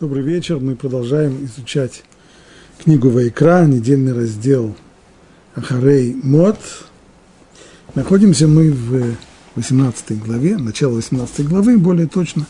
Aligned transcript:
Добрый 0.00 0.24
вечер. 0.24 0.58
Мы 0.58 0.74
продолжаем 0.74 1.44
изучать 1.44 2.02
книгу 2.82 3.10
Вайкра, 3.10 3.64
недельный 3.64 4.12
раздел 4.12 4.74
Ахарей 5.54 6.16
Мод. 6.20 6.58
Находимся 7.94 8.48
мы 8.48 8.72
в 8.72 9.14
18 9.54 10.20
главе, 10.20 10.56
начало 10.56 10.94
18 10.94 11.46
главы, 11.46 11.78
более 11.78 12.08
точно, 12.08 12.48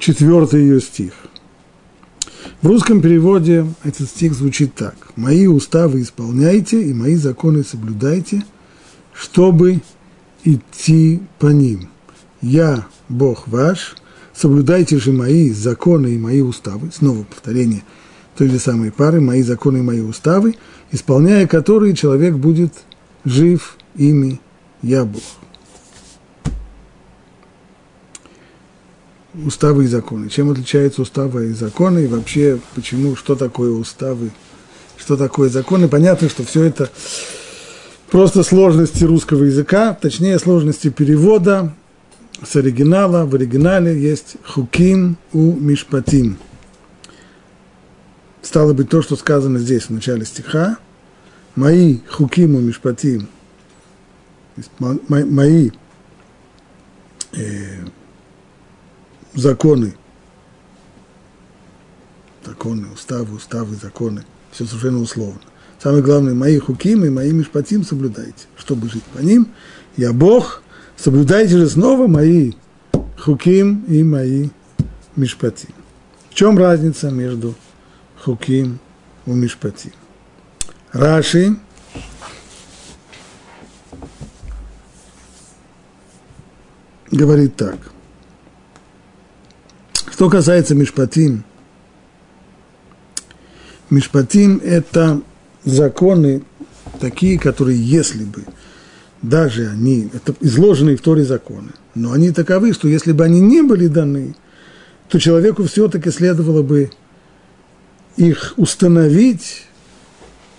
четвертый 0.00 0.62
ее 0.62 0.80
стих. 0.80 1.12
В 2.60 2.66
русском 2.66 3.00
переводе 3.00 3.66
этот 3.84 4.08
стих 4.08 4.34
звучит 4.34 4.74
так. 4.74 4.96
«Мои 5.14 5.46
уставы 5.46 6.02
исполняйте 6.02 6.82
и 6.82 6.92
мои 6.92 7.14
законы 7.14 7.62
соблюдайте, 7.62 8.44
чтобы 9.12 9.80
идти 10.42 11.22
по 11.38 11.46
ним. 11.46 11.88
Я, 12.42 12.88
Бог 13.08 13.46
ваш, 13.46 13.94
соблюдайте 14.36 14.98
же 14.98 15.12
мои 15.12 15.50
законы 15.50 16.08
и 16.08 16.18
мои 16.18 16.40
уставы, 16.40 16.90
снова 16.92 17.24
повторение 17.24 17.82
той 18.36 18.48
же 18.48 18.58
самой 18.58 18.90
пары, 18.90 19.20
мои 19.20 19.42
законы 19.42 19.78
и 19.78 19.82
мои 19.82 20.00
уставы, 20.00 20.56
исполняя 20.90 21.46
которые 21.46 21.94
человек 21.94 22.34
будет 22.34 22.72
жив 23.24 23.76
ими, 23.94 24.40
я 24.82 25.04
Бог. 25.04 25.22
Уставы 29.34 29.84
и 29.84 29.88
законы. 29.88 30.28
Чем 30.28 30.50
отличаются 30.50 31.02
уставы 31.02 31.50
и 31.50 31.52
законы, 31.52 32.04
и 32.04 32.06
вообще, 32.06 32.60
почему, 32.74 33.16
что 33.16 33.34
такое 33.34 33.70
уставы, 33.70 34.30
что 34.96 35.16
такое 35.16 35.48
законы. 35.48 35.88
Понятно, 35.88 36.28
что 36.28 36.44
все 36.44 36.62
это 36.62 36.88
просто 38.10 38.44
сложности 38.44 39.02
русского 39.02 39.44
языка, 39.44 39.96
точнее, 40.00 40.38
сложности 40.38 40.88
перевода, 40.88 41.74
с 42.42 42.56
оригинала, 42.56 43.24
в 43.26 43.34
оригинале 43.34 43.98
есть 43.98 44.36
хуким 44.44 45.16
у 45.32 45.52
мишпатим. 45.52 46.38
Стало 48.42 48.72
быть, 48.72 48.90
то, 48.90 49.02
что 49.02 49.16
сказано 49.16 49.58
здесь, 49.58 49.84
в 49.84 49.90
начале 49.90 50.24
стиха, 50.24 50.78
мои 51.54 51.98
хуким 52.10 52.56
у 52.56 52.60
мишпатим, 52.60 53.28
мои 54.78 55.70
э, 57.32 57.84
законы, 59.34 59.94
законы, 62.44 62.88
уставы, 62.92 63.36
уставы, 63.36 63.76
законы, 63.76 64.24
все 64.50 64.66
совершенно 64.66 64.98
условно. 64.98 65.40
Самое 65.82 66.02
главное, 66.02 66.34
мои 66.34 66.58
хуким 66.58 67.04
и 67.04 67.10
мои 67.10 67.32
мишпатим 67.32 67.84
соблюдайте, 67.84 68.46
чтобы 68.56 68.88
жить 68.88 69.04
по 69.04 69.20
ним. 69.20 69.48
Я 69.96 70.12
Бог– 70.12 70.62
соблюдайте 70.96 71.58
же 71.58 71.68
снова 71.68 72.06
мои 72.06 72.52
хуким 73.18 73.84
и 73.88 74.02
мои 74.02 74.48
мишпати. 75.16 75.68
В 76.30 76.34
чем 76.34 76.58
разница 76.58 77.10
между 77.10 77.54
хуким 78.22 78.80
и 79.26 79.30
мишпати? 79.30 79.92
Раши 80.92 81.56
говорит 87.10 87.56
так. 87.56 87.78
Что 90.10 90.30
касается 90.30 90.74
мишпатим, 90.74 91.44
мишпатим– 93.90 94.60
это 94.64 95.22
законы 95.64 96.44
такие, 97.00 97.38
которые, 97.38 97.82
если 97.82 98.24
бы– 98.24 98.44
даже 99.24 99.68
они, 99.68 100.10
это 100.12 100.34
изложенные 100.40 100.96
в 100.96 101.00
Торе 101.00 101.24
законы, 101.24 101.70
но 101.94 102.12
они 102.12 102.30
таковы, 102.30 102.74
что 102.74 102.88
если 102.88 103.12
бы 103.12 103.24
они 103.24 103.40
не 103.40 103.62
были 103.62 103.86
даны, 103.86 104.36
то 105.08 105.18
человеку 105.18 105.64
все-таки 105.64 106.10
следовало 106.10 106.62
бы 106.62 106.90
их 108.16 108.52
установить, 108.58 109.64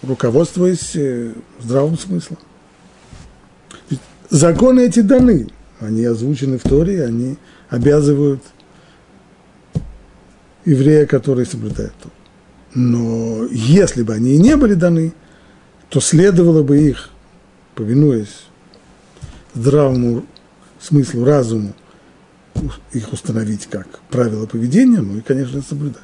руководствуясь 0.01 0.95
э, 0.95 1.33
здравым 1.61 1.97
смыслом. 1.97 2.39
Законы 4.31 4.81
эти 4.81 5.01
даны, 5.01 5.47
они 5.79 6.03
озвучены 6.03 6.57
в 6.57 6.63
Торе, 6.63 7.05
они 7.05 7.37
обязывают 7.69 8.41
еврея, 10.65 11.05
который 11.05 11.45
соблюдает 11.45 11.93
Тору. 12.01 12.13
Но 12.73 13.45
если 13.51 14.01
бы 14.01 14.13
они 14.13 14.33
и 14.33 14.39
не 14.39 14.57
были 14.57 14.73
даны, 14.73 15.13
то 15.89 15.99
следовало 15.99 16.63
бы 16.63 16.79
их, 16.79 17.11
повинуясь 17.75 18.45
здравому 19.55 20.25
смыслу, 20.79 21.25
разуму 21.25 21.73
их 22.93 23.11
установить 23.11 23.67
как 23.67 23.87
правила 24.09 24.45
поведения, 24.45 25.01
ну 25.01 25.17
и, 25.17 25.21
конечно, 25.21 25.61
соблюдать. 25.61 26.03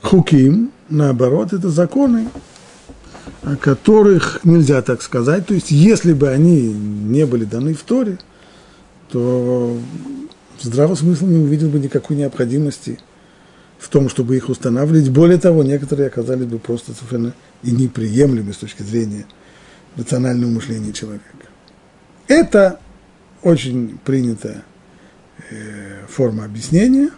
Хуким, 0.00 0.72
наоборот, 0.88 1.52
это 1.52 1.68
законы, 1.68 2.28
о 3.42 3.56
которых 3.56 4.40
нельзя 4.44 4.80
так 4.82 5.02
сказать. 5.02 5.46
То 5.46 5.54
есть, 5.54 5.70
если 5.70 6.12
бы 6.12 6.28
они 6.28 6.72
не 6.72 7.26
были 7.26 7.44
даны 7.44 7.74
в 7.74 7.82
Торе, 7.82 8.18
то 9.10 9.76
здравый 10.60 10.96
смысл 10.96 11.26
не 11.26 11.38
увидел 11.38 11.68
бы 11.68 11.78
никакой 11.78 12.16
необходимости 12.16 12.98
в 13.78 13.88
том, 13.88 14.08
чтобы 14.08 14.36
их 14.36 14.48
устанавливать. 14.48 15.10
Более 15.10 15.38
того, 15.38 15.62
некоторые 15.62 16.06
оказались 16.06 16.46
бы 16.46 16.58
просто 16.58 16.92
совершенно 16.92 17.34
и 17.62 17.70
неприемлемы 17.70 18.52
с 18.52 18.58
точки 18.58 18.82
зрения– 18.82 19.26
рационального 19.96 20.50
мышления 20.50 20.92
человека. 20.92 21.24
Это 22.28 22.80
очень 23.42 23.98
принятая 24.04 24.64
э, 25.50 26.06
форма 26.08 26.44
объяснения, 26.44 27.10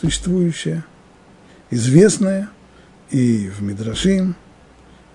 существующая, 0.00 0.84
известная 1.70 2.48
и 3.10 3.48
в 3.48 3.62
Мидрашим, 3.62 4.36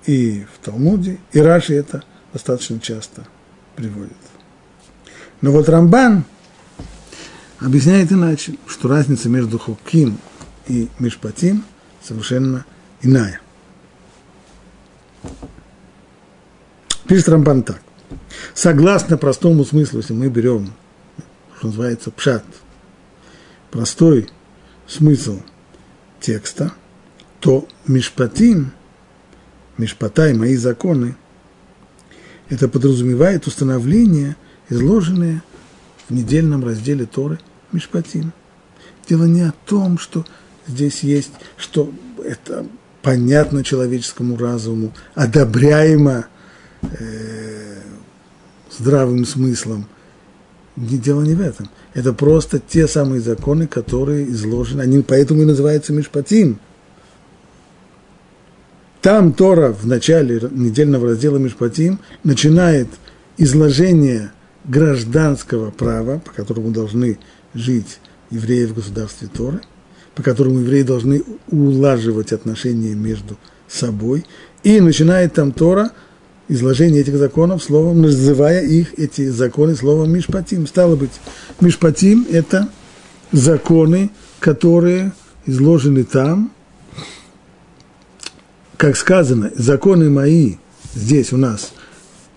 и 0.05 0.45
в 0.53 0.66
Талмуде, 0.66 1.19
и 1.31 1.39
Раши 1.39 1.75
это 1.75 2.03
достаточно 2.33 2.79
часто 2.79 3.25
приводит. 3.75 4.17
Но 5.41 5.51
вот 5.51 5.69
Рамбан 5.69 6.25
объясняет 7.59 8.11
иначе, 8.11 8.55
что 8.67 8.88
разница 8.89 9.29
между 9.29 9.59
Хуким 9.59 10.17
и 10.67 10.89
Мишпатим 10.99 11.63
совершенно 12.01 12.66
иная. 13.01 13.39
Пишет 17.08 17.30
Рамбан 17.30 17.64
так. 17.64 17.81
Согласно 18.53 19.18
простому 19.18 19.66
смыслу, 19.66 20.00
если 20.00 20.14
мы 20.14 20.30
берем, 20.30 20.74
что 21.58 21.68
называется, 21.68 22.12
пшат, 22.12 22.44
простой 23.72 24.30
смысл 24.88 25.40
текста, 26.19 26.72
то 27.40 27.68
мишпатим, 27.88 28.72
мишпатай, 29.78 30.34
мои 30.34 30.56
законы, 30.56 31.16
это 32.50 32.68
подразумевает 32.68 33.47
установление, 33.47 34.35
изложенное 34.70 35.44
в 36.08 36.14
недельном 36.14 36.64
разделе 36.66 37.06
Торы 37.06 37.40
Мишпатим. 37.72 38.31
Дело 39.09 39.25
не 39.25 39.41
о 39.41 39.53
том, 39.66 39.97
что 39.97 40.25
здесь 40.68 41.02
есть, 41.02 41.31
что 41.58 41.91
это 42.24 42.66
понятно 43.02 43.64
человеческому 43.64 44.38
разуму, 44.38 44.94
одобряемо 45.16 46.28
э, 46.99 47.81
здравым 48.71 49.25
смыслом. 49.25 49.85
Дело 50.75 51.21
не 51.21 51.35
в 51.35 51.41
этом. 51.41 51.69
Это 51.94 52.13
просто 52.13 52.59
те 52.59 52.88
самые 52.88 53.21
законы, 53.21 53.67
которые 53.67 54.29
изложены. 54.29 54.81
Они 54.81 55.01
поэтому 55.01 55.43
и 55.43 55.45
называются 55.45 55.93
Мишпатим. 55.93 56.59
Там 59.01 59.33
Тора 59.33 59.73
в 59.73 59.85
начале 59.85 60.39
недельного 60.51 61.09
раздела 61.09 61.38
Мишпатим 61.38 61.99
начинает 62.23 62.88
изложение 63.38 64.31
гражданского 64.63 65.72
права, 65.72 66.19
по 66.19 66.31
которому 66.31 66.72
должны 66.72 67.19
жить 67.53 67.99
евреи 68.31 68.66
в 68.66 68.73
государстве 68.73 69.27
Торы, 69.27 69.61
по 70.16 70.23
которому 70.23 70.59
евреи 70.59 70.84
должны 70.84 71.23
улаживать 71.49 72.31
отношения 72.31 72.96
между 72.96 73.37
собой. 73.67 74.25
И 74.63 74.79
начинает 74.79 75.34
там 75.34 75.52
Тора 75.52 75.91
изложение 76.53 77.02
этих 77.02 77.17
законов 77.17 77.64
словом, 77.64 78.02
называя 78.02 78.64
их, 78.64 78.97
эти 79.00 79.28
законы, 79.29 79.76
словом 79.76 80.11
Мишпатим. 80.11 80.67
Стало 80.67 80.96
быть, 80.96 81.11
Мишпатим– 81.59 82.28
это 82.32 82.70
законы, 83.32 84.11
которые 84.40 85.14
изложены 85.46 86.03
там, 86.03 86.52
как 88.78 88.96
сказано, 88.96 89.52
законы 89.55 90.09
мои 90.09 90.55
здесь 90.94 91.34
у 91.34 91.38
нас, 91.38 91.73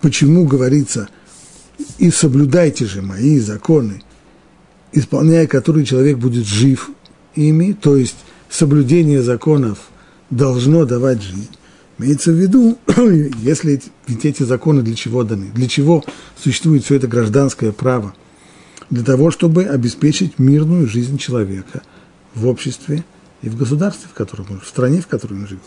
почему 0.01 0.45
говорится, 0.45 1.09
и 1.99 2.09
соблюдайте 2.09 2.85
же 2.85 3.01
мои 3.01 3.39
законы, 3.39 4.01
исполняя 4.93 5.45
которые 5.45 5.85
человек 5.85 6.17
будет 6.17 6.45
жив 6.45 6.89
ими, 7.35 7.73
то 7.73 7.95
есть 7.95 8.17
соблюдение 8.49 9.21
законов 9.21 9.89
должно 10.29 10.85
давать 10.85 11.21
жизнь. 11.21 11.49
Имеется 11.99 12.31
в 12.31 12.35
виду, 12.35 12.77
если 13.41 13.81
ведь 14.07 14.25
эти 14.25 14.43
законы 14.43 14.83
для 14.83 14.95
чего 14.95 15.23
даны? 15.23 15.47
Для 15.53 15.67
чего 15.67 16.03
существует 16.41 16.83
все 16.83 16.95
это 16.95 17.07
гражданское 17.07 17.71
право? 17.71 18.13
Для 18.89 19.03
того, 19.03 19.31
чтобы 19.31 19.63
обеспечить 19.63 20.37
мирную 20.37 20.87
жизнь 20.87 21.17
человека 21.17 21.81
в 22.35 22.47
обществе 22.47 23.03
и 23.41 23.49
в 23.49 23.57
государстве, 23.57 24.07
в 24.11 24.13
котором 24.13 24.45
он, 24.49 24.59
в 24.59 24.67
стране, 24.67 25.01
в 25.01 25.07
которой 25.07 25.33
он 25.33 25.47
живет. 25.47 25.63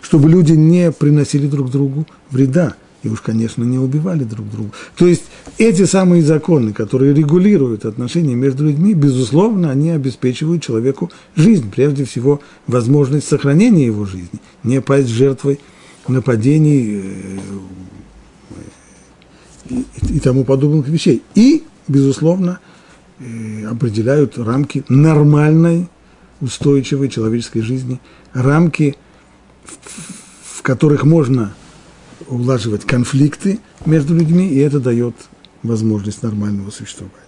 Чтобы 0.00 0.30
люди 0.30 0.52
не 0.52 0.92
приносили 0.92 1.46
друг 1.46 1.70
другу 1.70 2.06
вреда, 2.30 2.74
и 3.04 3.08
уж, 3.08 3.20
конечно, 3.20 3.62
не 3.62 3.78
убивали 3.78 4.24
друг 4.24 4.50
друга. 4.50 4.70
То 4.96 5.06
есть 5.06 5.24
эти 5.58 5.84
самые 5.84 6.22
законы, 6.22 6.72
которые 6.72 7.14
регулируют 7.14 7.84
отношения 7.84 8.34
между 8.34 8.64
людьми, 8.64 8.94
безусловно, 8.94 9.70
они 9.70 9.90
обеспечивают 9.90 10.62
человеку 10.62 11.12
жизнь, 11.36 11.70
прежде 11.70 12.04
всего 12.04 12.40
возможность 12.66 13.28
сохранения 13.28 13.84
его 13.86 14.06
жизни, 14.06 14.40
не 14.62 14.80
пасть 14.80 15.08
жертвой 15.08 15.60
нападений 16.08 17.02
э, 17.04 17.38
и, 19.68 19.84
и 20.16 20.20
тому 20.20 20.44
подобных 20.44 20.88
вещей. 20.88 21.22
И, 21.34 21.64
безусловно, 21.86 22.58
э, 23.18 23.66
определяют 23.66 24.38
рамки 24.38 24.82
нормальной, 24.88 25.88
устойчивой 26.40 27.10
человеческой 27.10 27.60
жизни, 27.60 28.00
рамки, 28.32 28.96
в 29.64 30.62
которых 30.62 31.04
можно 31.04 31.54
улаживать 32.28 32.84
конфликты 32.84 33.60
между 33.86 34.14
людьми, 34.14 34.48
и 34.48 34.58
это 34.58 34.80
дает 34.80 35.14
возможность 35.62 36.22
нормального 36.22 36.70
существования. 36.70 37.18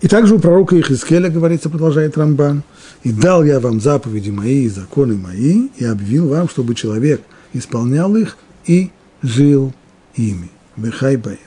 И 0.00 0.08
также 0.08 0.34
у 0.34 0.38
пророка 0.38 0.78
Ихискеля 0.78 1.28
говорится, 1.28 1.68
продолжает 1.68 2.16
Рамбан, 2.16 2.62
«И 3.02 3.12
дал 3.12 3.44
я 3.44 3.60
вам 3.60 3.80
заповеди 3.80 4.30
мои 4.30 4.64
и 4.64 4.68
законы 4.68 5.16
мои, 5.16 5.68
и 5.76 5.84
объявил 5.84 6.28
вам, 6.28 6.48
чтобы 6.48 6.74
человек 6.74 7.22
исполнял 7.52 8.14
их 8.16 8.36
и 8.66 8.90
жил 9.22 9.72
ими». 10.14 10.50
Бехайбаем. 10.76 11.38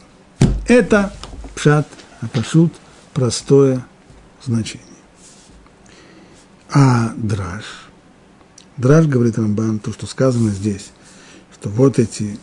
Это 0.67 1.11
пшат, 1.55 1.87
апашут, 2.21 2.73
простое 3.13 3.85
значение. 4.43 4.85
А 6.71 7.13
драж, 7.15 7.63
драж, 8.77 9.07
говорит 9.07 9.37
Рамбан, 9.37 9.79
то, 9.79 9.91
что 9.91 10.05
сказано 10.05 10.51
здесь– 10.51 10.91
что 11.63 11.69
вот 11.69 11.97
эти 11.97 12.37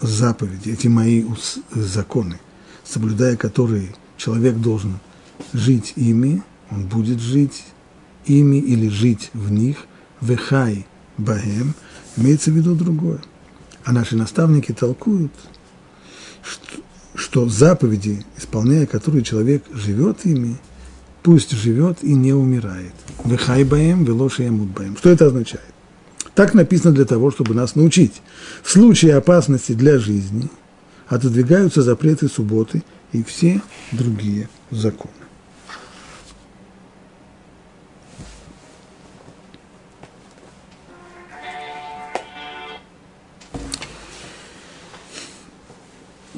заповеди, 0.00 0.70
эти 0.70 0.86
мои 0.86 1.24
законы, 1.72 2.38
соблюдая 2.84 3.36
которые 3.36 3.92
человек 4.16 4.54
должен 4.58 5.00
жить 5.52 5.94
ими, 5.96 6.44
он 6.70 6.86
будет 6.86 7.18
жить 7.18 7.64
ими 8.24 8.58
или 8.58 8.88
жить 8.88 9.30
в 9.32 9.50
них, 9.50 9.78
вехай 10.20 10.86
баем, 11.18 11.74
имеется 12.16 12.52
в 12.52 12.54
виду 12.54 12.76
другое. 12.76 13.20
А 13.84 13.90
наши 13.90 14.14
наставники 14.14 14.70
толкуют, 14.70 15.32
что, 16.40 16.80
что 17.16 17.48
заповеди, 17.48 18.24
исполняя 18.36 18.86
которые 18.86 19.24
человек 19.24 19.64
живет 19.72 20.24
ими, 20.24 20.56
пусть 21.24 21.50
живет 21.50 22.04
и 22.04 22.14
не 22.14 22.32
умирает. 22.32 22.94
Вехай 23.24 23.64
баем, 23.64 24.04
велоши 24.04 24.48
баем. 24.48 24.96
Что 24.96 25.10
это 25.10 25.26
означает? 25.26 25.75
Так 26.36 26.52
написано 26.52 26.94
для 26.94 27.06
того, 27.06 27.30
чтобы 27.30 27.54
нас 27.54 27.76
научить. 27.76 28.20
В 28.62 28.70
случае 28.70 29.16
опасности 29.16 29.72
для 29.72 29.98
жизни 29.98 30.50
отодвигаются 31.08 31.80
запреты 31.80 32.28
субботы 32.28 32.84
и 33.12 33.22
все 33.22 33.62
другие 33.90 34.50
законы. 34.70 35.14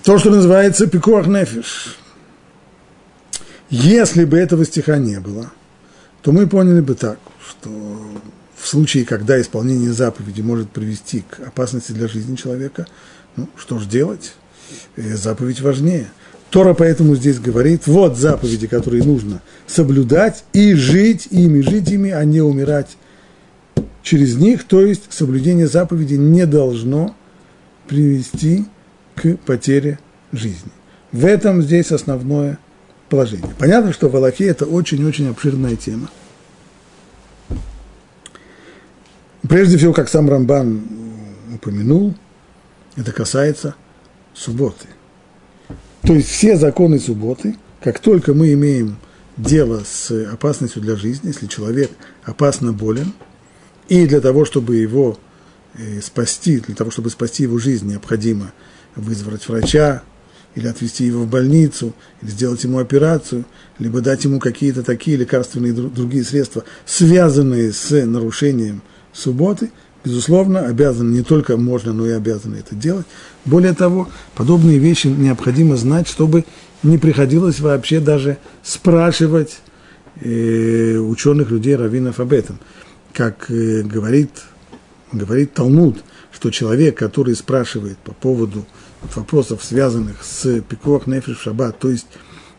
То, 0.04 0.16
что 0.18 0.30
называется 0.30 0.86
пикуах 0.86 1.26
нефиш. 1.26 1.98
Если 3.68 4.24
бы 4.24 4.38
этого 4.38 4.64
стиха 4.64 4.96
не 4.96 5.18
было, 5.18 5.50
то 6.22 6.30
мы 6.30 6.46
поняли 6.46 6.80
бы 6.80 6.94
так, 6.94 7.18
что 7.46 7.68
в 8.60 8.66
случае, 8.66 9.05
когда 9.05 9.40
исполнение 9.40 9.93
заповеди 9.93 10.40
может 10.40 10.70
привести 10.70 11.25
к 11.28 11.40
опасности 11.40 11.93
для 11.93 12.08
жизни 12.08 12.37
человека, 12.37 12.87
ну, 13.37 13.49
что 13.56 13.78
же 13.78 13.88
делать? 13.88 14.32
Э, 14.96 15.16
заповедь 15.16 15.60
важнее. 15.60 16.08
Тора 16.50 16.75
поэтому 16.75 17.14
здесь 17.14 17.38
говорит, 17.38 17.87
вот 17.87 18.16
заповеди, 18.16 18.66
которые 18.66 19.05
нужно 19.05 19.43
соблюдать 19.66 20.44
и 20.52 20.75
жить 20.75 21.28
ими, 21.31 21.60
жить 21.60 21.90
ими, 21.90 22.10
а 22.10 22.25
не 22.25 22.40
умирать 22.40 22.96
через 24.02 24.37
них. 24.37 24.64
То 24.64 24.81
есть 24.81 25.05
соблюдение 25.10 25.69
заповеди 25.69 26.14
не 26.14 26.46
должно 26.46 27.14
привести 27.87 28.64
к 29.14 29.37
потере 29.37 29.99
жизни. 30.32 30.72
В 31.12 31.25
этом 31.26 31.62
здесь 31.62 31.93
основное 31.93 32.58
положение. 33.08 33.55
Понятно, 33.58 33.93
что 33.93 34.08
в 34.08 34.16
Аллахе 34.16 34.46
это 34.46 34.64
очень-очень 34.64 35.28
обширная 35.28 35.76
тема. 35.76 36.08
Прежде 39.48 39.78
всего, 39.78 39.92
как 39.92 40.08
сам 40.08 40.28
Рамбан 40.28 40.82
упомянул, 41.54 42.14
это 42.96 43.12
касается 43.12 43.74
субботы. 44.34 44.86
То 46.02 46.14
есть 46.14 46.28
все 46.28 46.56
законы 46.56 46.98
субботы, 46.98 47.56
как 47.82 47.98
только 47.98 48.34
мы 48.34 48.52
имеем 48.52 48.98
дело 49.36 49.82
с 49.86 50.10
опасностью 50.32 50.82
для 50.82 50.96
жизни, 50.96 51.28
если 51.28 51.46
человек 51.46 51.90
опасно 52.24 52.72
болен, 52.72 53.12
и 53.88 54.06
для 54.06 54.20
того, 54.20 54.44
чтобы 54.44 54.76
его 54.76 55.18
э, 55.74 56.00
спасти, 56.02 56.58
для 56.60 56.74
того, 56.74 56.90
чтобы 56.90 57.08
спасти 57.08 57.44
его 57.44 57.58
жизнь, 57.58 57.88
необходимо 57.88 58.52
вызвать 58.96 59.48
врача, 59.48 60.02
или 60.54 60.66
отвезти 60.66 61.04
его 61.04 61.22
в 61.22 61.28
больницу, 61.28 61.94
или 62.20 62.30
сделать 62.30 62.64
ему 62.64 62.78
операцию, 62.78 63.44
либо 63.78 64.00
дать 64.00 64.24
ему 64.24 64.40
какие-то 64.40 64.82
такие 64.82 65.16
лекарственные 65.16 65.72
другие 65.72 66.24
средства, 66.24 66.64
связанные 66.84 67.72
с 67.72 67.90
нарушением 68.04 68.82
субботы, 69.12 69.70
безусловно, 70.05 70.66
обязаны, 70.66 71.12
не 71.12 71.22
только 71.22 71.56
можно, 71.56 71.93
но 71.93 72.06
и 72.06 72.10
обязаны 72.10 72.56
это 72.56 72.75
делать. 72.75 73.06
Более 73.44 73.75
того, 73.75 74.08
подобные 74.34 74.78
вещи 74.78 75.08
необходимо 75.08 75.76
знать, 75.76 76.08
чтобы 76.08 76.44
не 76.82 76.99
приходилось 76.99 77.60
вообще 77.60 78.00
даже 78.00 78.38
спрашивать 78.62 79.60
э, 80.20 80.96
ученых 80.96 81.50
людей, 81.50 81.76
раввинов 81.76 82.20
об 82.20 82.32
этом. 82.32 82.58
Как 83.12 83.50
э, 83.50 83.82
говорит, 83.82 84.31
говорит 85.12 85.55
Талмуд, 85.55 85.99
что 86.32 86.50
человек, 86.50 86.96
который 86.96 87.34
спрашивает 87.34 87.99
по 87.99 88.12
поводу 88.12 88.66
вопросов, 89.14 89.64
связанных 89.64 90.22
с 90.22 90.60
пикох 90.60 91.06
нефиш 91.06 91.38
шаббат, 91.38 91.78
то 91.78 91.90
есть 91.90 92.06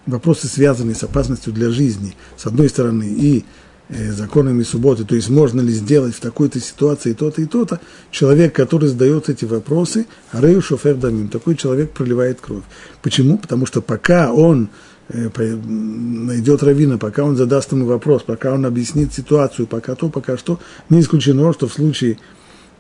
вопросы, 0.06 0.48
связанные 0.48 0.96
с 0.96 1.04
опасностью 1.04 1.54
для 1.54 1.70
жизни, 1.70 2.16
с 2.38 2.46
одной 2.46 2.70
стороны, 2.70 3.06
и 3.08 3.46
законами 3.90 4.62
субботы, 4.64 5.04
то 5.04 5.16
есть 5.16 5.30
можно 5.30 5.62
ли 5.62 5.72
сделать 5.72 6.16
в 6.16 6.20
такой-то 6.20 6.60
ситуации 6.60 7.14
то-то 7.14 7.42
и 7.42 7.46
то-то, 7.46 7.80
человек, 8.12 8.54
который 8.54 8.88
задает 8.88 9.30
эти 9.30 9.46
вопросы, 9.46 10.06
арею 10.32 10.62
шофер 10.62 10.96
дамим, 10.96 11.28
такой 11.28 11.56
человек 11.56 11.92
проливает 11.92 12.40
кровь. 12.40 12.64
Почему? 13.02 13.40
Потому 13.40 13.66
что 13.66 13.82
пока 13.82 14.32
он 14.32 14.70
э, 15.08 15.30
найдет 15.66 16.62
равина, 16.62 17.00
пока 17.00 17.24
он 17.24 17.36
задаст 17.36 17.72
ему 17.72 17.88
вопрос, 17.88 18.22
пока 18.22 18.54
он 18.54 18.66
объяснит 18.66 19.12
ситуацию, 19.12 19.66
пока 19.66 19.96
то, 19.96 20.10
пока 20.10 20.38
что, 20.38 20.60
не 20.90 21.00
исключено, 21.00 21.52
что 21.52 21.68
в 21.68 21.74
случае 21.74 22.20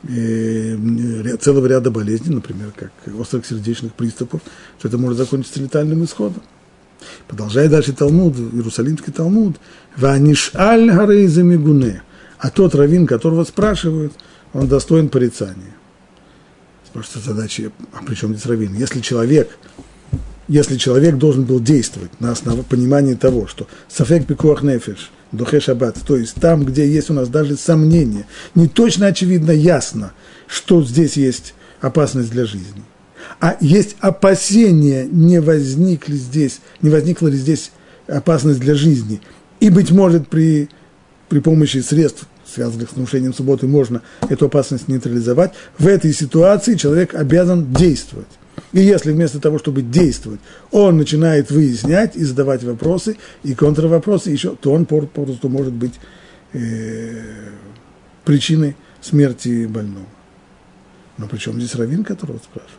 э, 0.08 1.38
целого 1.38 1.66
ряда 1.66 1.90
болезней, 1.90 2.36
например, 2.36 2.72
как 2.76 2.92
острых 3.20 3.48
сердечных 3.48 3.94
приступов, 3.94 4.42
что 4.78 4.88
это 4.88 5.00
может 5.00 5.18
закончиться 5.18 5.60
летальным 5.60 6.04
исходом. 6.04 6.44
Продолжает 7.28 7.72
дальше 7.72 7.94
Талмуд, 7.94 8.38
Иерусалимский 8.38 9.14
Талмуд, 9.14 9.58
«Ванишаль 9.96 10.92
гарейза 10.92 11.44
мигуне», 11.44 12.04
а 12.38 12.50
тот 12.50 12.76
раввин, 12.76 13.08
которого 13.08 13.44
спрашивают, 13.44 14.14
он 14.54 14.68
достоин 14.68 15.10
порицания. 15.10 15.76
Спрашивается 16.86 17.34
задача, 17.34 17.72
а 17.94 18.04
при 18.04 18.16
чем 18.16 18.34
здесь 18.34 18.46
раввин? 18.46 18.74
Если 18.74 19.00
человек, 19.00 19.50
если 20.48 20.78
человек 20.78 21.18
должен 21.18 21.44
был 21.44 21.60
действовать 21.60 22.20
на 22.20 22.32
основе 22.32 22.64
понимания 22.64 23.16
того, 23.16 23.48
что 23.48 23.68
сафек 23.88 24.26
пикуах 24.26 24.64
нефеш, 24.64 25.12
духе 25.32 25.60
шаббат, 25.60 25.98
то 26.06 26.18
есть 26.18 26.36
там, 26.36 26.66
где 26.66 26.88
есть 26.88 27.10
у 27.10 27.14
нас 27.14 27.30
даже 27.30 27.58
сомнения, 27.58 28.26
не 28.56 28.68
точно 28.68 29.08
очевидно 29.08 29.52
ясно, 29.52 30.14
что 30.48 30.84
здесь 30.84 31.18
есть 31.18 31.54
опасность 31.82 32.32
для 32.32 32.46
жизни– 32.46 32.84
а 33.40 33.58
есть 33.62 33.96
опасения, 34.00 35.06
не 35.06 35.40
возникли 35.40 36.16
здесь, 36.16 36.60
не 36.82 36.90
возникла 36.90 37.28
ли 37.28 37.38
здесь 37.38 37.72
опасность 38.08 38.60
для 38.60 38.76
жизни. 38.76 39.22
И, 39.60 39.70
быть 39.70 39.92
может, 39.92 40.28
при, 40.28 40.70
при 41.30 41.40
помощи 41.40 41.78
средств, 41.78 42.28
связанных 42.46 42.90
с 42.90 42.96
нарушением 42.96 43.34
субботы, 43.34 43.68
можно 43.68 44.02
эту 44.28 44.48
опасность 44.48 44.88
нейтрализовать. 44.88 45.54
В 45.78 45.88
этой 45.88 46.14
ситуации 46.14 46.76
человек 46.76 47.16
обязан 47.16 47.72
действовать. 47.74 48.28
И 48.74 48.82
если 48.82 49.14
вместо 49.14 49.40
того, 49.40 49.58
чтобы 49.58 49.84
действовать, 49.84 50.42
он 50.72 50.98
начинает 50.98 51.50
выяснять 51.50 52.16
и 52.16 52.24
задавать 52.24 52.64
вопросы, 52.64 53.18
и 53.44 53.54
контрвопросы 53.56 54.32
еще, 54.32 54.56
то 54.56 54.74
он 54.74 54.86
просто 54.86 55.48
может 55.48 55.74
быть 55.74 55.94
э, 56.52 57.22
причиной 58.26 58.76
смерти 59.02 59.66
больного. 59.66 60.06
Но 61.18 61.28
причем 61.28 61.60
здесь 61.60 61.76
раввин, 61.76 62.04
которого 62.04 62.38
спрашивает? 62.38 62.79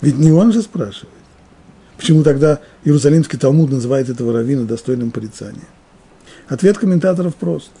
Ведь 0.00 0.18
не 0.18 0.30
он 0.30 0.52
же 0.52 0.62
спрашивает. 0.62 1.14
Почему 1.96 2.22
тогда 2.22 2.60
Иерусалимский 2.84 3.38
Талмуд 3.38 3.70
называет 3.70 4.08
этого 4.08 4.32
раввина 4.32 4.66
достойным 4.66 5.10
порицания? 5.10 5.68
Ответ 6.48 6.78
комментаторов 6.78 7.34
прост. 7.34 7.72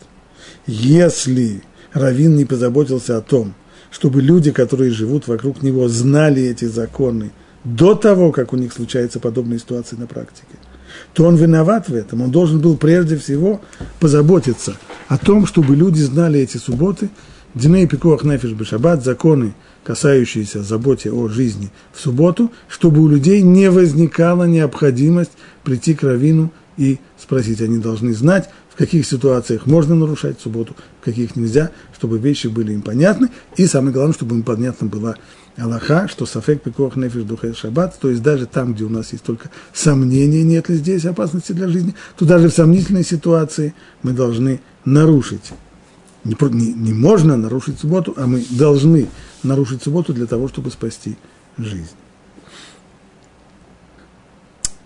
Если 0.66 1.62
Равин 1.92 2.36
не 2.36 2.44
позаботился 2.44 3.16
о 3.16 3.20
том, 3.20 3.54
чтобы 3.90 4.22
люди, 4.22 4.50
которые 4.50 4.90
живут 4.90 5.28
вокруг 5.28 5.62
него, 5.62 5.88
знали 5.88 6.42
эти 6.42 6.64
законы 6.64 7.30
до 7.64 7.94
того, 7.94 8.32
как 8.32 8.52
у 8.52 8.56
них 8.56 8.72
случаются 8.72 9.20
подобные 9.20 9.58
ситуации 9.58 9.96
на 9.96 10.06
практике, 10.06 10.56
то 11.14 11.24
он 11.24 11.36
виноват 11.36 11.88
в 11.88 11.94
этом. 11.94 12.22
Он 12.22 12.30
должен 12.30 12.60
был 12.60 12.76
прежде 12.76 13.16
всего 13.16 13.60
позаботиться 14.00 14.76
о 15.08 15.18
том, 15.18 15.46
чтобы 15.46 15.76
люди 15.76 16.00
знали 16.00 16.40
эти 16.40 16.56
субботы, 16.56 17.10
Диней 17.54 17.86
пикуах 17.86 18.22
нефиш 18.22 18.52
бешаббат, 18.52 19.02
законы, 19.02 19.54
касающиеся 19.86 20.64
заботе 20.64 21.12
о 21.12 21.28
жизни 21.28 21.70
в 21.92 22.00
субботу, 22.00 22.50
чтобы 22.68 23.00
у 23.02 23.08
людей 23.08 23.42
не 23.42 23.70
возникала 23.70 24.42
необходимость 24.42 25.30
прийти 25.62 25.94
к 25.94 26.02
равину 26.02 26.50
и 26.76 26.98
спросить. 27.16 27.60
Они 27.60 27.78
должны 27.78 28.12
знать, 28.12 28.50
в 28.68 28.76
каких 28.76 29.06
ситуациях 29.06 29.66
можно 29.66 29.94
нарушать 29.94 30.40
субботу, 30.40 30.74
в 31.00 31.04
каких 31.04 31.36
нельзя, 31.36 31.70
чтобы 31.96 32.18
вещи 32.18 32.48
были 32.48 32.72
им 32.72 32.82
понятны, 32.82 33.28
и 33.56 33.66
самое 33.66 33.92
главное, 33.92 34.12
чтобы 34.12 34.34
им 34.34 34.42
понятна 34.42 34.88
была 34.88 35.14
Аллаха, 35.56 36.08
что 36.08 36.26
сафек 36.26 36.62
пикох 36.62 36.96
нефиш 36.96 37.22
духа 37.22 37.54
шаббат, 37.54 37.96
то 38.00 38.10
есть 38.10 38.22
даже 38.22 38.46
там, 38.46 38.74
где 38.74 38.82
у 38.82 38.88
нас 38.88 39.12
есть 39.12 39.22
только 39.22 39.50
сомнения, 39.72 40.42
нет 40.42 40.68
ли 40.68 40.76
здесь 40.76 41.04
опасности 41.04 41.52
для 41.52 41.68
жизни, 41.68 41.94
то 42.18 42.24
даже 42.24 42.48
в 42.48 42.52
сомнительной 42.52 43.04
ситуации 43.04 43.72
мы 44.02 44.12
должны 44.12 44.60
нарушить. 44.84 45.52
Не, 46.24 46.36
не, 46.50 46.72
не 46.72 46.92
можно 46.92 47.36
нарушить 47.36 47.78
субботу, 47.78 48.12
а 48.16 48.26
мы 48.26 48.44
должны 48.50 49.06
нарушить 49.46 49.82
субботу 49.82 50.12
для 50.12 50.26
того, 50.26 50.48
чтобы 50.48 50.70
спасти 50.70 51.16
жизнь. 51.56 51.94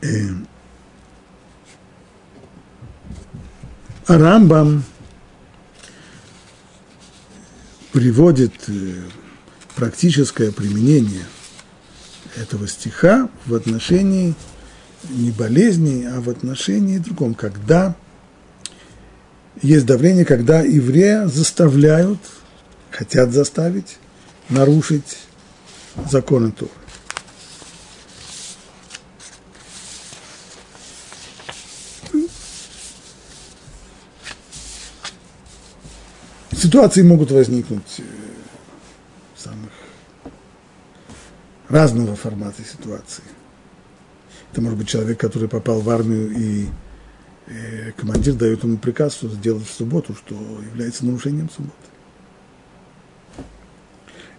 Эм. 0.03 0.47
Рамбам 4.07 4.85
приводит 7.93 8.53
э, 8.69 8.95
практическое 9.77 10.53
применение 10.53 11.25
этого 12.37 12.67
стиха 12.67 13.29
в 13.47 13.55
отношении 13.55 14.35
не 15.09 15.31
болезней, 15.31 16.07
а 16.07 16.21
в 16.21 16.29
отношении 16.29 16.99
другом, 16.99 17.35
когда 17.35 17.95
есть 19.63 19.87
давление, 19.87 20.25
когда 20.25 20.61
еврея 20.63 21.27
заставляют, 21.27 22.19
хотят 22.91 23.33
заставить 23.33 23.99
нарушить 24.51 25.19
законы 26.11 26.53
Торы. 26.53 26.71
Ситуации 36.53 37.03
могут 37.03 37.31
возникнуть 37.31 37.99
э, 37.99 38.03
самых 39.35 39.71
разного 41.69 42.15
формата 42.17 42.63
ситуации. 42.63 43.25
Это 44.53 44.61
может 44.61 44.79
быть 44.79 44.89
человек, 44.89 45.19
который 45.19 45.49
попал 45.49 45.81
в 45.81 45.89
армию, 45.89 46.31
и 46.37 46.67
э, 47.47 47.93
командир 47.93 48.35
дает 48.35 48.63
ему 48.63 48.77
приказ 48.77 49.15
что 49.15 49.29
сделать 49.29 49.67
в 49.67 49.73
субботу, 49.73 50.15
что 50.15 50.35
является 50.35 51.07
нарушением 51.07 51.49
субботы. 51.49 51.90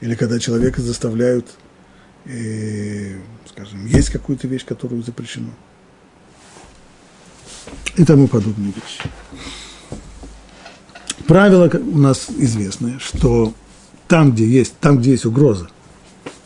Или 0.01 0.15
когда 0.15 0.39
человека 0.39 0.81
заставляют, 0.81 1.48
э, 2.25 3.17
скажем, 3.48 3.86
есть 3.86 4.10
какую-то 4.10 4.48
вещь, 4.48 4.65
которую 4.65 5.03
запрещено. 5.03 5.51
И 7.98 8.03
тому 8.03 8.27
подобные 8.27 8.74
вещи. 8.74 9.10
Правило 11.27 11.70
у 11.70 11.98
нас 11.98 12.29
известное, 12.29 13.00
что 13.00 13.53
там, 14.08 14.31
где 14.31 14.48
есть, 14.48 14.77
там, 14.79 14.98
где 14.98 15.12
есть 15.12 15.25
угроза, 15.25 15.70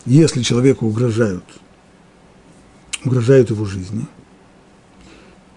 если 0.06 0.44
человеку 0.44 0.86
угрожают, 0.86 1.46
угрожают 3.04 3.50
его 3.50 3.66
жизни, 3.66 4.06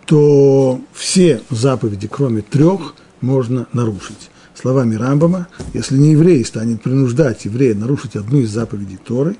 то 0.06 0.80
все 0.94 1.42
заповеди, 1.50 2.08
кроме 2.08 2.42
трех, 2.42 2.94
можно 3.20 3.66
нарушить. 3.72 4.30
Словами 4.60 4.96
Рамбама, 4.96 5.46
если 5.72 5.96
не 5.96 6.12
еврей 6.12 6.44
станет 6.44 6.82
принуждать 6.82 7.44
еврея 7.44 7.74
нарушить 7.76 8.16
одну 8.16 8.40
из 8.40 8.50
заповедей 8.50 8.98
Торы, 8.98 9.36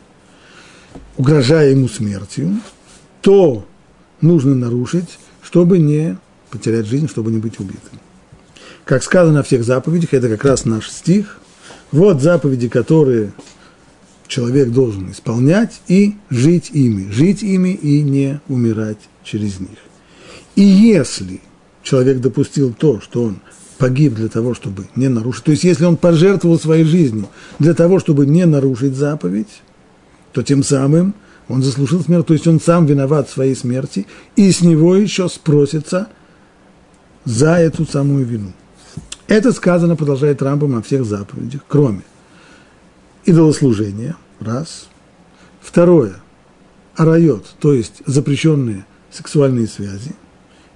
угрожая 1.16 1.70
ему 1.70 1.88
смертью, 1.88 2.60
то 3.20 3.66
нужно 4.20 4.54
нарушить, 4.54 5.18
чтобы 5.42 5.78
не 5.78 6.18
потерять 6.50 6.86
жизнь, 6.86 7.08
чтобы 7.08 7.32
не 7.32 7.38
быть 7.38 7.58
убитым. 7.58 7.98
Как 8.84 9.02
сказано 9.02 9.38
во 9.38 9.42
всех 9.42 9.64
заповедях, 9.64 10.14
это 10.14 10.28
как 10.28 10.44
раз 10.44 10.64
наш 10.64 10.88
стих– 10.88 11.38
вот 11.90 12.20
заповеди, 12.20 12.68
которые 12.68 13.32
человек 14.26 14.68
должен 14.68 15.10
исполнять 15.10 15.80
и 15.88 16.16
жить 16.28 16.70
ими. 16.72 17.10
Жить 17.10 17.42
ими 17.42 17.70
и 17.70 18.02
не 18.02 18.40
умирать 18.48 18.98
через 19.24 19.58
них. 19.58 19.78
И 20.54 20.62
если 20.62 21.40
человек 21.82 22.20
допустил 22.20 22.74
то, 22.74 23.00
что 23.00 23.24
он 23.24 23.40
погиб 23.78 24.14
для 24.14 24.28
того, 24.28 24.54
чтобы 24.54 24.86
не 24.96 25.08
нарушить, 25.08 25.44
то 25.44 25.50
есть 25.52 25.64
если 25.64 25.84
он 25.84 25.96
пожертвовал 25.96 26.58
своей 26.58 26.84
жизнью 26.84 27.28
для 27.58 27.74
того, 27.74 27.98
чтобы 27.98 28.26
не 28.26 28.44
нарушить 28.44 28.94
заповедь, 28.94 29.62
то 30.32 30.42
тем 30.42 30.62
самым 30.62 31.14
он 31.48 31.62
заслужил 31.62 32.02
смерть, 32.02 32.26
то 32.26 32.34
есть 32.34 32.46
он 32.46 32.60
сам 32.60 32.86
виноват 32.86 33.28
в 33.28 33.32
своей 33.32 33.54
смерти, 33.54 34.06
и 34.36 34.50
с 34.52 34.60
него 34.60 34.96
еще 34.96 35.28
спросится 35.28 36.08
за 37.24 37.56
эту 37.56 37.86
самую 37.86 38.26
вину. 38.26 38.52
Это 39.28 39.52
сказано, 39.52 39.96
продолжает 39.96 40.42
Рамбам, 40.42 40.76
о 40.76 40.82
всех 40.82 41.04
заповедях, 41.04 41.62
кроме 41.68 42.02
идолослужения, 43.24 44.16
раз. 44.40 44.88
Второе, 45.60 46.16
арайот, 46.96 47.46
то 47.60 47.74
есть 47.74 48.02
запрещенные 48.06 48.86
сексуальные 49.10 49.66
связи. 49.66 50.12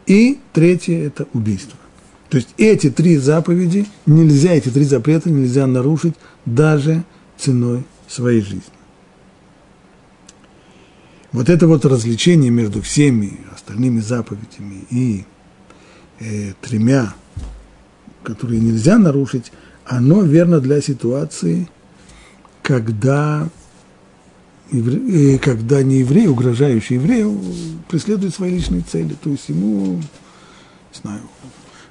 И 0.06 0.38
третье– 0.52 0.98
это 1.06 1.26
убийство. 1.32 1.78
То 2.32 2.38
есть 2.38 2.54
эти 2.56 2.88
три 2.88 3.18
заповеди 3.18 3.84
нельзя, 4.06 4.52
эти 4.52 4.70
три 4.70 4.84
запрета 4.84 5.28
нельзя 5.28 5.66
нарушить 5.66 6.14
даже 6.46 7.04
ценой 7.36 7.84
своей 8.08 8.40
жизни. 8.40 8.62
Вот 11.32 11.50
это 11.50 11.66
вот 11.66 11.84
развлечение 11.84 12.50
между 12.50 12.80
всеми 12.80 13.38
остальными 13.54 14.00
заповедями 14.00 14.86
и 14.88 15.26
э, 16.20 16.54
тремя 16.62 17.12
которые 18.22 18.60
нельзя 18.60 18.96
нарушить, 18.96 19.52
оно 19.84 20.22
верно 20.22 20.60
для 20.60 20.80
ситуации, 20.80 21.68
когда, 22.62 23.46
евре... 24.70 25.34
Э, 25.34 25.38
когда 25.38 25.82
не 25.82 25.98
еврей, 25.98 26.28
угрожающий 26.28 26.96
еврею, 26.96 27.38
преследует 27.90 28.34
свои 28.34 28.52
личные 28.52 28.82
цели. 28.82 29.16
То 29.22 29.28
есть 29.28 29.50
ему, 29.50 29.96
не 29.96 31.00
знаю, 31.02 31.20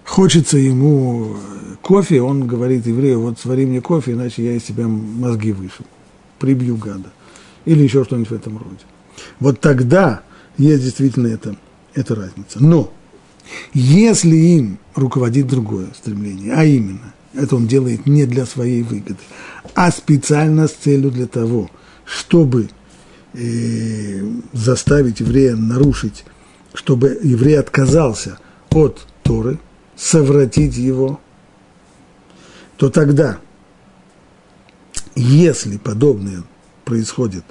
хочется 0.05 0.57
ему 0.57 1.35
кофе, 1.81 2.21
он 2.21 2.47
говорит 2.47 2.85
еврею, 2.85 3.21
вот 3.21 3.39
свари 3.39 3.65
мне 3.65 3.81
кофе, 3.81 4.13
иначе 4.13 4.43
я 4.43 4.53
из 4.53 4.63
себя 4.63 4.87
мозги 4.87 5.51
вышу, 5.51 5.83
прибью 6.39 6.77
гада. 6.77 7.11
Или 7.65 7.83
еще 7.83 8.03
что-нибудь 8.03 8.29
в 8.29 8.33
этом 8.33 8.57
роде. 8.57 8.79
Вот 9.39 9.59
тогда 9.59 10.21
есть 10.57 10.83
действительно 10.83 11.27
это, 11.27 11.55
эта 11.93 12.15
разница. 12.15 12.63
Но 12.63 12.91
если 13.73 14.35
им 14.35 14.79
руководит 14.95 15.47
другое 15.47 15.87
стремление, 15.95 16.53
а 16.53 16.63
именно, 16.63 17.13
это 17.33 17.55
он 17.55 17.67
делает 17.67 18.05
не 18.05 18.25
для 18.25 18.45
своей 18.45 18.83
выгоды, 18.83 19.17
а 19.75 19.91
специально 19.91 20.67
с 20.67 20.73
целью 20.73 21.11
для 21.11 21.27
того, 21.27 21.69
чтобы 22.03 22.69
э, 23.33 24.21
заставить 24.53 25.19
еврея 25.19 25.55
нарушить, 25.55 26.25
чтобы 26.73 27.19
еврей 27.23 27.59
отказался 27.59 28.37
от 28.69 29.05
Торы, 29.23 29.59
совратить 30.01 30.77
его, 30.77 31.19
то 32.75 32.89
тогда, 32.89 33.37
если 35.15 35.77
подобное 35.77 36.43
происходит 36.85 37.45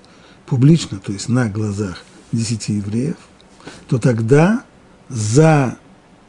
публично, 0.46 0.98
то 0.98 1.12
есть 1.12 1.28
на 1.28 1.48
глазах 1.48 2.02
десяти 2.32 2.74
евреев, 2.74 3.16
то 3.86 3.98
тогда 3.98 4.64
за 5.08 5.78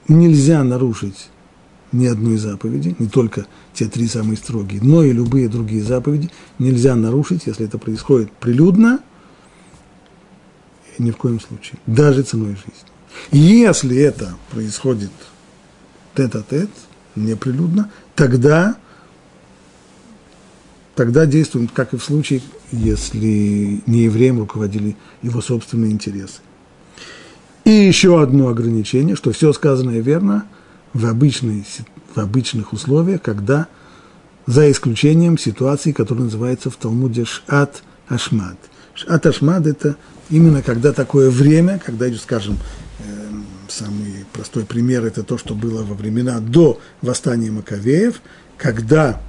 нельзя 0.08 0.64
нарушить 0.64 1.30
ни 1.92 2.06
одной 2.06 2.38
заповеди, 2.38 2.96
не 3.00 3.08
только 3.08 3.48
те 3.74 3.88
три 3.88 4.08
самые 4.08 4.38
строгие, 4.38 4.80
но 4.80 5.04
и 5.04 5.12
любые 5.12 5.50
другие 5.50 5.84
заповеди 5.84 6.30
нельзя 6.60 6.96
нарушить, 6.96 7.48
если 7.48 7.66
это 7.66 7.80
происходит 7.80 8.32
прилюдно, 8.34 9.00
ни 11.00 11.10
в 11.10 11.18
коем 11.18 11.40
случае, 11.40 11.80
даже 11.88 12.22
ценой 12.22 12.56
жизни. 12.56 12.92
Если 13.32 13.98
это 13.98 14.36
происходит 14.52 15.12
тет-а-тет, 16.16 16.70
неприлюдно, 17.16 17.90
тогда, 18.16 18.76
тогда 20.96 21.26
действуем, 21.26 21.68
как 21.68 21.94
и 21.94 21.98
в 21.98 22.04
случае, 22.04 22.42
если 22.72 23.82
не 23.86 24.04
евреем 24.04 24.40
руководили 24.40 24.96
его 25.22 25.42
собственные 25.42 25.92
интересы. 25.92 26.42
И 27.64 27.70
еще 27.70 28.22
одно 28.22 28.48
ограничение, 28.48 29.16
что 29.16 29.32
все 29.32 29.54
сказанное 29.54 30.00
верно 30.00 30.46
в, 30.94 31.06
обычной, 31.06 31.66
в 32.14 32.18
обычных 32.18 32.74
условиях, 32.74 33.22
когда 33.22 33.68
за 34.48 34.70
исключением 34.72 35.38
ситуации, 35.38 35.92
которая 35.92 36.26
называется 36.26 36.70
в 36.70 36.76
Талмуде 36.76 37.26
Шат 37.26 37.84
Ашмад. 38.08 38.58
Шат 38.96 39.26
Ашмад– 39.26 39.68
это 39.68 39.96
именно 40.30 40.62
когда 40.62 40.92
такое 40.92 41.30
время, 41.30 41.80
когда, 41.84 42.12
скажем, 42.16 42.58
эм, 43.00 43.46
самый 43.72 44.26
простой 44.34 44.66
пример– 44.66 45.06
это 45.06 45.24
то, 45.24 45.38
что 45.38 45.56
было 45.56 45.84
во 45.84 45.96
времена 45.96 46.40
до 46.40 46.80
восстания 47.02 47.52
Маковеев, 47.52 48.22
когда 48.58 49.22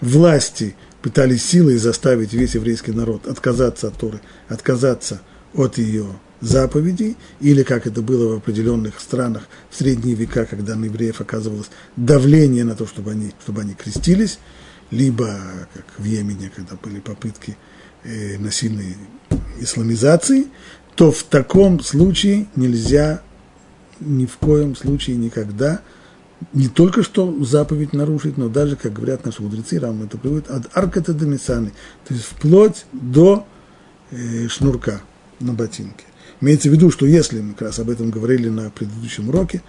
власти 0.00 0.76
пытались 1.02 1.44
силой 1.44 1.76
заставить 1.76 2.32
весь 2.32 2.54
еврейский 2.54 2.92
народ 2.92 3.26
отказаться 3.26 3.88
от 3.88 3.98
Торы, 3.98 4.20
отказаться 4.48 5.20
от 5.54 5.78
ее 5.78 6.06
заповедей, 6.40 7.16
или 7.40 7.62
как 7.62 7.86
это 7.86 8.02
было 8.02 8.34
в 8.34 8.36
определенных 8.38 9.00
странах 9.00 9.48
в 9.70 9.76
средние 9.76 10.14
века, 10.14 10.44
когда 10.44 10.76
на 10.76 10.84
евреев 10.84 11.20
оказывалось 11.20 11.70
давление 11.96 12.64
на 12.64 12.74
то, 12.74 12.86
чтобы 12.86 13.12
они, 13.12 13.32
чтобы 13.42 13.62
они 13.62 13.74
крестились, 13.74 14.38
либо, 14.90 15.38
как 15.74 15.86
в 15.98 16.04
Йемене, 16.04 16.50
когда 16.54 16.76
были 16.76 17.00
попытки 17.00 17.56
э, 18.04 18.38
насильной 18.38 18.96
исламизации, 19.58 20.46
то 20.94 21.10
в 21.10 21.22
таком 21.24 21.80
случае 21.80 22.46
нельзя 22.56 23.22
ни 24.00 24.26
в 24.26 24.36
коем 24.36 24.76
случае 24.76 25.16
никогда 25.16 25.82
не 26.52 26.68
только 26.68 27.02
что 27.02 27.44
заповедь 27.44 27.92
нарушить, 27.92 28.36
но 28.36 28.48
даже, 28.48 28.76
как 28.76 28.92
говорят 28.92 29.24
наши 29.24 29.42
мудрецы, 29.42 29.78
Рам 29.78 30.02
это 30.02 30.18
приводит, 30.18 30.50
от 30.50 30.76
арката 30.76 31.14
до 31.14 31.26
мисаны, 31.26 31.72
то 32.06 32.14
есть 32.14 32.26
вплоть 32.26 32.84
до 32.92 33.46
э, 34.10 34.48
шнурка 34.48 35.00
на 35.40 35.52
ботинке. 35.54 36.04
Имеется 36.40 36.68
в 36.68 36.72
виду, 36.72 36.90
что 36.90 37.06
если, 37.06 37.40
мы 37.40 37.52
как 37.52 37.68
раз 37.68 37.78
об 37.78 37.88
этом 37.88 38.10
говорили 38.10 38.48
на 38.48 38.70
предыдущем 38.70 39.30
уроке, 39.30 39.62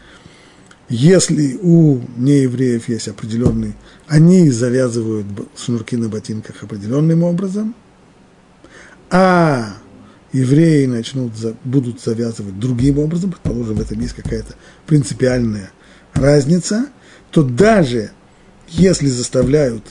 если 0.90 1.58
у 1.62 2.02
неевреев 2.18 2.88
есть 2.88 3.08
определенный, 3.08 3.74
они 4.08 4.50
завязывают 4.50 5.26
шнурки 5.58 5.98
на 5.98 6.10
ботинках 6.10 6.64
определенным 6.64 7.24
образом, 7.24 7.76
а 9.10 9.78
евреи 10.34 10.86
начнут, 10.86 11.32
будут 11.64 12.02
завязывать 12.02 12.60
другим 12.60 13.00
образом, 13.00 13.32
предположим, 13.32 13.76
в 13.76 13.82
этом 13.82 14.00
есть 14.00 14.14
какая-то 14.14 14.56
принципиальная 14.86 15.72
разница, 16.14 16.88
то 17.32 17.44
даже 17.44 18.12
если 18.70 19.08
заставляют, 19.08 19.84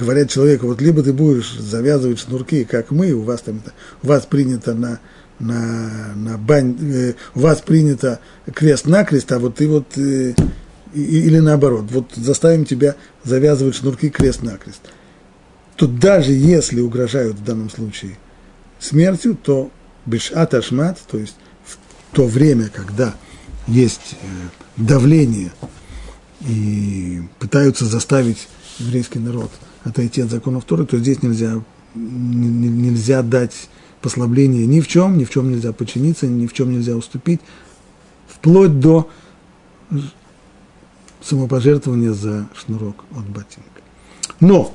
говорят 0.00 0.30
человеку, 0.30 0.66
вот 0.66 0.80
либо 0.80 1.02
ты 1.02 1.12
будешь 1.12 1.52
завязывать 1.58 2.18
шнурки, 2.18 2.64
как 2.64 2.90
мы, 2.90 3.12
у 3.12 3.22
вас 3.22 3.42
там, 3.42 3.62
у 4.02 4.06
вас 4.06 4.26
принято 4.26 4.74
на, 4.74 5.00
на, 5.38 6.14
на 6.14 6.36
бань, 6.36 6.76
э, 6.80 7.14
у 7.34 7.40
вас 7.40 7.60
принято 7.60 8.20
крест-накрест, 8.52 9.30
а 9.32 9.38
вот 9.38 9.56
ты 9.56 9.68
вот, 9.68 9.96
э, 9.96 10.34
или 10.94 11.38
наоборот, 11.38 11.86
вот 11.90 12.12
заставим 12.14 12.64
тебя 12.64 12.96
завязывать 13.24 13.76
шнурки 13.76 14.10
крест-накрест. 14.10 14.80
То 15.76 15.86
даже 15.86 16.32
если 16.32 16.80
угрожают 16.80 17.36
в 17.36 17.44
данном 17.44 17.70
случае 17.70 18.18
смертью, 18.78 19.36
то 19.36 19.70
бешат 20.06 20.54
ашмат, 20.54 20.98
то 21.10 21.18
есть 21.18 21.36
в 21.64 21.76
то 22.12 22.26
время, 22.26 22.68
когда 22.68 23.14
есть 23.66 24.14
э, 24.20 24.26
давление 24.76 25.52
и 26.40 27.22
пытаются 27.38 27.84
заставить 27.84 28.48
еврейский 28.78 29.18
народ 29.18 29.50
отойти 29.84 30.22
от 30.22 30.30
законов 30.30 30.64
Торы, 30.64 30.86
то 30.86 30.98
здесь 30.98 31.22
нельзя, 31.22 31.62
нельзя 31.94 33.22
дать 33.22 33.68
послабление 34.00 34.66
ни 34.66 34.80
в 34.80 34.88
чем, 34.88 35.18
ни 35.18 35.24
в 35.24 35.30
чем 35.30 35.50
нельзя 35.50 35.72
подчиниться, 35.72 36.26
ни 36.26 36.46
в 36.46 36.52
чем 36.52 36.72
нельзя 36.72 36.96
уступить, 36.96 37.40
вплоть 38.28 38.78
до 38.78 39.10
самопожертвования 41.22 42.12
за 42.12 42.48
шнурок 42.54 43.04
от 43.10 43.24
ботинка. 43.28 43.82
Но, 44.40 44.74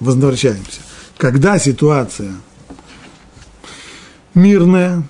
возвращаемся, 0.00 0.80
когда 1.16 1.58
ситуация 1.58 2.34
мирная, 4.38 5.02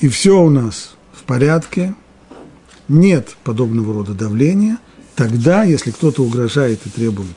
и 0.00 0.08
все 0.08 0.42
у 0.42 0.50
нас 0.50 0.94
в 1.12 1.22
порядке, 1.22 1.94
нет 2.88 3.36
подобного 3.44 3.94
рода 3.94 4.12
давления, 4.12 4.78
тогда, 5.14 5.62
если 5.64 5.90
кто-то 5.90 6.22
угрожает 6.22 6.80
и 6.86 6.90
требует 6.90 7.36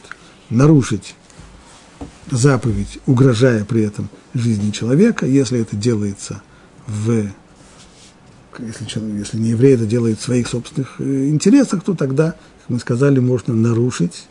нарушить 0.50 1.16
заповедь, 2.32 3.00
угрожая 3.06 3.64
при 3.66 3.84
этом 3.84 4.10
жизни 4.34 4.72
человека, 4.72 5.26
если 5.26 5.60
это 5.60 5.76
делается 5.76 6.42
в 6.88 7.28
если, 8.60 8.86
если 9.18 9.38
не 9.38 9.50
еврей 9.50 9.74
это 9.74 9.88
делает 9.88 10.20
в 10.20 10.24
своих 10.24 10.48
собственных 10.48 11.00
э, 11.00 11.30
интересах, 11.30 11.84
то 11.84 11.96
тогда, 11.96 12.34
как 12.34 12.70
мы 12.70 12.80
сказали, 12.80 13.18
можно 13.18 13.56
нарушить, 13.56 14.28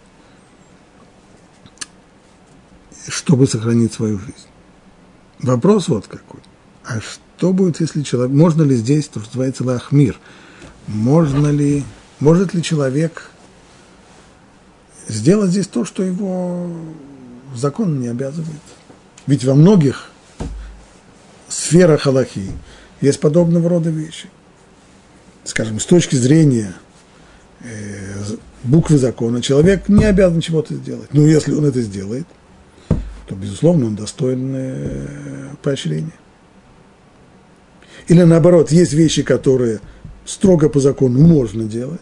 чтобы 3.08 3.48
сохранить 3.48 3.92
свою 3.92 4.20
жизнь. 4.20 4.51
Вопрос 5.42 5.88
вот 5.88 6.06
какой. 6.06 6.40
А 6.84 7.00
что 7.00 7.52
будет, 7.52 7.80
если 7.80 8.02
человек... 8.02 8.34
Можно 8.34 8.62
ли 8.62 8.76
здесь, 8.76 9.08
то, 9.08 9.20
что 9.20 9.28
называется 9.30 9.64
лахмир, 9.64 10.18
можно 10.86 11.48
ли, 11.48 11.84
может 12.20 12.54
ли 12.54 12.62
человек 12.62 13.30
сделать 15.08 15.50
здесь 15.50 15.66
то, 15.66 15.84
что 15.84 16.02
его 16.02 16.70
закон 17.54 18.00
не 18.00 18.08
обязывает? 18.08 18.60
Ведь 19.26 19.44
во 19.44 19.54
многих 19.54 20.10
сферах 21.48 22.06
Аллахи 22.06 22.50
есть 23.00 23.20
подобного 23.20 23.68
рода 23.68 23.90
вещи. 23.90 24.28
Скажем, 25.44 25.80
с 25.80 25.86
точки 25.86 26.14
зрения 26.14 26.74
э, 27.60 28.22
буквы 28.62 28.98
закона, 28.98 29.42
человек 29.42 29.88
не 29.88 30.04
обязан 30.04 30.40
чего-то 30.40 30.74
сделать. 30.74 31.12
Но 31.12 31.26
если 31.26 31.52
он 31.52 31.64
это 31.64 31.82
сделает, 31.82 32.26
то, 33.32 33.36
безусловно, 33.38 33.86
он 33.86 33.96
достоин 33.96 34.52
э, 34.54 35.06
поощрения. 35.62 36.12
Или 38.08 38.22
наоборот, 38.24 38.70
есть 38.70 38.92
вещи, 38.92 39.22
которые 39.22 39.80
строго 40.26 40.68
по 40.68 40.80
закону 40.80 41.18
можно 41.18 41.64
делать, 41.64 42.00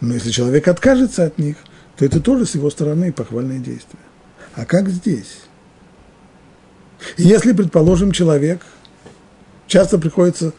но 0.00 0.14
если 0.14 0.30
человек 0.30 0.66
откажется 0.66 1.24
от 1.24 1.38
них, 1.38 1.56
то 1.96 2.04
это 2.04 2.20
тоже 2.20 2.46
с 2.46 2.54
его 2.56 2.68
стороны 2.70 3.12
похвальное 3.12 3.58
действие. 3.58 4.02
А 4.54 4.64
как 4.64 4.88
здесь? 4.88 5.42
Если, 7.16 7.52
предположим, 7.52 8.10
человек, 8.10 8.62
часто 9.68 9.98
приходится, 9.98 10.52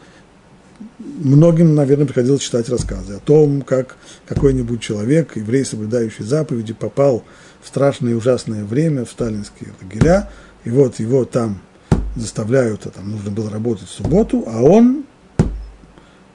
многим, 0.98 1.74
наверное, 1.74 2.06
приходилось 2.06 2.40
читать 2.40 2.68
рассказы 2.70 3.14
о 3.14 3.20
том, 3.20 3.60
как 3.60 3.96
какой-нибудь 4.26 4.80
человек, 4.80 5.36
еврей, 5.36 5.66
соблюдающий 5.66 6.24
заповеди, 6.24 6.72
попал 6.72 7.18
в 7.18 7.24
страшное 7.70 8.10
и 8.10 8.14
ужасное 8.14 8.64
время 8.64 9.04
в 9.04 9.10
сталинские 9.10 9.72
лагеря, 9.80 10.28
и 10.64 10.70
вот 10.70 10.98
его 10.98 11.24
там 11.24 11.60
заставляют, 12.16 12.86
а 12.86 12.90
там 12.90 13.12
нужно 13.12 13.30
было 13.30 13.48
работать 13.48 13.88
в 13.88 13.92
субботу, 13.92 14.42
а 14.48 14.60
он, 14.60 15.04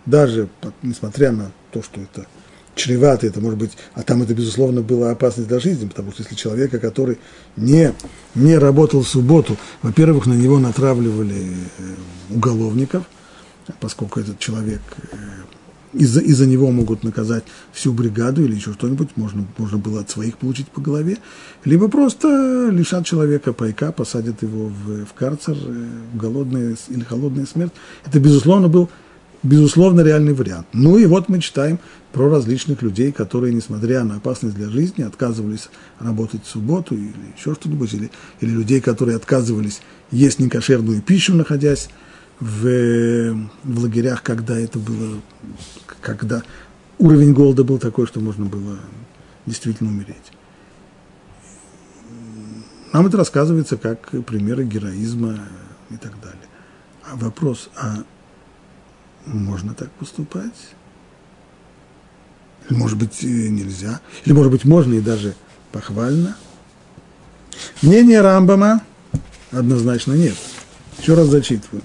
даже 0.06 0.48
несмотря 0.82 1.34
на 1.34 1.52
то, 1.72 1.84
что 1.84 2.00
это 2.00 2.26
чревато, 2.74 3.28
это 3.28 3.42
может 3.42 3.60
быть, 3.60 3.72
а 3.94 4.04
там 4.04 4.24
это, 4.24 4.34
безусловно, 4.34 4.82
была 4.82 5.12
опасность 5.12 5.50
для 5.50 5.60
жизни, 5.60 5.90
потому 5.90 6.14
что 6.14 6.24
если 6.24 6.36
человека, 6.36 6.80
который 6.80 7.18
не, 7.58 7.94
не 8.34 8.58
работал 8.58 9.02
в 9.02 9.08
субботу, 9.08 9.58
во-первых, 9.82 10.28
на 10.28 10.34
него 10.34 10.58
натравливали 10.58 11.48
э, 11.78 12.34
уголовников, 12.34 13.04
поскольку 13.82 14.22
этот 14.22 14.40
человек 14.40 14.82
э, 15.96 16.00
из-за 16.00 16.22
из 16.22 16.40
него 16.42 16.72
могут 16.72 17.04
наказать 17.04 17.44
всю 17.72 17.94
бригаду 17.94 18.44
или 18.44 18.56
еще 18.56 18.74
что-нибудь, 18.74 19.10
можно, 19.16 19.46
можно 19.58 19.78
было 19.78 20.02
от 20.02 20.10
своих 20.10 20.38
получить 20.38 20.68
по 20.68 20.82
голове, 20.82 21.18
либо 21.64 21.88
просто 21.88 22.70
лишат 22.72 23.06
человека 23.06 23.54
пайка, 23.54 23.92
посадят 23.92 24.42
его 24.42 24.68
в, 24.68 25.06
в 25.06 25.14
карцер, 25.14 25.56
э, 25.56 25.88
в 26.14 26.18
голодная 26.18 26.76
или 26.90 27.04
холодная 27.04 27.46
смерть. 27.46 27.74
Это, 28.06 28.20
безусловно, 28.20 28.68
был 28.68 28.90
безусловно, 29.46 30.02
реальный 30.02 30.34
вариант. 30.34 30.68
Ну 30.74 30.98
и 30.98 31.06
вот 31.06 31.30
мы 31.30 31.40
читаем 31.40 31.80
про 32.12 32.30
различных 32.30 32.82
людей, 32.82 33.12
которые, 33.12 33.54
несмотря 33.54 34.04
на 34.04 34.16
опасность 34.16 34.56
для 34.56 34.70
жизни, 34.70 35.04
отказывались 35.04 35.70
работать 36.00 36.44
в 36.46 36.50
субботу 36.50 36.96
или 36.96 37.14
еще 37.38 37.54
что-нибудь, 37.54 37.94
или, 37.94 38.12
или 38.42 38.50
людей, 38.50 38.82
которые 38.82 39.18
отказывались 39.18 39.82
есть 40.12 40.40
некошерную 40.40 41.02
пищу, 41.02 41.36
находясь 41.36 41.90
в, 42.40 43.34
в 43.64 43.80
лагерях, 43.80 44.24
когда 44.24 44.60
это 44.60 44.80
было, 44.80 45.22
когда 46.02 46.44
уровень 46.98 47.34
голода 47.34 47.64
был 47.64 47.78
такой, 47.78 48.08
что 48.08 48.20
можно 48.20 48.46
было 48.46 48.80
действительно 49.46 49.90
умереть. 49.90 50.32
Нам 52.94 53.08
это 53.08 53.18
рассказывается 53.18 53.78
как 53.78 54.10
примеры 54.26 54.64
героизма 54.64 55.40
и 55.90 55.98
так 55.98 56.20
далее. 56.22 56.40
А 57.04 57.16
вопрос, 57.16 57.70
а 57.76 58.04
можно 59.26 59.74
так 59.74 59.92
поступать? 59.92 60.74
Или, 62.70 62.78
может 62.78 62.98
быть, 62.98 63.22
нельзя? 63.22 64.00
Или, 64.24 64.34
может 64.34 64.52
быть, 64.52 64.66
можно 64.66 64.94
и 64.94 65.02
даже 65.02 65.36
похвально? 65.72 66.36
Мнение 67.82 68.22
Рамбама 68.22 68.82
однозначно 69.52 70.14
нет. 70.14 70.36
Еще 71.00 71.14
раз 71.14 71.28
зачитываю. 71.28 71.84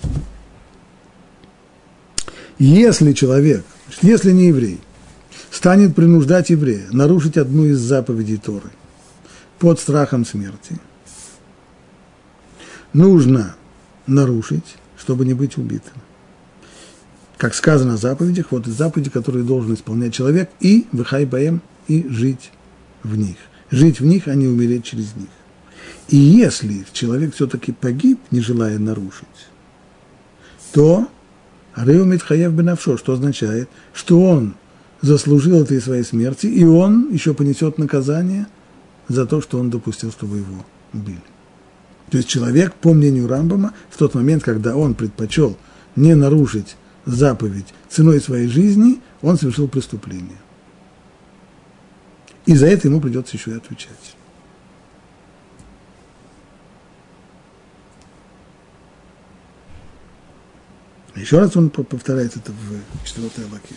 Если 2.61 3.15
человек, 3.15 3.65
если 4.03 4.33
не 4.33 4.49
еврей, 4.49 4.81
станет 5.51 5.97
принуждать 5.97 6.51
еврея 6.51 6.87
нарушить 6.93 7.39
одну 7.39 7.65
из 7.65 7.79
заповедей 7.79 8.37
Торы 8.37 8.71
под 9.59 9.81
страхом 9.81 10.27
смерти, 10.27 10.79
нужно 12.93 13.57
нарушить, 14.07 14.77
чтобы 14.99 15.25
не 15.25 15.33
быть 15.33 15.57
убитым. 15.57 15.95
Как 17.39 17.55
сказано 17.55 17.97
в 17.97 18.01
заповедях, 18.01 18.49
вот 18.51 18.67
из 18.67 18.75
заповедей, 18.75 19.11
которые 19.11 19.43
должен 19.43 19.73
исполнять 19.73 20.13
человек, 20.13 20.51
и 20.61 20.87
выхай 20.93 21.25
баем, 21.25 21.63
и 21.89 22.07
жить 22.11 22.51
в 23.03 23.17
них. 23.17 23.37
Жить 23.71 24.01
в 24.01 24.05
них, 24.05 24.29
а 24.29 24.35
не 24.35 24.47
умереть 24.47 24.85
через 24.85 25.17
них. 25.17 25.31
И 26.09 26.17
если 26.19 26.85
человек 26.93 27.35
все-таки 27.35 27.73
погиб, 27.73 28.21
не 28.31 28.43
желая 28.43 28.79
нарушить, 28.79 29.49
то 30.73 31.09
Ареумит 31.81 32.23
Хаев 32.23 32.53
Бенавшо, 32.53 32.99
что 32.99 33.15
означает, 33.15 33.71
что 33.95 34.21
он 34.23 34.55
заслужил 35.01 35.63
этой 35.63 35.81
своей 35.81 36.03
смерти, 36.03 36.47
и 36.47 36.63
он 36.63 37.11
еще 37.11 37.33
понесет 37.33 37.79
наказание 37.79 38.47
за 39.09 39.25
то, 39.25 39.41
что 39.41 39.59
он 39.59 39.71
допустил, 39.71 40.13
чтобы 40.13 40.37
его 40.37 40.67
убили. 40.93 41.23
То 42.11 42.19
есть 42.19 42.29
человек, 42.29 42.75
по 42.75 42.93
мнению 42.93 43.29
Рамбама, 43.29 43.73
в 43.89 43.97
тот 43.97 44.15
момент, 44.15 44.43
когда 44.43 44.77
он 44.77 44.95
предпочел 44.95 45.57
не 45.97 46.15
нарушить 46.15 46.77
заповедь 47.07 47.73
ценой 47.89 48.21
своей 48.21 48.49
жизни, 48.49 49.01
он 49.23 49.39
совершил 49.39 49.67
преступление. 49.67 50.37
И 52.45 52.55
за 52.55 52.67
это 52.67 52.89
ему 52.89 53.01
придется 53.01 53.39
еще 53.39 53.53
и 53.53 53.57
отвечать. 53.57 54.17
Еще 61.21 61.39
раз 61.39 61.57
он 61.57 61.71
повторяет 61.71 62.37
это 62.37 62.53
в 62.53 63.07
четвертой 63.07 63.45
лаке. 63.45 63.75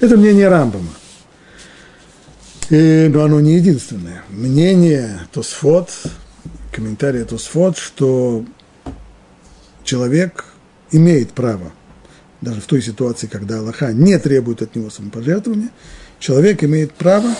Это 0.00 0.16
мнение 0.16 0.48
Рамбама. 0.48 0.90
И, 2.70 3.08
но 3.12 3.22
оно 3.22 3.40
не 3.40 3.54
единственное. 3.54 4.22
Мнение 4.28 5.20
Тосфот, 5.32 5.90
комментарий 6.72 7.24
Тосфот, 7.24 7.78
что 7.78 8.44
человек 9.84 10.44
имеет 10.90 11.32
право, 11.32 11.72
даже 12.40 12.60
в 12.60 12.66
той 12.66 12.82
ситуации, 12.82 13.26
когда 13.26 13.60
Аллаха 13.60 13.92
не 13.92 14.18
требует 14.18 14.62
от 14.62 14.76
него 14.76 14.90
самопожертвования, 14.90 15.70
человек 16.18 16.62
имеет 16.62 16.92
право, 16.92 17.34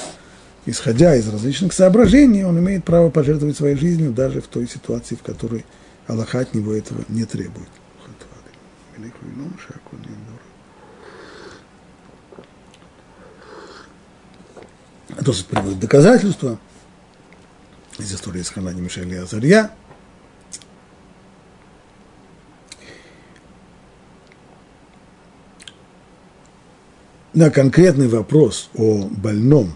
исходя 0.64 1.14
из 1.14 1.28
различных 1.28 1.72
соображений, 1.72 2.44
он 2.44 2.58
имеет 2.58 2.84
право 2.84 3.10
пожертвовать 3.10 3.56
своей 3.56 3.76
жизнью 3.76 4.12
даже 4.12 4.40
в 4.40 4.46
той 4.46 4.66
ситуации, 4.68 5.14
в 5.14 5.22
которой 5.22 5.64
Аллаха 6.06 6.40
от 6.40 6.54
него 6.54 6.72
этого 6.72 7.04
не 7.08 7.24
требует. 7.24 7.68
Тосфот 15.24 15.46
приводит 15.46 15.78
доказательства 15.78 16.58
из 17.98 18.12
истории 18.12 18.42
с 18.42 18.50
Ханани 18.50 18.80
Мишеля 18.80 19.16
и 19.16 19.18
Азарья. 19.18 19.70
На 27.34 27.50
конкретный 27.50 28.08
вопрос 28.08 28.68
о 28.74 29.06
больном, 29.08 29.74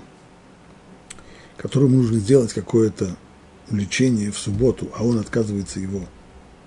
которому 1.56 1.98
нужно 1.98 2.18
сделать 2.18 2.52
какое-то 2.52 3.14
лечение 3.70 4.32
в 4.32 4.38
субботу, 4.38 4.90
а 4.96 5.04
он 5.04 5.20
отказывается 5.20 5.78
его 5.78 6.00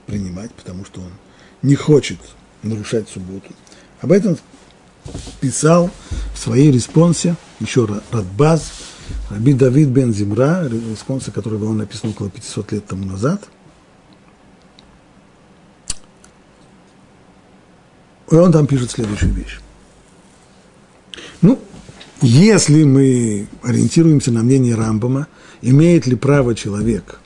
принимать, 0.05 0.53
потому 0.53 0.85
что 0.85 1.01
он 1.01 1.11
не 1.61 1.75
хочет 1.75 2.19
нарушать 2.65 3.09
субботу. 3.09 3.51
Об 4.01 4.11
этом 4.11 4.37
писал 5.39 5.89
в 6.33 6.37
своей 6.37 6.71
респонсе 6.71 7.35
еще 7.59 7.87
Радбаз, 8.11 8.73
Раби 9.29 9.53
Давид 9.53 9.89
бен 9.89 10.13
Зимра, 10.13 10.67
респонса, 10.67 11.31
который 11.31 11.59
был 11.59 11.73
написан 11.73 12.11
около 12.11 12.29
500 12.29 12.71
лет 12.73 12.85
тому 12.85 13.05
назад. 13.05 13.43
И 18.31 18.35
он 18.35 18.51
там 18.51 18.65
пишет 18.65 18.91
следующую 18.91 19.33
вещь. 19.33 19.59
Ну, 21.41 21.59
если 22.21 22.83
мы 22.83 23.47
ориентируемся 23.61 24.31
на 24.31 24.41
мнение 24.41 24.75
Рамбама, 24.75 25.27
имеет 25.61 26.07
ли 26.07 26.15
право 26.15 26.55
человек 26.55 27.19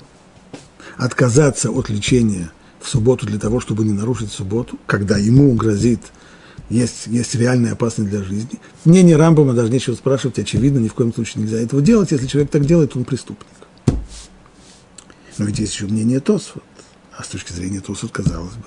отказаться 0.97 1.71
от 1.71 1.89
лечения 1.89 2.51
в 2.81 2.87
субботу 2.87 3.25
для 3.25 3.39
того, 3.39 3.59
чтобы 3.59 3.83
не 3.83 3.93
нарушить 3.93 4.31
субботу, 4.31 4.77
когда 4.85 5.17
ему 5.17 5.53
грозит– 5.53 6.01
есть, 6.69 7.07
есть 7.07 7.33
реальная 7.35 7.73
опасность 7.73 8.09
для 8.11 8.23
жизни. 8.23 8.59
Мнение 8.85 9.17
Рамбама 9.17 9.53
даже 9.53 9.71
нечего 9.71 9.95
спрашивать, 9.95 10.37
очевидно, 10.37 10.77
ни 10.77 10.87
в 10.87 10.93
коем 10.93 11.13
случае 11.13 11.43
нельзя 11.43 11.57
этого 11.57 11.81
делать. 11.81 12.11
Если 12.11 12.27
человек 12.27 12.51
так 12.51 12.65
делает, 12.65 12.95
он 12.95 13.05
преступник. 13.05 13.47
Но 15.37 15.45
ведь 15.45 15.59
есть 15.59 15.73
еще 15.73 15.85
мнение 15.85 16.19
Тосфот. 16.19 16.63
А 17.17 17.23
с 17.23 17.27
точки 17.27 17.51
зрения 17.53 17.79
Тосфот, 17.79 18.11
казалось 18.11 18.53
бы, 18.53 18.65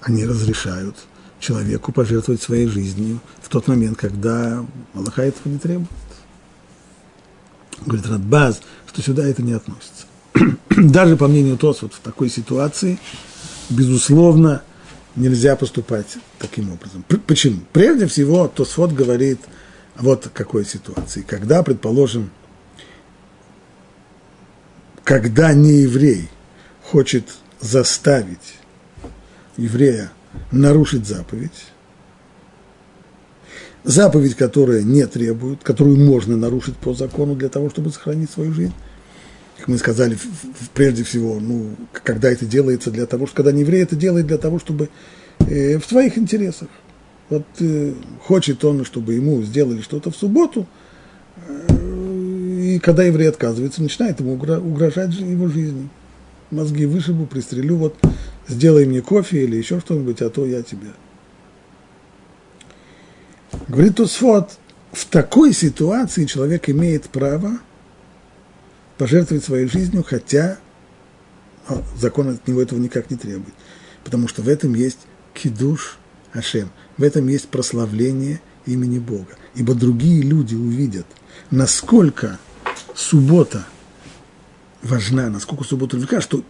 они 0.00 0.24
разрешают 0.24 0.96
человеку 1.38 1.92
пожертвовать 1.92 2.42
своей 2.42 2.66
жизнью 2.66 3.20
в 3.42 3.48
тот 3.50 3.68
момент, 3.68 3.98
когда 3.98 4.64
Аллаха 4.94 5.22
этого 5.22 5.52
не 5.52 5.58
требует. 5.58 5.88
Говорит 7.84 8.06
Радбаз, 8.06 8.62
что 8.86 9.02
сюда 9.02 9.26
это 9.26 9.42
не 9.42 9.52
относится. 9.52 10.06
Даже 10.76 11.16
по 11.16 11.28
мнению 11.28 11.56
Тосфот 11.56 11.94
в 11.94 12.00
такой 12.00 12.28
ситуации, 12.28 12.98
безусловно, 13.70 14.62
нельзя 15.14 15.56
поступать 15.56 16.16
таким 16.38 16.72
образом. 16.72 17.04
Почему? 17.26 17.60
Прежде 17.72 18.06
всего, 18.06 18.48
Тосфот 18.48 18.92
говорит 18.92 19.38
вот 19.96 20.28
какой 20.32 20.64
ситуации. 20.64 21.24
Когда, 21.26 21.62
предположим, 21.62 22.30
когда 25.04 25.52
не 25.52 25.82
еврей 25.82 26.28
хочет 26.82 27.24
заставить 27.60 28.56
еврея 29.56 30.10
нарушить 30.50 31.06
заповедь, 31.06 31.66
заповедь, 33.84 34.34
которая 34.34 34.82
не 34.82 35.06
требует, 35.06 35.62
которую 35.62 35.98
можно 35.98 36.36
нарушить 36.36 36.76
по 36.76 36.94
закону 36.94 37.36
для 37.36 37.48
того, 37.48 37.70
чтобы 37.70 37.90
сохранить 37.90 38.30
свою 38.30 38.52
жизнь, 38.52 38.74
как 39.64 39.70
мы 39.70 39.78
сказали, 39.78 40.18
прежде 40.74 41.04
всего, 41.04 41.40
ну, 41.40 41.70
когда 41.94 42.30
это 42.30 42.44
делается 42.44 42.90
для 42.90 43.06
того, 43.06 43.26
что 43.26 43.36
когда 43.36 43.50
не 43.50 43.62
еврей 43.62 43.82
это 43.82 43.96
делает 43.96 44.26
для 44.26 44.36
того, 44.36 44.58
чтобы 44.58 44.90
э, 45.38 45.78
в 45.78 45.86
своих 45.86 46.18
интересах. 46.18 46.68
Вот 47.30 47.46
э, 47.60 47.94
хочет 48.20 48.62
он, 48.62 48.84
чтобы 48.84 49.14
ему 49.14 49.42
сделали 49.42 49.80
что-то 49.80 50.10
в 50.10 50.16
субботу, 50.16 50.66
э, 51.48 51.76
и 52.60 52.78
когда 52.78 53.04
еврей 53.04 53.30
отказывается, 53.30 53.80
начинает 53.80 54.20
ему 54.20 54.34
угрожать 54.34 55.14
его 55.14 55.48
жизни. 55.48 55.88
Мозги 56.50 56.84
вышибу, 56.84 57.24
пристрелю, 57.24 57.76
вот 57.76 57.96
сделай 58.46 58.84
мне 58.84 59.00
кофе 59.00 59.44
или 59.44 59.56
еще 59.56 59.80
что-нибудь, 59.80 60.20
а 60.20 60.28
то 60.28 60.44
я 60.44 60.60
тебя. 60.60 60.92
Говорит 63.68 63.96
Тосфот, 63.96 64.58
в 64.92 65.06
такой 65.06 65.54
ситуации 65.54 66.26
человек 66.26 66.68
имеет 66.68 67.04
право 67.04 67.60
пожертвовать 68.98 69.44
своей 69.44 69.66
жизнью, 69.66 70.04
хотя 70.06 70.58
а, 71.66 71.82
закон 71.96 72.28
от 72.28 72.46
него 72.46 72.62
этого 72.62 72.78
никак 72.78 73.10
не 73.10 73.16
требует. 73.16 73.54
Потому 74.04 74.28
что 74.28 74.42
в 74.42 74.48
этом 74.48 74.74
есть 74.74 74.98
кидуш 75.32 75.98
Ашем, 76.32 76.70
в 76.96 77.02
этом 77.02 77.28
есть 77.28 77.48
прославление 77.48 78.40
имени 78.66 78.98
Бога. 78.98 79.36
Ибо 79.54 79.74
другие 79.74 80.22
люди 80.22 80.54
увидят, 80.54 81.06
насколько 81.50 82.38
суббота 82.94 83.66
важна, 84.82 85.28
насколько 85.30 85.64
суббота 85.64 85.96
велика, 85.96 86.20
что 86.20 86.42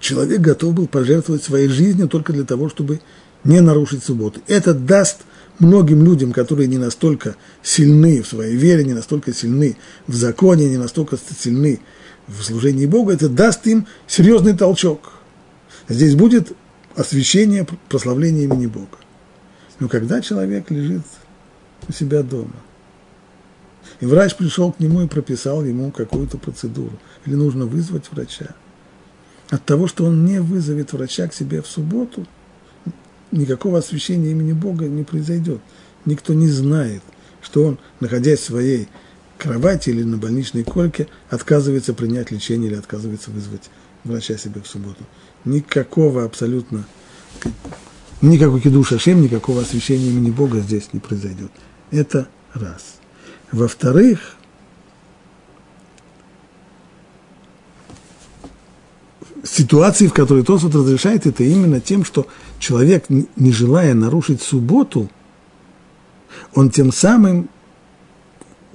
человек 0.00 0.40
готов 0.40 0.74
был 0.74 0.86
пожертвовать 0.86 1.44
своей 1.44 1.68
жизнью 1.68 2.08
только 2.08 2.32
для 2.32 2.44
того, 2.44 2.68
чтобы 2.68 3.00
не 3.44 3.60
нарушить 3.60 4.04
субботу. 4.04 4.40
Это 4.46 4.74
даст 4.74 5.18
многим 5.58 6.04
людям, 6.04 6.32
которые 6.32 6.68
не 6.68 6.78
настолько 6.78 7.36
сильны 7.62 8.22
в 8.22 8.28
своей 8.28 8.56
вере, 8.56 8.84
не 8.84 8.94
настолько 8.94 9.32
сильны 9.32 9.76
в 10.06 10.14
законе, 10.14 10.68
не 10.68 10.76
настолько 10.76 11.16
сильны 11.16 11.80
в 12.26 12.42
служении 12.42 12.86
Бога, 12.86 13.14
это 13.14 13.28
даст 13.28 13.66
им 13.66 13.86
серьезный 14.06 14.56
толчок. 14.56 15.12
Здесь 15.88 16.14
будет 16.14 16.52
освящение, 16.94 17.66
прославление 17.88 18.44
имени 18.44 18.66
Бога. 18.66 18.98
Но 19.80 19.88
когда 19.88 20.20
человек 20.20 20.70
лежит 20.70 21.02
у 21.88 21.92
себя 21.92 22.22
дома, 22.22 22.56
и 24.00 24.06
врач 24.06 24.36
пришел 24.36 24.72
к 24.72 24.80
нему 24.80 25.02
и 25.02 25.08
прописал 25.08 25.64
ему 25.64 25.90
какую-то 25.90 26.38
процедуру, 26.38 26.98
или 27.24 27.34
нужно 27.34 27.64
вызвать 27.64 28.10
врача, 28.10 28.54
от 29.50 29.64
того, 29.64 29.86
что 29.86 30.04
он 30.04 30.26
не 30.26 30.40
вызовет 30.40 30.92
врача 30.92 31.26
к 31.26 31.34
себе 31.34 31.62
в 31.62 31.66
субботу– 31.66 32.26
никакого 33.30 33.78
освящения 33.78 34.30
имени 34.30 34.52
Бога 34.52 34.86
не 34.86 35.04
произойдет. 35.04 35.60
Никто 36.04 36.34
не 36.34 36.48
знает, 36.48 37.02
что 37.42 37.64
он, 37.64 37.78
находясь 38.00 38.40
в 38.40 38.44
своей 38.44 38.88
кровати 39.36 39.90
или 39.90 40.02
на 40.02 40.16
больничной 40.16 40.64
койке, 40.64 41.08
отказывается 41.30 41.94
принять 41.94 42.30
лечение 42.30 42.70
или 42.70 42.78
отказывается 42.78 43.30
вызвать 43.30 43.70
врача 44.04 44.36
себе 44.36 44.60
в 44.60 44.66
субботу. 44.66 45.04
Никакого 45.44 46.24
абсолютно, 46.24 46.86
никакой 48.20 48.60
кидуш 48.60 48.92
Ашем, 48.92 49.22
никакого 49.22 49.62
освящения 49.62 50.08
имени 50.08 50.30
Бога 50.30 50.60
здесь 50.60 50.92
не 50.92 51.00
произойдет. 51.00 51.50
Это 51.90 52.28
Раз. 52.54 52.96
Во-вторых, 53.52 54.36
ситуации, 59.44 60.06
в 60.06 60.12
которой 60.12 60.44
Тосфот 60.44 60.74
разрешает, 60.74 61.26
это 61.26 61.44
именно 61.44 61.80
тем, 61.80 62.04
что 62.04 62.26
человек, 62.58 63.06
не 63.08 63.52
желая 63.52 63.94
нарушить 63.94 64.42
субботу, 64.42 65.08
он 66.54 66.70
тем 66.70 66.92
самым 66.92 67.48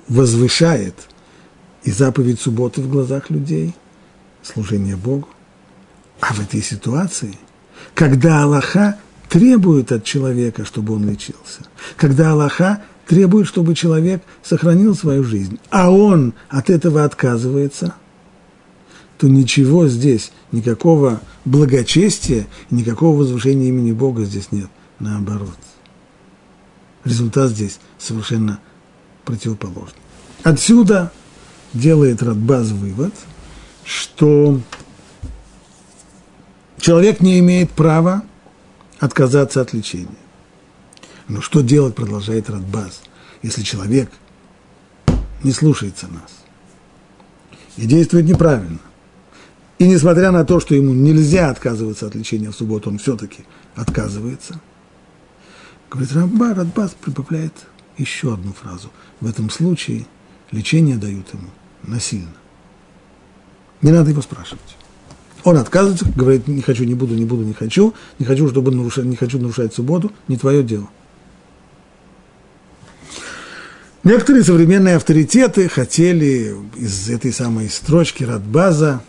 возвышает 0.07 0.95
и 1.83 1.91
заповедь 1.91 2.39
субботы 2.39 2.81
в 2.81 2.89
глазах 2.89 3.29
людей, 3.29 3.73
служение 4.41 4.95
Богу. 4.95 5.27
А 6.19 6.33
в 6.33 6.39
этой 6.39 6.61
ситуации, 6.61 7.37
когда 7.93 8.43
Аллаха 8.43 8.97
требует 9.29 9.91
от 9.91 10.03
человека, 10.03 10.65
чтобы 10.65 10.93
он 10.93 11.09
лечился, 11.09 11.61
когда 11.97 12.31
Аллаха 12.31 12.81
требует, 13.07 13.47
чтобы 13.47 13.75
человек 13.75 14.23
сохранил 14.41 14.95
свою 14.95 15.23
жизнь, 15.23 15.59
а 15.69 15.91
он 15.91 16.33
от 16.49 16.69
этого 16.69 17.03
отказывается, 17.03 17.95
то 19.17 19.27
ничего 19.27 19.87
здесь, 19.87 20.31
никакого 20.51 21.21
благочестия, 21.45 22.47
никакого 22.69 23.19
возвышения 23.19 23.67
имени 23.67 23.91
Бога 23.91 24.23
здесь 24.25 24.51
нет. 24.51 24.69
Наоборот. 24.99 25.57
Результат 27.03 27.51
здесь 27.51 27.79
совершенно 27.97 28.59
противоположный. 29.25 29.99
Отсюда 30.43 31.11
делает 31.73 32.21
Радбаз 32.21 32.69
вывод, 32.69 33.13
что 33.83 34.59
человек 36.79 37.21
не 37.21 37.39
имеет 37.39 37.71
права 37.71 38.23
отказаться 38.99 39.61
от 39.61 39.73
лечения. 39.73 40.07
Но 41.27 41.41
что 41.41 41.61
делать, 41.61 41.95
продолжает 41.95 42.49
Радбаз, 42.49 43.01
если 43.41 43.61
человек 43.61 44.11
не 45.43 45.51
слушается 45.51 46.07
нас 46.07 46.43
и 47.77 47.85
действует 47.85 48.25
неправильно? 48.25 48.79
И 49.79 49.87
несмотря 49.87 50.31
на 50.31 50.45
то, 50.45 50.59
что 50.59 50.75
ему 50.75 50.93
нельзя 50.93 51.49
отказываться 51.49 52.07
от 52.07 52.15
лечения 52.15 52.51
в 52.51 52.55
субботу, 52.55 52.89
он 52.89 52.99
все-таки 52.99 53.45
отказывается. 53.75 54.59
Говорит, 55.89 56.13
Рамба 56.13 56.53
Радбас 56.53 56.95
прибавляет 56.99 57.53
еще 57.97 58.33
одну 58.33 58.53
фразу. 58.53 58.89
В 59.19 59.27
этом 59.27 59.49
случае 59.49 60.05
лечение 60.51 60.97
дают 60.97 61.33
ему 61.33 61.49
насильно. 61.83 62.33
Не 63.81 63.91
надо 63.91 64.11
его 64.11 64.21
спрашивать. 64.21 64.77
Он 65.43 65.57
отказывается, 65.57 66.05
говорит, 66.15 66.47
не 66.47 66.61
хочу, 66.61 66.85
не 66.85 66.93
буду, 66.93 67.15
не 67.15 67.25
буду, 67.25 67.43
не 67.43 67.53
хочу, 67.53 67.93
не 68.17 68.25
хочу, 68.25 68.49
чтобы 68.49 68.71
нарушать, 68.71 69.05
не 69.05 69.17
хочу 69.17 69.39
нарушать 69.39 69.73
субботу, 69.73 70.11
не 70.27 70.37
твое 70.37 70.63
дело. 70.63 70.89
Некоторые 74.03 74.43
современные 74.43 74.95
авторитеты 74.95 75.67
хотели 75.67 76.55
из 76.75 77.09
этой 77.09 77.33
самой 77.33 77.69
строчки 77.69 78.23
Радбаза 78.23 79.01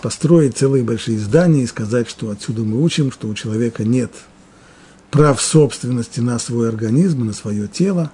построить 0.00 0.56
целые 0.56 0.84
большие 0.84 1.18
здания 1.18 1.62
и 1.62 1.66
сказать, 1.66 2.08
что 2.08 2.30
отсюда 2.30 2.62
мы 2.62 2.82
учим, 2.82 3.10
что 3.12 3.28
у 3.28 3.34
человека 3.34 3.84
нет 3.84 4.10
прав 5.10 5.40
собственности 5.40 6.18
на 6.18 6.38
свой 6.38 6.68
организм, 6.68 7.24
на 7.24 7.32
свое 7.32 7.68
тело. 7.68 8.10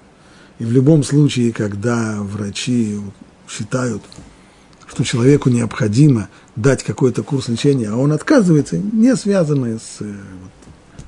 И 0.59 0.65
в 0.65 0.71
любом 0.71 1.03
случае, 1.03 1.51
когда 1.51 2.17
врачи 2.21 2.99
считают, 3.49 4.03
что 4.87 5.03
человеку 5.03 5.49
необходимо 5.49 6.29
дать 6.55 6.83
какой-то 6.83 7.23
курс 7.23 7.47
лечения, 7.47 7.89
а 7.89 7.95
он 7.95 8.11
отказывается, 8.11 8.77
не 8.77 9.15
связанное 9.15 9.79
с 9.79 10.01
э, 10.01 10.05
вот, 10.05 10.51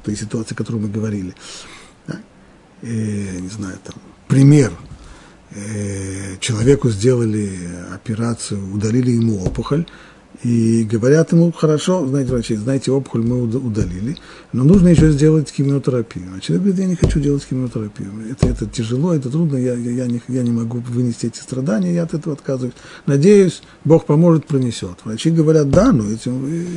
той 0.03 0.15
ситуацией, 0.15 0.55
о 0.55 0.57
которой 0.57 0.77
мы 0.77 0.87
говорили. 0.87 1.35
Да? 2.07 2.19
И, 2.81 3.39
не 3.41 3.49
знаю, 3.49 3.77
там, 3.83 3.95
пример. 4.27 4.71
Э, 5.51 6.37
человеку 6.39 6.89
сделали 6.89 7.59
операцию, 7.93 8.73
удалили 8.73 9.11
ему 9.11 9.43
опухоль, 9.43 9.85
и 10.41 10.83
говорят 10.83 11.31
ему, 11.31 11.51
хорошо, 11.51 12.05
знаете, 12.07 12.31
врачи, 12.31 12.55
знаете, 12.55 12.91
опухоль 12.91 13.21
мы 13.21 13.43
удалили, 13.43 14.17
но 14.51 14.63
нужно 14.63 14.89
еще 14.89 15.11
сделать 15.11 15.49
химиотерапию. 15.49 16.25
А 16.35 16.39
человек 16.39 16.63
говорит, 16.63 16.79
я 16.81 16.87
не 16.87 16.95
хочу 16.95 17.19
делать 17.19 17.45
химиотерапию. 17.47 18.09
Это, 18.31 18.47
это 18.47 18.65
тяжело, 18.65 19.13
это 19.13 19.29
трудно, 19.29 19.57
я, 19.57 19.75
я, 19.75 19.91
я, 19.91 20.07
не, 20.07 20.21
я 20.27 20.41
не 20.41 20.51
могу 20.51 20.79
вынести 20.79 21.27
эти 21.27 21.39
страдания, 21.39 21.93
я 21.93 22.03
от 22.03 22.13
этого 22.13 22.33
отказываюсь. 22.33 22.73
Надеюсь, 23.05 23.61
Бог 23.85 24.05
поможет, 24.05 24.45
пронесет. 24.45 24.97
Врачи 25.05 25.29
говорят, 25.29 25.69
да, 25.69 25.91
но 25.91 26.09
этим 26.09 26.39
вы 26.39 26.67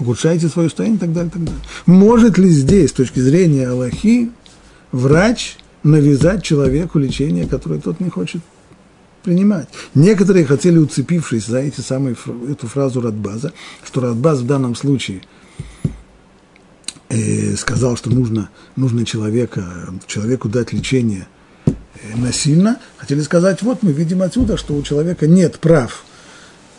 ухудшаете 0.00 0.48
свое 0.48 0.68
состояние 0.68 0.96
и 0.96 1.00
так 1.00 1.12
далее, 1.12 1.30
так 1.30 1.44
далее. 1.44 1.62
Может 1.86 2.36
ли 2.36 2.50
здесь, 2.50 2.90
с 2.90 2.94
точки 2.94 3.20
зрения 3.20 3.68
Аллахи, 3.68 4.30
врач 4.90 5.56
навязать 5.84 6.42
человеку 6.42 6.98
лечение, 6.98 7.46
которое 7.46 7.80
тот 7.80 8.00
не 8.00 8.10
хочет 8.10 8.42
принимать. 9.28 9.68
Некоторые 9.94 10.46
хотели, 10.46 10.78
уцепившись 10.78 11.44
за 11.44 11.58
эти 11.58 11.82
самые, 11.82 12.16
эту 12.50 12.66
фразу 12.66 13.02
Радбаза, 13.02 13.52
что 13.84 14.00
Радбаз 14.00 14.40
в 14.40 14.46
данном 14.46 14.74
случае 14.74 15.20
э, 17.10 17.54
сказал, 17.56 17.98
что 17.98 18.08
нужно, 18.08 18.48
нужно 18.74 19.04
человека, 19.04 19.92
человеку 20.06 20.48
дать 20.48 20.72
лечение 20.72 21.28
э, 21.66 21.72
насильно, 22.16 22.78
хотели 22.96 23.20
сказать, 23.20 23.60
вот 23.60 23.82
мы 23.82 23.92
видим 23.92 24.22
отсюда, 24.22 24.56
что 24.56 24.74
у 24.74 24.82
человека 24.82 25.26
нет 25.26 25.58
прав 25.58 26.04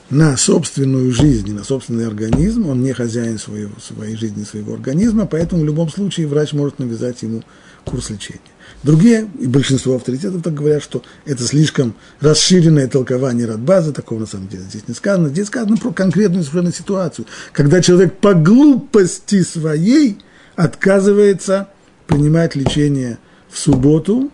на 0.09 0.35
собственную 0.35 1.12
жизнь, 1.13 1.53
на 1.53 1.63
собственный 1.63 2.07
организм, 2.07 2.67
он 2.67 2.81
не 2.81 2.93
хозяин 2.93 3.38
своего, 3.38 3.73
своей 3.79 4.15
жизни, 4.15 4.43
своего 4.43 4.73
организма, 4.73 5.27
поэтому 5.27 5.62
в 5.62 5.65
любом 5.65 5.89
случае 5.89 6.25
врач 6.25 6.53
может 6.53 6.79
навязать 6.79 7.21
ему 7.21 7.43
курс 7.85 8.09
лечения. 8.09 8.39
Другие, 8.82 9.30
и 9.39 9.48
большинство 9.48 9.96
авторитетов 9.96 10.42
так 10.42 10.54
говорят, 10.54 10.82
что 10.82 11.04
это 11.26 11.44
слишком 11.44 11.96
расширенное 12.22 12.88
толкование 12.88 13.46
Радбаза, 13.46 13.92
такого 13.92 14.20
на 14.20 14.26
самом 14.26 14.48
деле 14.48 14.63
здесь 14.63 14.88
не 14.88 14.94
сказано. 14.94 15.30
Здесь 15.30 15.48
сказано 15.48 15.76
про 15.76 15.92
конкретную 15.92 16.44
совершенно 16.44 16.72
ситуацию, 16.72 17.26
когда 17.52 17.82
человек 17.82 18.18
по 18.18 18.34
глупости 18.34 19.44
своей 19.44 20.18
отказывается 20.56 21.68
принимать 22.08 22.56
лечение 22.56 23.18
в 23.50 23.60
субботу, 23.60 24.32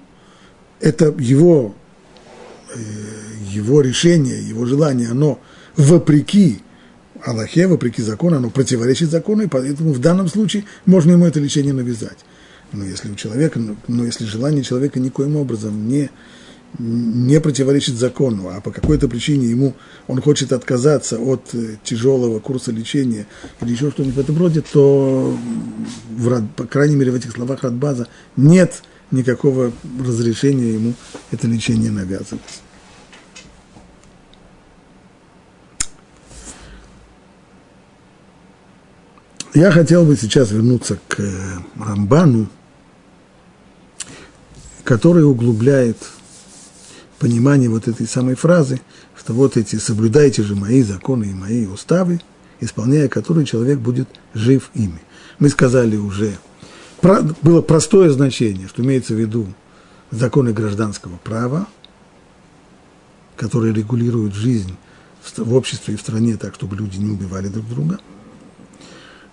это 0.79 1.05
его, 1.17 1.73
э, 2.75 2.79
его 3.51 3.81
решение, 3.81 4.47
его 4.47 4.65
желание, 4.65 5.09
оно 5.09 5.39
вопреки 5.75 6.61
Аллахе, 7.23 7.65
вопреки 7.65 8.03
закону, 8.03 8.37
оно 8.37 8.51
противоречит 8.51 9.09
закону, 9.09 9.43
и 9.43 9.47
поэтому 9.47 9.91
в 9.93 9.99
данном 9.99 10.27
случае 10.27 10.65
можно 10.85 11.13
ему 11.13 11.25
это 11.25 11.39
лечение 11.39 11.73
навязать. 11.73 12.19
Но 12.75 12.85
если 12.85 13.11
у 13.11 13.15
человека, 13.15 13.59
но 13.87 14.05
если 14.05 14.25
желание 14.25 14.63
человека 14.63 14.99
никоим 14.99 15.37
образом 15.37 15.87
не, 15.87 16.09
не 16.77 17.39
противоречит 17.39 17.95
закону, 17.95 18.49
а 18.49 18.61
по 18.61 18.71
какой-то 18.71 19.07
причине 19.07 19.47
ему 19.47 19.75
он 20.07 20.21
хочет 20.21 20.51
отказаться 20.51 21.17
от 21.17 21.53
э, 21.53 21.77
тяжелого 21.83 22.39
курса 22.39 22.71
лечения 22.71 23.27
или 23.61 23.71
еще 23.71 23.91
что-нибудь 23.91 24.15
в 24.15 24.19
этом 24.19 24.37
роде, 24.37 24.61
то, 24.61 25.37
в, 26.11 26.47
по 26.55 26.65
крайней 26.65 26.95
мере, 26.95 27.11
в 27.11 27.15
этих 27.15 27.31
словах 27.31 27.63
Радбаза 27.63 28.07
нет 28.35 28.83
никакого 29.11 29.71
разрешения 30.05 30.73
ему 30.73 30.93
это 31.31 31.47
лечение 31.47 31.91
навязывать. 31.91 32.41
Я 39.53 39.71
хотел 39.71 40.03
бы 40.03 40.17
сейчас 40.17 40.51
вернуться 40.51 40.99
к 41.07 41.21
э, 41.21 41.31
Рамбану, 41.79 42.49
который 44.85 45.25
углубляет 45.25 45.97
понимание 47.19 47.69
вот 47.69 47.87
этой 47.87 48.07
самой 48.07 48.35
фразы, 48.35 48.79
что 49.17 49.33
вот 49.33 49.57
эти 49.57 49.77
«соблюдайте 49.77 50.43
же 50.43 50.55
мои 50.55 50.83
законы 50.83 51.25
и 51.25 51.33
мои 51.33 51.65
уставы», 51.65 52.21
исполняя 52.61 53.09
которые 53.09 53.45
человек 53.45 53.79
будет 53.79 54.07
жив 54.33 54.69
ими. 54.75 55.01
Мы 55.39 55.49
сказали 55.49 55.97
уже, 55.97 56.37
было 57.41 57.61
простое 57.61 58.11
значение, 58.11 58.67
что 58.67 58.83
имеется 58.83 59.13
в 59.13 59.19
виду 59.19 59.47
законы 60.11 60.53
гражданского 60.53 61.17
права, 61.17 61.67
которые 63.35 63.73
регулируют 63.73 64.35
жизнь 64.35 64.77
в 65.35 65.55
обществе 65.55 65.95
и 65.95 65.97
в 65.97 66.01
стране 66.01 66.37
так, 66.37 66.53
чтобы 66.53 66.75
люди 66.75 66.97
не 66.97 67.11
убивали 67.11 67.47
друг 67.47 67.67
друга. 67.67 67.99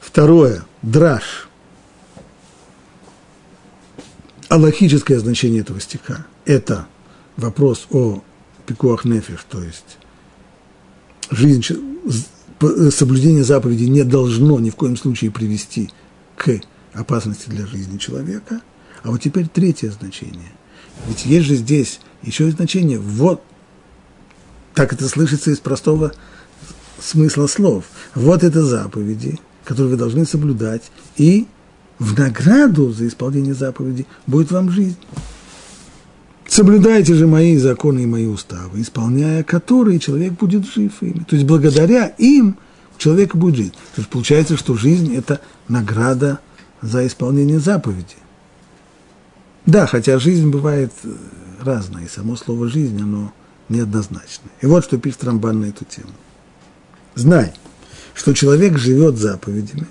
Второе– 0.00 0.64
драж– 0.82 1.48
аллахическое 4.52 5.18
значение 5.18 5.62
этого 5.62 5.80
стиха– 5.80 6.26
это 6.44 6.86
вопрос 7.38 7.86
о 7.90 8.22
пикуах 8.66 9.06
нефиш, 9.06 9.46
то 9.48 9.62
есть 9.62 9.96
жизнь, 11.30 11.64
соблюдение 12.90 13.44
заповедей 13.44 13.88
не 13.88 14.04
должно 14.04 14.60
ни 14.60 14.68
в 14.68 14.76
коем 14.76 14.98
случае 14.98 15.30
привести 15.30 15.90
к 16.36 16.60
опасности 16.92 17.48
для 17.48 17.66
жизни 17.66 17.96
человека. 17.96 18.60
А 19.02 19.10
вот 19.10 19.22
теперь 19.22 19.48
третье 19.48 19.90
значение. 19.90 20.52
Ведь 21.08 21.24
есть 21.24 21.46
же 21.46 21.56
здесь 21.56 22.00
еще 22.22 22.46
и 22.46 22.50
значение 22.50 22.98
«вот». 22.98 23.42
Так 24.74 24.92
это 24.92 25.08
слышится 25.08 25.50
из 25.50 25.60
простого 25.60 26.12
смысла 27.00 27.46
слов. 27.46 27.86
Вот 28.14 28.44
это 28.44 28.62
заповеди, 28.62 29.40
которые 29.64 29.92
вы 29.92 29.96
должны 29.96 30.26
соблюдать, 30.26 30.82
и 31.16 31.46
в 32.02 32.18
награду 32.18 32.92
за 32.92 33.06
исполнение 33.06 33.54
заповеди 33.54 34.06
будет 34.26 34.50
вам 34.50 34.70
жизнь. 34.70 34.98
Соблюдайте 36.46 37.14
же 37.14 37.26
мои 37.26 37.56
законы 37.56 38.00
и 38.00 38.06
мои 38.06 38.26
уставы, 38.26 38.82
исполняя 38.82 39.42
которые 39.44 40.00
человек 40.00 40.32
будет 40.32 40.66
жив 40.66 40.92
ими. 41.00 41.24
То 41.24 41.36
есть 41.36 41.46
благодаря 41.46 42.06
им 42.18 42.58
человек 42.98 43.36
будет 43.36 43.56
жить. 43.56 43.72
То 43.94 44.00
есть 44.00 44.08
получается, 44.10 44.56
что 44.56 44.74
жизнь– 44.74 45.14
это 45.16 45.40
награда 45.68 46.40
за 46.82 47.06
исполнение 47.06 47.60
заповеди. 47.60 48.16
Да, 49.64 49.86
хотя 49.86 50.18
жизнь 50.18 50.50
бывает 50.50 50.92
э, 51.04 51.12
разная, 51.60 52.04
и 52.04 52.08
само 52.08 52.34
слово 52.34 52.68
«жизнь», 52.68 53.00
оно 53.00 53.32
неоднозначное. 53.68 54.50
И 54.60 54.66
вот 54.66 54.84
что 54.84 54.98
пишет 54.98 55.22
Рамбан 55.22 55.60
на 55.60 55.66
эту 55.66 55.84
тему. 55.84 56.10
Знай, 57.14 57.52
что 58.12 58.34
человек 58.34 58.76
живет 58.76 59.16
заповедями, 59.16 59.86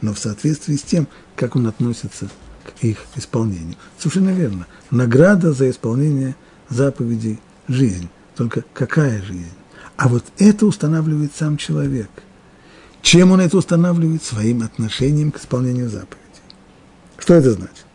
но 0.00 0.14
в 0.14 0.18
соответствии 0.18 0.76
с 0.76 0.82
тем, 0.82 1.08
как 1.36 1.56
он 1.56 1.66
относится 1.66 2.28
к 2.64 2.84
их 2.84 2.98
исполнению. 3.16 3.76
Совершенно 3.98 4.30
верно. 4.30 4.66
Награда 4.90 5.52
за 5.52 5.70
исполнение 5.70 6.36
заповедей– 6.68 7.40
жизнь. 7.68 8.08
Только 8.36 8.64
какая 8.74 9.22
жизнь? 9.22 9.52
А 9.96 10.08
вот 10.08 10.24
это 10.38 10.66
устанавливает 10.66 11.32
сам 11.36 11.56
человек. 11.56 12.10
Чем 13.02 13.32
он 13.32 13.40
это 13.40 13.56
устанавливает? 13.56 14.22
Своим 14.22 14.62
отношением 14.62 15.30
к 15.32 15.38
исполнению 15.38 15.88
заповедей. 15.88 16.18
Что 17.18 17.34
это 17.34 17.52
значит? 17.52 17.86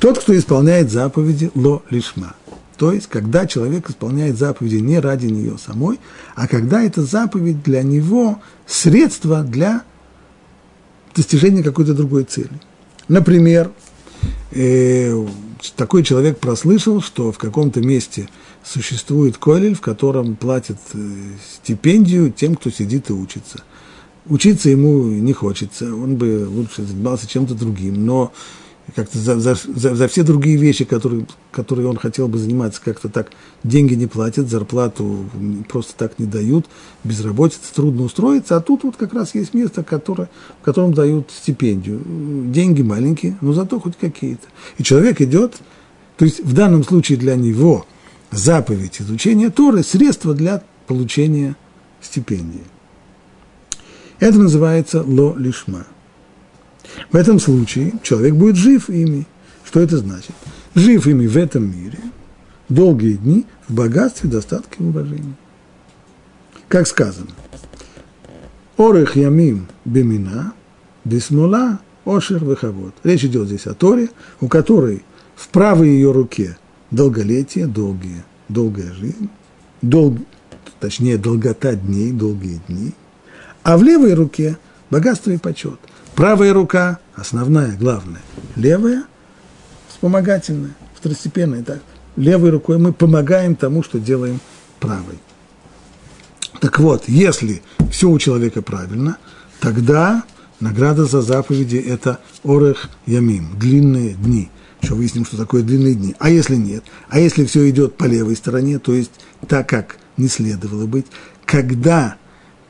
Тот, 0.00 0.18
кто 0.18 0.36
исполняет 0.36 0.90
заповеди 0.90 1.50
ло 1.54 1.82
лишма. 1.90 2.34
То 2.76 2.92
есть, 2.92 3.08
когда 3.08 3.46
человек 3.46 3.90
исполняет 3.90 4.38
заповеди 4.38 4.76
не 4.76 5.00
ради 5.00 5.26
нее 5.26 5.58
самой, 5.58 5.98
а 6.36 6.46
когда 6.46 6.82
эта 6.82 7.02
заповедь 7.02 7.62
для 7.62 7.82
него 7.82 8.40
средство 8.66 9.42
для 9.42 9.82
достижения 11.14 11.62
какой-то 11.62 11.94
другой 11.94 12.24
цели. 12.24 12.50
Например, 13.08 13.70
э, 14.52 15.26
такой 15.76 16.02
человек 16.02 16.38
прослышал, 16.38 17.00
что 17.00 17.32
в 17.32 17.38
каком-то 17.38 17.80
месте 17.80 18.28
существует 18.64 19.38
колель, 19.38 19.74
в 19.74 19.80
котором 19.80 20.36
платят 20.36 20.78
э, 20.94 20.98
стипендию 21.62 22.30
тем, 22.30 22.54
кто 22.54 22.70
сидит 22.70 23.10
и 23.10 23.12
учится. 23.12 23.62
Учиться 24.26 24.68
ему 24.68 25.04
не 25.04 25.32
хочется, 25.32 25.86
он 25.86 26.16
бы 26.16 26.46
лучше 26.48 26.84
занимался 26.84 27.26
чем-то 27.26 27.54
другим, 27.54 28.04
но 28.04 28.32
как-то 28.94 29.18
за, 29.18 29.38
за, 29.38 29.54
за, 29.54 29.94
за 29.94 30.08
все 30.08 30.22
другие 30.22 30.56
вещи, 30.56 30.84
которые, 30.84 31.26
которые 31.50 31.88
он 31.88 31.96
хотел 31.96 32.28
бы 32.28 32.38
заниматься, 32.38 32.80
как-то 32.82 33.08
так 33.08 33.30
деньги 33.62 33.94
не 33.94 34.06
платят, 34.06 34.48
зарплату 34.48 35.28
просто 35.68 35.94
так 35.96 36.18
не 36.18 36.26
дают, 36.26 36.66
безработица, 37.04 37.74
трудно 37.74 38.04
устроиться, 38.04 38.56
а 38.56 38.60
тут 38.60 38.84
вот 38.84 38.96
как 38.96 39.12
раз 39.12 39.34
есть 39.34 39.54
место, 39.54 39.82
которое, 39.82 40.30
в 40.60 40.64
котором 40.64 40.94
дают 40.94 41.30
стипендию. 41.30 42.00
Деньги 42.50 42.82
маленькие, 42.82 43.36
но 43.40 43.52
зато 43.52 43.78
хоть 43.78 43.96
какие-то. 43.96 44.46
И 44.78 44.82
человек 44.82 45.20
идет, 45.20 45.56
то 46.16 46.24
есть 46.24 46.40
в 46.40 46.54
данном 46.54 46.84
случае 46.84 47.18
для 47.18 47.36
него 47.36 47.86
заповедь 48.30 49.00
изучения 49.00 49.50
Торы– 49.50 49.82
средство 49.84 50.34
для 50.34 50.62
получения 50.86 51.56
стипендии. 52.00 52.64
Это 54.18 54.38
называется 54.38 55.02
ло 55.02 55.36
лишма– 55.36 55.86
в 57.10 57.16
этом 57.16 57.38
случае 57.38 57.94
человек 58.02 58.34
будет 58.34 58.56
жив 58.56 58.88
ими. 58.90 59.26
Что 59.64 59.80
это 59.80 59.98
значит? 59.98 60.34
Жив 60.74 61.06
ими 61.06 61.26
в 61.26 61.36
этом 61.36 61.70
мире, 61.70 61.98
долгие 62.68 63.14
дни, 63.14 63.46
в 63.68 63.74
богатстве, 63.74 64.30
достатке 64.30 64.76
и 64.78 64.84
уважении. 64.84 65.34
Как 66.68 66.86
сказано, 66.86 67.30
Орех 68.76 69.16
ямим 69.16 69.66
бемина, 69.84 70.52
бисмола, 71.04 71.80
ошер 72.04 72.44
выховод. 72.44 72.94
Речь 73.02 73.24
идет 73.24 73.48
здесь 73.48 73.66
о 73.66 73.74
Торе, 73.74 74.10
у 74.40 74.48
которой 74.48 75.02
в 75.34 75.48
правой 75.48 75.88
ее 75.88 76.12
руке 76.12 76.56
долголетие, 76.90 77.66
долгие, 77.66 78.22
долгая 78.48 78.92
жизнь, 78.92 79.28
дол, 79.82 80.16
точнее, 80.80 81.18
долгота 81.18 81.74
дней, 81.74 82.12
долгие 82.12 82.60
дни, 82.68 82.94
а 83.62 83.76
в 83.76 83.82
левой 83.82 84.14
руке 84.14 84.56
богатство 84.90 85.30
и 85.30 85.38
почет– 85.38 85.78
Правая 86.18 86.52
рука, 86.52 86.98
основная, 87.14 87.76
главная. 87.76 88.20
Левая, 88.56 89.04
вспомогательная, 89.88 90.74
второстепенная. 90.96 91.62
Так. 91.62 91.78
Левой 92.16 92.50
рукой 92.50 92.76
мы 92.76 92.92
помогаем 92.92 93.54
тому, 93.54 93.84
что 93.84 94.00
делаем 94.00 94.40
правой. 94.80 95.20
Так 96.60 96.80
вот, 96.80 97.04
если 97.06 97.62
все 97.92 98.10
у 98.10 98.18
человека 98.18 98.62
правильно, 98.62 99.16
тогда 99.60 100.24
награда 100.58 101.04
за 101.04 101.22
заповеди– 101.22 101.76
это 101.88 102.18
орех 102.42 102.90
ямим, 103.06 103.56
длинные 103.56 104.14
дни. 104.14 104.50
Еще 104.82 104.94
выясним, 104.94 105.24
что 105.24 105.36
такое 105.36 105.62
длинные 105.62 105.94
дни. 105.94 106.16
А 106.18 106.30
если 106.30 106.56
нет? 106.56 106.82
А 107.08 107.20
если 107.20 107.44
все 107.44 107.70
идет 107.70 107.96
по 107.96 108.06
левой 108.06 108.34
стороне, 108.34 108.80
то 108.80 108.92
есть 108.92 109.12
так, 109.46 109.68
как 109.68 109.98
не 110.16 110.26
следовало 110.26 110.86
быть, 110.86 111.06
когда 111.46 112.16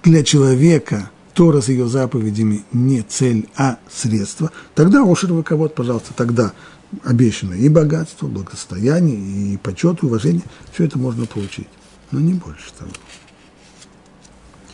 для 0.02 0.22
человека– 0.22 1.08
Тора 1.38 1.60
с 1.60 1.68
ее 1.68 1.86
заповедями 1.86 2.64
не 2.72 3.00
цель, 3.02 3.48
а 3.56 3.78
средство, 3.88 4.50
тогда 4.74 5.04
Ошер 5.08 5.32
Ваковод, 5.32 5.72
пожалуйста, 5.72 6.12
тогда 6.12 6.52
обещано 7.04 7.54
и 7.54 7.68
богатство, 7.68 8.26
благосостояние, 8.26 9.54
и 9.54 9.56
почет, 9.56 10.02
и 10.02 10.06
уважение, 10.06 10.42
все 10.72 10.86
это 10.86 10.98
можно 10.98 11.26
получить, 11.26 11.68
но 12.10 12.18
не 12.18 12.34
больше 12.34 12.72
того. 12.76 12.90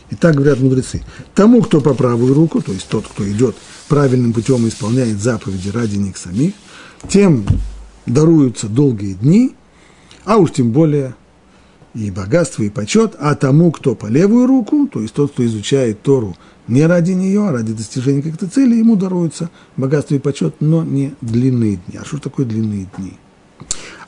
И 0.09 0.15
так 0.15 0.33
говорят 0.33 0.59
мудрецы. 0.59 1.03
Тому, 1.35 1.61
кто 1.61 1.81
по 1.81 1.93
правую 1.93 2.33
руку, 2.33 2.63
то 2.63 2.71
есть 2.71 2.89
тот, 2.89 3.05
кто 3.07 3.29
идет 3.29 3.55
правильным 3.87 4.33
путем 4.33 4.65
и 4.65 4.69
исполняет 4.69 5.21
заповеди 5.21 5.69
ради 5.69 5.97
них 5.97 6.17
самих, 6.17 6.55
тем 7.07 7.45
даруются 8.07 8.67
долгие 8.67 9.13
дни, 9.13 9.53
а 10.23 10.37
уж 10.37 10.51
тем 10.53 10.71
более 10.71 11.13
и 11.93 12.09
богатство, 12.09 12.63
и 12.63 12.69
почет, 12.69 13.15
а 13.19 13.35
тому, 13.35 13.71
кто 13.71 13.93
по 13.93 14.07
левую 14.07 14.47
руку, 14.47 14.89
то 14.91 14.99
есть 14.99 15.13
тот, 15.13 15.31
кто 15.31 15.45
изучает 15.45 16.01
Тору 16.01 16.35
не 16.67 16.85
ради 16.85 17.11
нее, 17.11 17.47
а 17.47 17.51
ради 17.51 17.73
достижения 17.73 18.21
каких-то 18.21 18.47
целей 18.47 18.79
ему 18.79 18.95
даруется 18.95 19.49
богатство 19.77 20.15
и 20.15 20.19
почет, 20.19 20.55
но 20.59 20.83
не 20.83 21.13
длинные 21.21 21.77
дни. 21.77 21.97
А 21.99 22.05
что 22.05 22.17
такое 22.17 22.45
длинные 22.45 22.87
дни? 22.97 23.13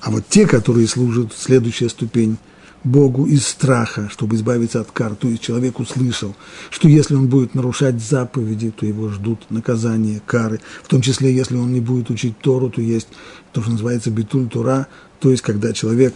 А 0.02 0.12
вот 0.12 0.26
те, 0.30 0.48
которые 0.48 0.88
служат, 0.88 1.34
следующая 1.36 1.90
ступень, 1.90 2.38
Богу 2.84 3.26
из 3.26 3.46
страха, 3.46 4.08
чтобы 4.10 4.36
избавиться 4.36 4.80
от 4.80 4.92
кар. 4.92 5.16
То 5.16 5.28
есть 5.28 5.42
человек 5.42 5.80
услышал, 5.80 6.36
что 6.70 6.88
если 6.88 7.16
он 7.16 7.28
будет 7.28 7.56
нарушать 7.56 8.02
заповеди, 8.02 8.72
то 8.72 8.86
его 8.86 9.10
ждут 9.10 9.50
наказания, 9.50 10.22
кары. 10.26 10.62
В 10.84 10.88
том 10.88 11.02
числе, 11.02 11.36
если 11.36 11.58
он 11.58 11.74
не 11.74 11.82
будет 11.82 12.10
учить 12.10 12.38
Тору, 12.40 12.70
то 12.70 12.82
есть 12.82 13.10
то, 13.52 13.62
что 13.62 13.72
называется 13.72 14.12
битуль 14.12 14.48
Тора, 14.48 14.88
то 15.20 15.32
есть 15.32 15.42
когда 15.42 15.74
человек 15.74 16.14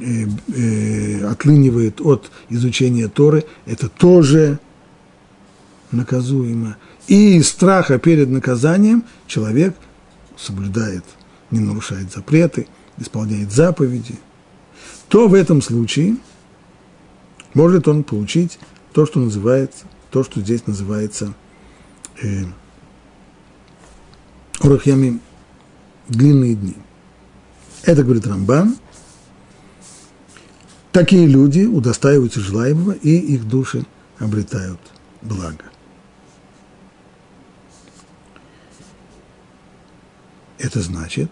э, 0.00 0.26
э, 0.54 1.24
отлынивает 1.26 2.00
от 2.00 2.30
изучения 2.50 3.08
Торы, 3.08 3.44
это 3.64 3.88
тоже 3.88 4.58
наказуемо. 5.92 6.76
И 7.06 7.36
из 7.36 7.48
страха 7.48 7.98
перед 7.98 8.28
наказанием 8.28 9.04
человек 9.26 9.76
соблюдает, 10.36 11.04
не 11.50 11.60
нарушает 11.60 12.12
запреты, 12.12 12.66
исполняет 12.98 13.52
заповеди, 13.52 14.18
то 15.08 15.28
в 15.28 15.34
этом 15.34 15.62
случае 15.62 16.16
может 17.54 17.88
он 17.88 18.02
получить 18.02 18.58
то, 18.92 19.06
что 19.06 19.20
называется, 19.20 19.84
то, 20.10 20.24
что 20.24 20.40
здесь 20.40 20.66
называется 20.66 21.34
э, 22.22 22.44
Урахьямим, 24.60 25.20
длинные 26.08 26.54
дни. 26.54 26.76
Это 27.82 28.04
говорит 28.04 28.26
Рамбан. 28.26 28.76
Такие 30.92 31.26
люди 31.26 31.64
удостаиваются 31.64 32.40
желаемого, 32.40 32.92
и 32.92 33.16
их 33.16 33.48
души 33.48 33.84
обретают 34.18 34.80
благо. 35.22 35.71
Это 40.62 40.80
значит, 40.80 41.28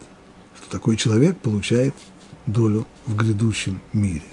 что 0.56 0.70
такой 0.70 0.96
человек 0.96 1.38
получает 1.38 1.94
долю 2.46 2.84
в 3.06 3.14
грядущем 3.14 3.80
мире. 3.92 4.24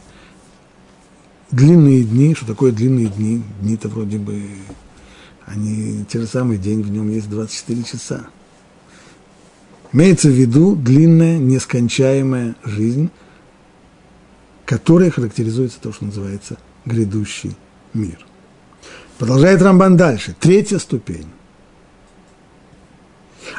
Длинные 1.51 2.03
дни, 2.03 2.33
что 2.33 2.47
такое 2.47 2.71
длинные 2.71 3.05
дни? 3.05 3.43
Дни-то 3.61 3.89
вроде 3.89 4.17
бы, 4.17 4.41
они, 5.45 6.03
те 6.09 6.19
же 6.19 6.25
самые, 6.25 6.57
день 6.57 6.81
в 6.81 6.89
нем 6.89 7.11
есть 7.11 7.29
24 7.29 7.83
часа. 7.83 8.27
Имеется 9.93 10.29
в 10.29 10.31
виду 10.31 10.75
длинная, 10.75 11.37
нескончаемая 11.37 12.55
жизнь, 12.63 13.11
которая 14.65 15.11
характеризуется 15.11 15.79
то, 15.79 15.93
что 15.93 16.05
называется 16.05 16.57
грядущий 16.85 17.55
мир. 17.93 18.17
Продолжает 19.19 19.61
Рамбан 19.61 19.95
дальше. 19.95 20.35
Третья 20.39 20.79
ступень. 20.79 21.27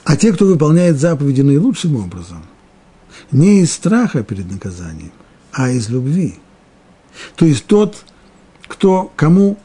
А 0.05 0.17
те, 0.17 0.33
кто 0.33 0.47
выполняет 0.47 0.99
заповеди 0.99 1.43
наилучшим 1.43 1.97
образом, 1.97 2.43
не 3.31 3.61
из 3.61 3.73
страха 3.73 4.23
перед 4.23 4.51
наказанием, 4.51 5.13
а 5.53 5.71
из 5.71 5.89
любви. 5.89 6.35
То 7.37 7.45
есть 7.45 7.67
тот, 7.67 8.05
кто, 8.67 9.13
кому 9.17 9.59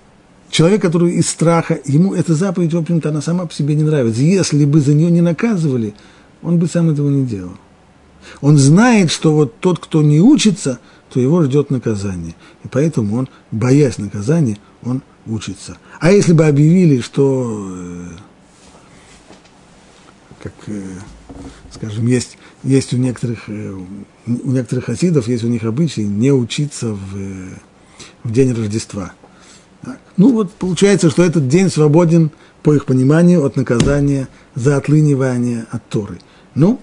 человек, 0.50 0.82
который 0.82 1.14
из 1.14 1.30
страха, 1.30 1.80
ему 1.86 2.14
эта 2.14 2.34
заповедь, 2.34 2.74
в 2.74 2.78
общем-то, 2.78 3.10
она 3.10 3.22
сама 3.22 3.46
по 3.46 3.54
себе 3.54 3.76
не 3.76 3.84
нравится. 3.84 4.22
Если 4.22 4.66
бы 4.66 4.80
за 4.82 4.94
нее 4.94 5.12
не 5.12 5.22
наказывали, 5.22 5.94
он 6.42 6.58
бы 6.58 6.68
сам 6.68 6.90
этого 6.90 7.10
не 7.10 7.26
делал. 7.26 7.54
Он 8.42 8.58
знает, 8.58 9.12
что 9.12 9.34
вот 9.34 9.60
тот, 9.60 9.80
кто 9.80 10.02
не 10.02 10.20
учится, 10.20 10.80
то 11.12 11.20
его 11.20 11.44
ждет 11.44 11.70
наказание. 11.70 12.36
И 12.64 12.68
поэтому 12.68 13.18
он, 13.18 13.30
боясь 13.52 13.98
наказания, 13.98 14.58
он 14.84 15.02
учится. 15.26 15.78
А 16.00 16.12
если 16.12 16.34
бы 16.34 16.46
объявили, 16.46 17.02
что, 17.02 17.68
э, 17.70 18.08
как, 20.44 20.54
э, 20.68 20.82
скажем, 21.72 22.06
есть, 22.06 22.38
есть 22.64 22.94
у 22.94 22.98
некоторых, 22.98 23.48
э, 23.48 23.72
у 24.28 24.52
некоторых 24.52 24.86
хасидов, 24.86 25.30
есть 25.30 25.46
у 25.46 25.48
них 25.48 25.64
обычай 25.64 26.04
не 26.04 26.32
учиться 26.32 26.90
в, 26.90 27.50
в 28.24 28.32
день 28.32 28.54
Рождества. 28.54 29.14
Так. 29.82 30.00
Ну 30.18 30.34
вот 30.34 30.52
получается, 30.52 31.10
что 31.10 31.24
этот 31.24 31.48
день 31.48 31.70
свободен, 31.70 32.32
по 32.62 32.74
их 32.74 32.86
пониманию, 32.86 33.46
от 33.46 33.56
наказания 33.56 34.28
за 34.54 34.78
отлынивание 34.78 35.66
от 35.72 35.88
Торы. 35.88 36.20
Ну, 36.56 36.80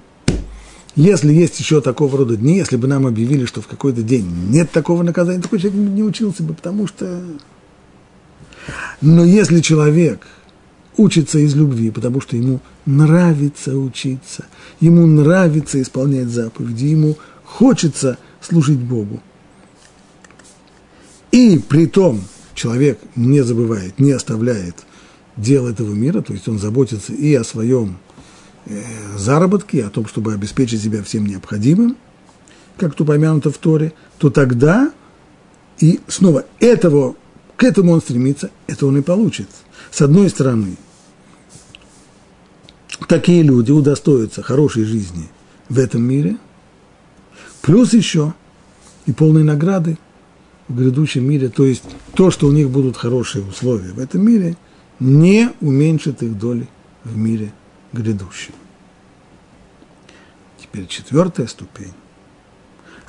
если 0.97 1.33
есть 1.33 1.59
еще 1.61 1.81
такого 1.83 2.19
рода 2.19 2.37
дни, 2.37 2.57
если 2.57 2.77
бы 2.77 2.89
нам 2.89 3.07
объявили, 3.07 3.45
что 3.45 3.61
в 3.61 3.67
какой-то 3.67 4.03
день 4.03 4.27
нет 4.49 4.71
такого 4.71 5.03
наказания, 5.03 5.41
такой 5.41 5.59
человек 5.59 5.79
не 5.79 6.03
учился 6.03 6.43
бы, 6.43 6.55
потому 6.55 6.87
что... 6.87 7.23
Но 9.01 9.25
если 9.25 9.61
человек 9.61 10.27
учится 11.01 11.39
из 11.39 11.55
любви, 11.55 11.91
потому 11.91 12.21
что 12.21 12.37
ему 12.37 12.61
нравится 12.85 13.77
учиться, 13.77 14.45
ему 14.81 15.07
нравится 15.07 15.81
исполнять 15.81 16.29
заповеди, 16.29 16.87
ему 16.87 17.17
хочется 17.45 18.19
служить 18.41 18.79
Богу, 18.79 19.21
и 21.33 21.59
при 21.59 21.87
том 21.87 22.21
человек 22.55 22.99
не 23.17 23.43
забывает, 23.43 23.99
не 23.99 24.13
оставляет 24.13 24.77
дел 25.37 25.67
этого 25.67 25.95
мира, 25.95 26.21
то 26.21 26.35
есть 26.35 26.49
он 26.49 26.59
заботится 26.59 27.15
и 27.15 27.35
о 27.35 27.45
своем 27.45 27.97
э, 28.67 28.83
заработке, 29.17 29.85
о 29.85 29.91
том, 29.91 30.07
чтобы 30.07 30.35
обеспечить 30.35 30.83
себя 30.83 31.03
всем 31.03 31.25
необходимым, 31.25 31.97
как 32.77 32.95
тут 32.95 33.09
упомянуто 33.09 33.51
в 33.51 33.57
Торе, 33.57 33.95
то 34.19 34.29
тогда 34.29 34.93
и 35.79 36.01
снова 36.09 36.45
этого, 36.59 37.17
к 37.57 37.65
этому 37.65 37.93
он 37.93 38.03
стремится, 38.03 38.51
это 38.67 38.87
он 38.87 38.99
и 38.99 39.03
получит. 39.03 39.49
С 39.91 40.03
одной 40.03 40.29
стороны, 40.29 40.77
такие 43.07 43.43
люди 43.43 43.73
удостоятся 43.73 44.43
хорошей 44.43 44.85
жизни 44.85 45.29
в 45.69 45.79
этом 45.79 46.03
мире, 46.03 46.37
плюс 47.63 47.93
еще 47.93 48.35
и 49.07 49.13
полной 49.13 49.43
награды 49.43 49.99
в 50.69 50.77
грядущем 50.77 51.29
мире, 51.29 51.49
то 51.49 51.65
есть 51.65 51.85
то, 52.15 52.31
что 52.31 52.47
у 52.47 52.53
них 52.53 52.71
будут 52.71 52.97
хорошие 52.97 53.45
условия 53.45 53.93
в 53.93 53.99
этом 53.99 54.25
мире, 54.25 54.57
не 55.01 55.51
уменьшит 55.61 56.23
их 56.23 56.39
доли 56.39 56.69
в 57.05 57.17
мире 57.17 57.53
грядущем. 57.93 58.55
Теперь 60.59 60.87
четвертая 60.87 61.47
ступень. 61.47 61.93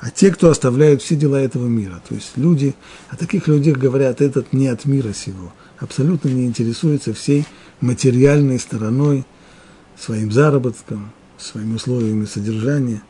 А 0.00 0.10
те, 0.10 0.32
кто 0.32 0.50
оставляют 0.50 1.00
все 1.00 1.14
дела 1.14 1.40
этого 1.40 1.68
мира, 1.68 2.02
то 2.08 2.16
есть 2.16 2.32
люди, 2.36 2.74
о 3.08 3.16
таких 3.16 3.46
людях 3.46 3.76
говорят, 3.76 4.20
этот 4.20 4.52
не 4.52 4.66
от 4.66 4.84
мира 4.84 5.12
сего, 5.12 5.52
абсолютно 5.78 6.28
не 6.28 6.46
интересуется 6.46 7.14
всей 7.14 7.46
материальной 7.80 8.58
стороной, 8.58 9.24
своим 9.98 10.32
заработком, 10.32 11.12
своими 11.38 11.74
условиями 11.74 12.24
содержания. 12.24 13.02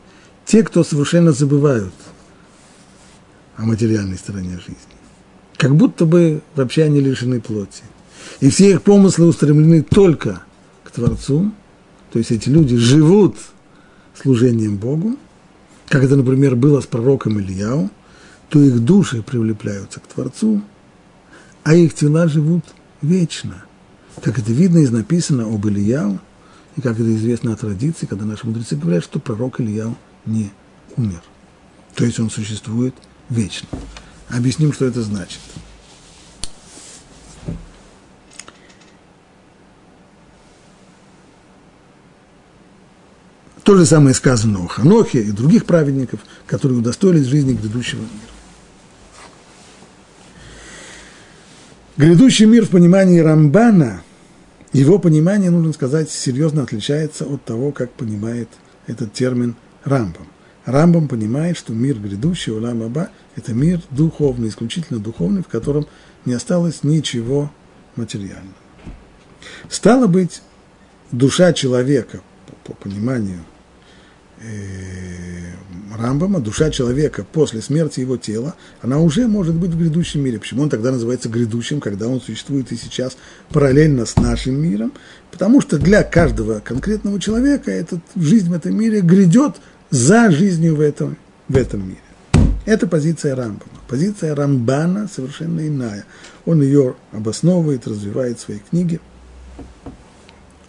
Те, 0.45 0.63
кто 0.63 0.83
совершенно 0.83 1.31
забывают– 1.31 1.93
о 3.57 3.63
материальной 3.63 4.17
стороне 4.17 4.57
жизни. 4.57 4.75
Как 5.57 5.75
будто 5.75 6.05
бы 6.05 6.41
вообще 6.55 6.83
они 6.83 6.99
лишены 6.99 7.39
плоти. 7.39 7.83
И 8.39 8.49
все 8.49 8.71
их 8.71 8.81
помыслы 8.81 9.27
устремлены 9.27 9.83
только 9.83 10.43
к 10.83 10.91
Творцу, 10.91 11.51
то 12.11 12.19
есть 12.19 12.31
эти 12.31 12.49
люди 12.49 12.75
живут 12.75 13.37
служением 14.19 14.77
Богу, 14.77 15.17
как 15.87 16.03
это, 16.03 16.15
например, 16.15 16.55
было 16.55 16.81
с 16.81 16.85
пророком 16.85 17.39
Ильяу, 17.39 17.89
то 18.49 18.59
их 18.59 18.79
души 18.79 19.21
привлекаются 19.21 19.99
к 19.99 20.07
Творцу, 20.07 20.61
а 21.63 21.75
их 21.75 21.93
тела 21.93 22.27
живут 22.27 22.63
вечно. 23.01 23.65
Как 24.21 24.39
это 24.39 24.51
видно 24.51 24.79
из 24.79 24.91
написано 24.91 25.43
об 25.43 25.65
Ильяу, 25.67 26.19
и 26.75 26.81
как 26.81 26.93
это 26.93 27.15
известно 27.15 27.53
от 27.53 27.59
традиции, 27.59 28.05
когда 28.05 28.25
наши 28.25 28.45
мудрецы 28.47 28.75
говорят, 28.75 29.03
что 29.03 29.19
пророк 29.19 29.59
Ильяу 29.59 29.95
не 30.25 30.51
умер. 30.97 31.21
То 31.95 32.05
есть 32.05 32.19
он 32.19 32.29
существует– 32.29 32.95
вечно. 33.29 33.67
Объясним, 34.29 34.73
что 34.73 34.85
это 34.85 35.01
значит. 35.01 35.39
То 43.63 43.77
же 43.77 43.85
самое 43.85 44.13
сказано 44.13 44.65
о 44.65 44.67
Ханохе 44.67 45.21
и 45.21 45.31
других 45.31 45.65
праведников, 45.65 46.19
которые 46.45 46.79
удостоились 46.79 47.27
жизни 47.27 47.53
грядущего 47.53 48.01
мира. 48.01 48.11
Грядущий 51.95 52.45
мир 52.45 52.65
в 52.65 52.69
понимании 52.69 53.19
Рамбана, 53.19 54.03
его 54.73 54.99
понимание, 54.99 55.51
нужно 55.51 55.71
сказать, 55.73 56.09
серьезно 56.09 56.63
отличается 56.63 57.25
от 57.25 57.43
того, 57.45 57.71
как 57.71 57.91
понимает 57.91 58.49
этот 58.87 59.13
термин 59.13 59.55
Рамбам. 59.83 60.27
Рамбам 60.65 61.07
понимает, 61.07 61.57
что 61.57 61.73
мир 61.73 61.99
грядущий, 61.99 62.51
Улам 62.51 62.81
Аба, 62.83 63.09
это 63.35 63.53
мир 63.53 63.81
духовный, 63.91 64.49
исключительно 64.49 64.99
духовный, 64.99 65.43
в 65.43 65.47
котором 65.47 65.87
не 66.25 66.33
осталось 66.33 66.83
ничего 66.83 67.51
материального. 67.95 68.55
Стало 69.69 70.07
быть, 70.07 70.41
душа 71.11 71.53
человека, 71.53 72.21
по, 72.47 72.73
по 72.73 72.89
пониманию 72.89 73.43
Рамбама, 75.97 76.39
душа 76.39 76.69
человека 76.69 77.25
после 77.31 77.61
смерти 77.61 77.99
его 77.99 78.17
тела, 78.17 78.55
она 78.81 78.99
уже 78.99 79.27
может 79.27 79.55
быть 79.55 79.71
в 79.71 79.79
грядущем 79.79 80.21
мире. 80.21 80.39
Почему 80.39 80.63
он 80.63 80.69
тогда 80.69 80.91
называется 80.91 81.29
грядущим, 81.29 81.79
когда 81.79 82.07
он 82.07 82.19
существует 82.19 82.71
и 82.71 82.75
сейчас 82.75 83.15
параллельно 83.51 84.05
с 84.05 84.15
нашим 84.15 84.61
миром? 84.61 84.91
Потому 85.31 85.61
что 85.61 85.77
для 85.77 86.03
каждого 86.03 86.59
конкретного 86.59 87.19
человека 87.19 87.71
этот, 87.71 88.01
жизнь 88.15 88.49
в 88.49 88.53
этом 88.53 88.75
мире 88.75 89.01
грядет– 89.01 89.55
за 89.93 90.31
жизнью 90.31 90.75
в 90.75 90.81
этом, 90.81 91.17
в 91.47 91.55
этом 91.55 91.87
мире. 91.87 91.99
Это 92.65 92.87
позиция 92.87 93.35
Рамбама. 93.35 93.61
Позиция 93.87 94.33
Рамбана 94.33 95.07
совершенно 95.07 95.67
иная. 95.67 96.05
Он 96.45 96.63
ее 96.63 96.95
обосновывает, 97.11 97.85
развивает 97.85 98.39
в 98.39 98.41
своей 98.41 98.61
книге 98.67 98.99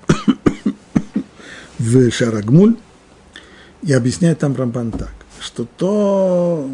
в 1.78 2.10
Шарагмуль 2.10 2.76
и 3.86 3.92
объясняет 3.92 4.38
там 4.38 4.56
Рамбан 4.56 4.92
так, 4.92 5.12
что 5.40 5.66
то, 5.76 6.68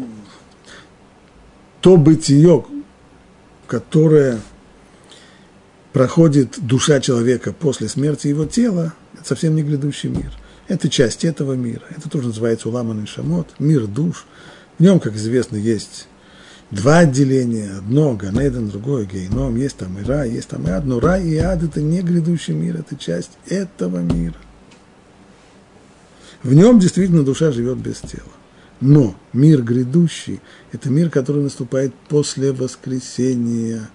то 1.81 1.97
бытие, 1.97 2.63
которое 3.67 4.39
проходит 5.93 6.57
душа 6.59 6.99
человека 6.99 7.53
после 7.53 7.89
смерти 7.89 8.27
его 8.27 8.45
тела, 8.45 8.93
это 9.13 9.27
совсем 9.27 9.55
не 9.55 9.63
грядущий 9.63 10.09
мир. 10.09 10.31
Это 10.67 10.89
часть 10.89 11.25
этого 11.25 11.53
мира. 11.53 11.83
Это 11.89 12.09
тоже 12.09 12.27
называется 12.27 12.69
уламанный 12.69 13.07
шамот, 13.07 13.49
мир 13.59 13.87
душ. 13.87 14.25
В 14.77 14.83
нем, 14.83 15.01
как 15.01 15.15
известно, 15.15 15.57
есть 15.57 16.07
два 16.69 16.99
отделения. 16.99 17.77
Одно 17.77 18.13
Ганеден, 18.15 18.69
другое 18.69 19.05
Гейном. 19.05 19.57
Есть 19.57 19.77
там 19.77 19.99
и 19.99 20.03
рай, 20.03 20.31
есть 20.31 20.47
там 20.47 20.65
и 20.65 20.69
ад. 20.69 20.85
Но 20.85 21.01
рай 21.01 21.27
и 21.27 21.37
ад– 21.37 21.61
это 21.63 21.81
не 21.81 22.01
грядущий 22.01 22.53
мир, 22.53 22.77
это 22.77 22.95
часть 22.95 23.31
этого 23.47 23.97
мира. 23.97 24.37
В 26.43 26.53
нем 26.53 26.79
действительно 26.79 27.23
душа 27.23 27.51
живет 27.51 27.77
без 27.77 27.97
тела. 27.99 28.31
Но 28.79 29.15
мир 29.31 29.61
грядущий– 29.61 30.41
это 30.71 30.89
мир, 30.89 31.09
который 31.09 31.43
наступает 31.43 31.93
после 32.09 32.51
воскресения 32.51 33.89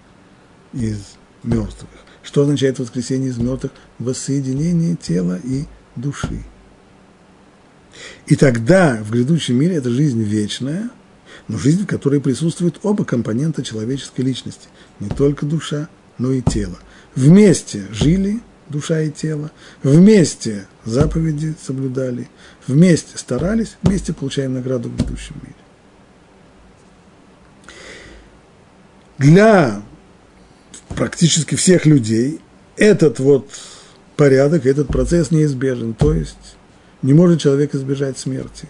из 0.72 1.16
мертвых. 1.42 1.90
Что 2.22 2.42
означает 2.42 2.78
воскресение 2.78 3.30
из 3.30 3.38
мертвых? 3.38 3.72
Воссоединение 3.98 4.96
тела 4.96 5.38
и 5.42 5.64
души. 5.96 6.44
И 8.26 8.36
тогда 8.36 9.02
в 9.02 9.10
грядущем 9.10 9.56
мире 9.56 9.76
это 9.76 9.90
жизнь 9.90 10.22
вечная, 10.22 10.90
но 11.48 11.58
жизнь, 11.58 11.84
в 11.84 11.86
которой 11.86 12.20
присутствуют 12.20 12.80
оба 12.82 13.04
компонента 13.04 13.62
человеческой 13.62 14.22
личности, 14.22 14.68
не 15.00 15.08
только 15.08 15.46
душа, 15.46 15.88
но 16.18 16.32
и 16.32 16.42
тело. 16.42 16.78
Вместе 17.14 17.86
жили 17.90 18.40
душа 18.68 19.00
и 19.00 19.10
тело, 19.10 19.50
вместе 19.82 20.66
заповеди 20.84 21.54
соблюдали, 21.64 22.28
вместе 22.66 23.18
старались, 23.18 23.76
вместе 23.82 24.12
получаем 24.12 24.54
награду 24.54 24.88
в 24.88 24.96
грядущем 24.96 25.36
мире. 25.42 25.54
Для 29.18 29.82
практически 30.88 31.54
всех 31.54 31.86
людей 31.86 32.40
этот 32.76 33.18
вот 33.18 33.50
порядок, 34.16 34.66
этот 34.66 34.88
процесс 34.88 35.30
неизбежен. 35.30 35.94
То 35.94 36.12
есть 36.12 36.56
не 37.02 37.14
может 37.14 37.40
человек 37.40 37.74
избежать 37.74 38.18
смерти. 38.18 38.68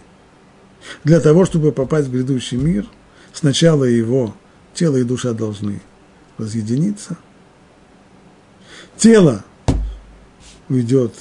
Для 1.04 1.20
того, 1.20 1.44
чтобы 1.44 1.72
попасть 1.72 2.08
в 2.08 2.12
грядущий 2.12 2.56
мир, 2.56 2.86
сначала 3.32 3.84
его 3.84 4.34
тело 4.74 4.96
и 4.96 5.04
душа 5.04 5.32
должны 5.32 5.80
разъединиться. 6.38 7.16
Тело 8.96 9.44
уйдет 10.68 11.14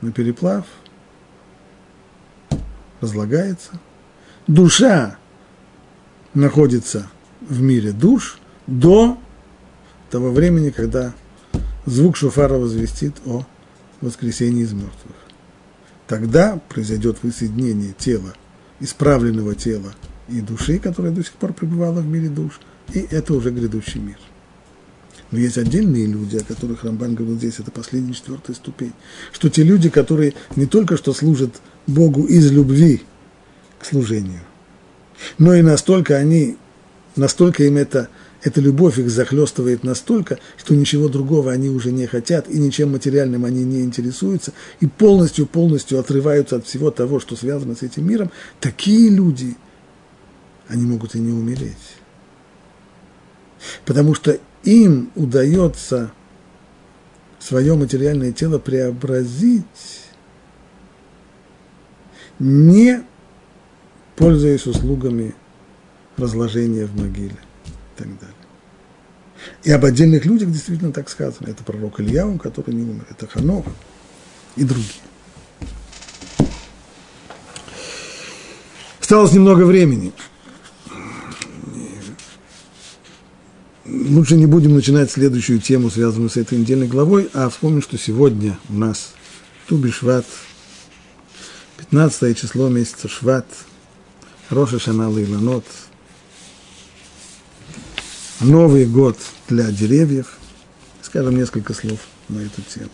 на 0.00 0.12
переплав, 0.12 0.66
разлагается, 3.00 3.72
душа 4.46 5.18
находится 6.34 7.08
в 7.40 7.60
мире 7.60 7.92
душ 7.92 8.38
до 8.66 9.18
того 10.10 10.30
времени, 10.30 10.70
когда 10.70 11.12
звук 11.86 12.16
шофара 12.16 12.54
возвестит 12.54 13.14
о 13.26 13.44
воскресении 14.00 14.62
из 14.62 14.72
мертвых. 14.72 15.16
Тогда 16.06 16.60
произойдет 16.68 17.18
воссоединение 17.22 17.94
тела, 17.96 18.34
исправленного 18.80 19.54
тела 19.54 19.92
и 20.28 20.40
души, 20.40 20.78
которая 20.78 21.12
до 21.12 21.22
сих 21.22 21.32
пор 21.32 21.52
пребывала 21.52 22.00
в 22.00 22.06
мире 22.06 22.28
душ, 22.28 22.60
и 22.92 23.00
это 23.10 23.34
уже 23.34 23.50
грядущий 23.50 24.00
мир. 24.00 24.18
Но 25.30 25.38
есть 25.38 25.58
отдельные 25.58 26.06
люди, 26.06 26.36
о 26.36 26.44
которых 26.44 26.84
Рамбан 26.84 27.14
говорил 27.14 27.36
здесь, 27.36 27.58
это 27.58 27.70
последняя 27.70 28.12
четвертая 28.12 28.54
ступень. 28.54 28.92
Что 29.32 29.48
те 29.48 29.62
люди, 29.62 29.88
которые 29.88 30.34
не 30.54 30.66
только 30.66 30.96
что 30.96 31.12
служат 31.12 31.60
Богу 31.86 32.24
из 32.24 32.50
любви 32.52 33.02
к 33.78 33.84
служению, 33.84 34.40
но 35.38 35.54
и 35.54 35.62
настолько 35.62 36.16
они, 36.16 36.56
настолько 37.16 37.64
им 37.64 37.76
это, 37.76 38.08
эта 38.42 38.60
любовь 38.60 38.98
их 38.98 39.10
захлестывает 39.10 39.84
настолько, 39.84 40.38
что 40.58 40.74
ничего 40.74 41.08
другого 41.08 41.50
они 41.50 41.70
уже 41.70 41.90
не 41.92 42.06
хотят, 42.06 42.48
и 42.48 42.58
ничем 42.58 42.92
материальным 42.92 43.46
они 43.46 43.64
не 43.64 43.82
интересуются, 43.82 44.52
и 44.80 44.86
полностью-полностью 44.86 45.98
отрываются 45.98 46.56
от 46.56 46.66
всего 46.66 46.90
того, 46.90 47.20
что 47.20 47.36
связано 47.36 47.74
с 47.74 47.82
этим 47.82 48.06
миром, 48.06 48.30
такие 48.60 49.08
люди, 49.08 49.56
они 50.68 50.84
могут 50.84 51.14
и 51.14 51.18
не 51.18 51.32
умереть. 51.32 51.74
Потому 53.86 54.14
что 54.14 54.38
им 54.64 55.10
удается 55.14 56.12
свое 57.38 57.74
материальное 57.74 58.32
тело 58.32 58.58
преобразить, 58.58 60.00
не 62.38 63.04
пользуясь 64.16 64.66
услугами 64.66 65.34
разложения 66.16 66.86
в 66.86 66.96
могиле 66.96 67.36
и 67.66 67.98
так 67.98 68.06
далее. 68.18 68.34
И 69.62 69.70
об 69.70 69.84
отдельных 69.84 70.24
людях 70.24 70.50
действительно 70.50 70.92
так 70.92 71.08
сказано. 71.10 71.48
Это 71.48 71.62
пророк 71.64 72.00
Ильяу, 72.00 72.38
который 72.38 72.74
не 72.74 72.82
умер, 72.82 73.06
это 73.10 73.26
Ханов 73.26 73.66
и 74.56 74.64
другие. 74.64 74.88
Осталось 79.00 79.32
немного 79.32 79.64
времени. 79.64 80.12
Лучше 83.86 84.36
не 84.36 84.46
будем 84.46 84.74
начинать 84.74 85.10
следующую 85.10 85.60
тему, 85.60 85.90
связанную 85.90 86.30
с 86.30 86.36
этой 86.36 86.58
недельной 86.58 86.88
главой, 86.88 87.28
а 87.34 87.48
вспомним, 87.48 87.82
что 87.82 87.98
сегодня 87.98 88.58
у 88.68 88.74
нас 88.74 89.14
Туби 89.68 89.90
Шват, 89.90 90.26
15 91.78 92.38
число 92.38 92.68
месяца 92.68 93.08
Шват, 93.08 93.46
Роша 94.50 94.78
Шанала 94.78 95.22
Иланот, 95.22 95.64
Новый 98.40 98.86
год 98.86 99.18
для 99.48 99.70
деревьев. 99.70 100.38
Скажем 101.02 101.36
несколько 101.36 101.72
слов 101.72 102.00
на 102.28 102.40
эту 102.40 102.62
тему. 102.62 102.90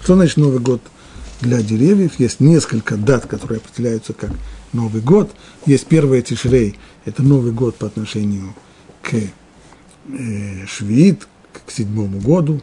Что 0.00 0.14
значит 0.14 0.36
Новый 0.36 0.60
год 0.60 0.80
для 1.40 1.60
деревьев? 1.60 2.18
Есть 2.18 2.40
несколько 2.40 2.96
дат, 2.96 3.26
которые 3.26 3.58
определяются 3.58 4.12
как 4.12 4.30
Новый 4.72 5.02
год. 5.02 5.30
Есть 5.66 5.86
первый 5.86 6.22
Тишрей, 6.22 6.78
это 7.04 7.22
Новый 7.22 7.52
год 7.52 7.76
по 7.76 7.86
отношению 7.86 8.54
к 9.02 9.14
швид 10.66 11.26
к 11.66 11.70
седьмому 11.70 12.20
году, 12.20 12.62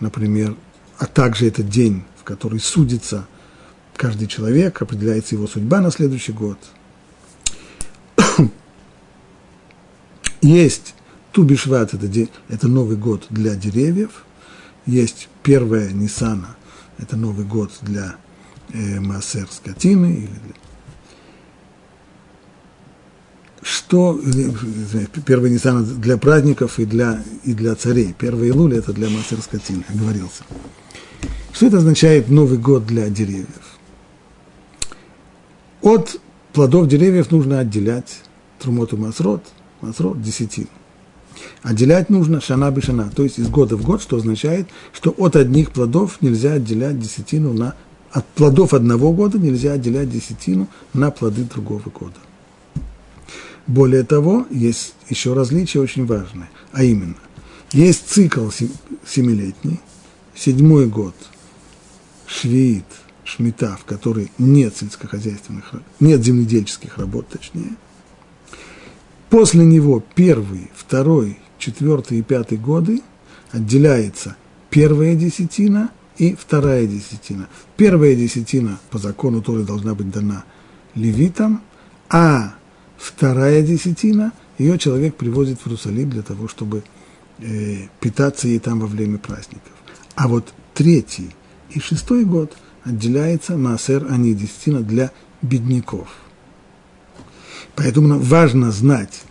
например, 0.00 0.56
а 0.98 1.06
также 1.06 1.46
этот 1.46 1.68
день, 1.68 2.04
в 2.18 2.24
который 2.24 2.60
судится 2.60 3.26
каждый 3.96 4.26
человек, 4.26 4.80
определяется 4.80 5.34
его 5.34 5.46
судьба 5.46 5.80
на 5.80 5.90
следующий 5.90 6.32
год. 6.32 6.58
Есть 10.42 10.94
Тубишват, 11.32 11.94
это, 11.94 12.08
день, 12.08 12.30
это 12.48 12.68
Новый 12.68 12.96
год 12.96 13.26
для 13.30 13.54
деревьев, 13.56 14.24
есть 14.86 15.28
первая 15.42 15.90
Нисана, 15.90 16.56
это 16.98 17.16
Новый 17.16 17.44
год 17.44 17.72
для 17.82 18.16
э, 18.72 19.00
Массер 19.00 19.46
скотины 19.50 20.14
или 20.14 20.26
для 20.26 20.54
что 23.66 24.20
первый 25.26 25.50
Нисан 25.50 25.84
для 26.00 26.16
праздников 26.18 26.78
и 26.78 26.84
для, 26.84 27.20
и 27.42 27.52
для 27.52 27.74
царей. 27.74 28.14
Первый 28.16 28.48
Илуль– 28.50 28.74
это 28.76 28.92
для 28.92 29.10
мастер 29.10 29.38
скотины, 29.42 29.84
говорился. 29.92 30.44
Что 31.52 31.66
это 31.66 31.78
означает 31.78 32.28
Новый 32.28 32.58
год 32.58 32.86
для 32.86 33.08
деревьев? 33.10 33.48
От 35.82 36.20
плодов 36.52 36.86
деревьев 36.86 37.32
нужно 37.32 37.58
отделять 37.58 38.20
трумоту 38.60 38.96
масрот, 38.96 39.42
масрот– 39.80 40.22
десятину. 40.22 40.68
Отделять 41.62 42.08
нужно 42.08 42.40
шана 42.40 42.70
бы 42.70 42.82
шана, 42.82 43.10
то 43.14 43.24
есть 43.24 43.40
из 43.40 43.48
года 43.48 43.76
в 43.76 43.82
год, 43.82 44.00
что 44.00 44.16
означает, 44.16 44.68
что 44.92 45.10
от 45.10 45.34
одних 45.34 45.72
плодов 45.72 46.22
нельзя 46.22 46.52
отделять 46.52 47.00
десятину 47.00 47.52
на... 47.52 47.74
От 48.12 48.26
плодов 48.26 48.74
одного 48.74 49.12
года 49.12 49.40
нельзя 49.40 49.72
отделять 49.72 50.08
десятину 50.08 50.68
на 50.94 51.10
плоды 51.10 51.42
другого 51.42 51.82
года. 51.90 52.14
Более 53.66 54.04
того, 54.04 54.46
есть 54.50 54.94
еще 55.08 55.34
различие 55.34 55.82
очень 55.82 56.06
важное, 56.06 56.48
а 56.72 56.84
именно, 56.84 57.16
есть 57.72 58.08
цикл 58.08 58.48
семилетний, 59.04 59.80
седьмой 60.34 60.86
год, 60.86 61.14
швеит, 62.26 62.84
шмита, 63.24 63.76
в 63.80 63.84
которой 63.84 64.30
нет 64.38 64.76
сельскохозяйственных, 64.76 65.72
нет 65.98 66.22
земледельческих 66.22 66.98
работ, 66.98 67.28
точнее. 67.28 67.76
После 69.30 69.64
него 69.64 70.02
первый, 70.14 70.70
второй, 70.76 71.38
четвертый 71.58 72.20
и 72.20 72.22
пятый 72.22 72.58
годы 72.58 73.02
отделяется 73.50 74.36
первая 74.70 75.16
десятина 75.16 75.90
и 76.18 76.34
вторая 76.34 76.86
десятина. 76.86 77.48
Первая 77.76 78.14
десятина 78.14 78.78
по 78.90 78.98
закону 78.98 79.42
Торы 79.42 79.64
должна 79.64 79.94
быть 79.94 80.10
дана 80.10 80.44
левитам, 80.94 81.62
а 82.08 82.54
Вторая 82.98 83.62
десятина, 83.62 84.32
ее 84.58 84.78
человек 84.78 85.16
привозит 85.16 85.60
в 85.60 85.66
Иерусалим 85.66 86.10
для 86.10 86.22
того, 86.22 86.48
чтобы 86.48 86.82
э, 87.38 87.88
питаться 88.00 88.48
ей 88.48 88.58
там 88.58 88.80
во 88.80 88.86
время 88.86 89.18
праздников. 89.18 89.72
А 90.14 90.28
вот 90.28 90.52
третий 90.74 91.30
и 91.70 91.80
шестой 91.80 92.24
год 92.24 92.56
отделяется 92.84 93.56
Маасер 93.56 94.06
Ани, 94.10 94.34
десятина 94.34 94.80
для 94.80 95.10
бедняков. 95.42 96.08
Поэтому 97.74 98.08
нам 98.08 98.20
важно 98.20 98.70
знать, 98.70 99.22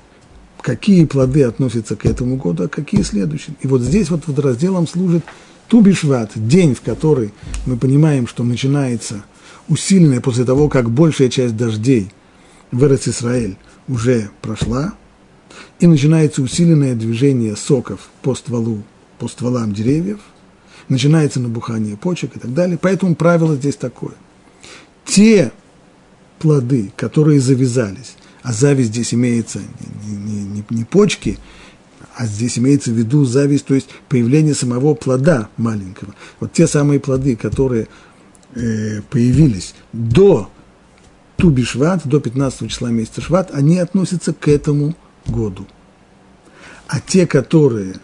какие 0.62 1.06
плоды 1.06 1.44
относятся 1.44 1.96
к 1.96 2.06
этому 2.06 2.36
году, 2.36 2.66
а 2.66 2.68
какие 2.68 3.02
следующим. 3.02 3.56
И 3.62 3.68
вот 3.68 3.82
здесь 3.82 4.10
вот 4.10 4.24
под 4.26 4.38
разделом 4.40 4.88
служит 4.88 5.24
Тубишват, 5.68 6.32
день, 6.36 6.76
в 6.76 6.82
который 6.82 7.34
мы 7.66 7.78
понимаем, 7.78 8.28
что 8.28 8.44
начинается 8.44 9.26
усиленное 9.68 10.22
после 10.22 10.46
того, 10.46 10.70
как 10.70 10.92
большая 10.92 11.30
часть 11.30 11.58
дождей– 11.58 12.12
в 12.72 12.84
Израиль 12.84 13.58
уже 13.88 14.30
прошла, 14.42 14.94
и 15.80 15.88
начинается 15.88 16.42
усиленное 16.42 16.96
движение 16.96 17.56
соков 17.56 18.10
по 18.22 18.36
стволу, 18.36 18.84
по 19.20 19.28
стволам 19.28 19.74
деревьев, 19.74 20.20
начинается 20.90 21.40
набухание 21.40 21.98
почек 21.98 22.36
и 22.36 22.40
так 22.40 22.54
далее. 22.54 22.78
Поэтому 22.82 23.16
правило 23.16 23.56
здесь 23.56 23.76
такое. 23.76 24.14
Те 25.06 25.52
плоды, 26.40 26.92
которые 26.96 27.40
завязались, 27.40 28.16
а 28.42 28.54
зависть 28.54 28.90
здесь 28.90 29.14
имеется 29.14 29.60
не, 30.06 30.16
не, 30.16 30.44
не, 30.44 30.64
не 30.70 30.84
почки, 30.84 31.38
а 32.16 32.26
здесь 32.26 32.58
имеется 32.58 32.92
в 32.92 32.94
виду 32.94 33.26
зависть, 33.26 33.66
то 33.66 33.76
есть 33.76 33.90
появление 34.08 34.54
самого 34.54 34.94
плода 34.94 35.50
маленького. 35.58 36.14
Вот 36.40 36.54
те 36.54 36.68
самые 36.68 37.00
плоды, 37.00 37.36
которые 37.36 37.88
э, 38.54 39.02
появились 39.10 39.76
до 39.92 40.50
Туби 41.38 41.64
Шват, 41.64 42.02
до 42.06 42.20
15 42.20 42.70
числа 42.70 42.90
месяца 42.90 43.22
Шват, 43.22 43.52
они 43.54 43.78
относятся 43.80 44.34
к 44.34 44.48
этому 44.48 44.96
году. 45.26 45.68
А 46.88 47.00
те, 47.00 47.28
которые 47.28 47.96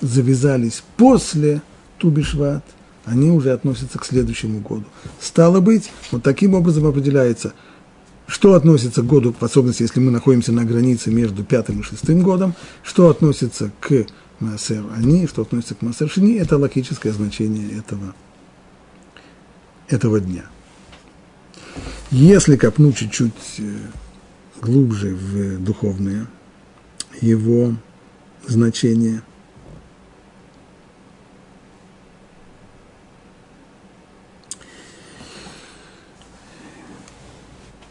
завязались 0.00 0.82
после 0.96 1.62
Туби 1.98 2.22
Шват, 2.22 2.64
они 3.04 3.30
уже 3.30 3.52
относятся 3.52 3.98
к 3.98 4.04
следующему 4.04 4.60
году. 4.60 4.84
Стало 5.20 5.60
быть, 5.60 5.90
вот 6.10 6.22
таким 6.22 6.54
образом 6.54 6.86
определяется, 6.86 7.54
что 8.26 8.54
относится 8.54 9.02
к 9.02 9.06
году, 9.06 9.34
в 9.38 9.42
особенности, 9.44 9.82
если 9.82 10.00
мы 10.00 10.10
находимся 10.10 10.52
на 10.52 10.64
границе 10.64 11.10
между 11.10 11.44
пятым 11.44 11.80
и 11.80 11.82
шестым 11.82 12.22
годом, 12.22 12.54
что 12.82 13.08
относится 13.08 13.70
к 13.80 14.06
Маасер 14.38 14.84
Ани, 14.96 15.26
что 15.26 15.42
относится 15.42 15.74
к 15.74 15.82
Маасер 15.82 16.08
Шини, 16.08 16.38
это 16.38 16.56
логическое 16.56 17.12
значение 17.12 17.78
этого, 17.78 18.14
этого 19.88 20.20
дня. 20.20 20.44
Если 22.10 22.56
копнуть 22.56 22.96
чуть-чуть 22.96 23.32
э, 23.58 23.76
глубже 24.60 25.14
в 25.14 25.58
духовное, 25.62 26.26
его 27.20 27.74
значение, 28.46 29.22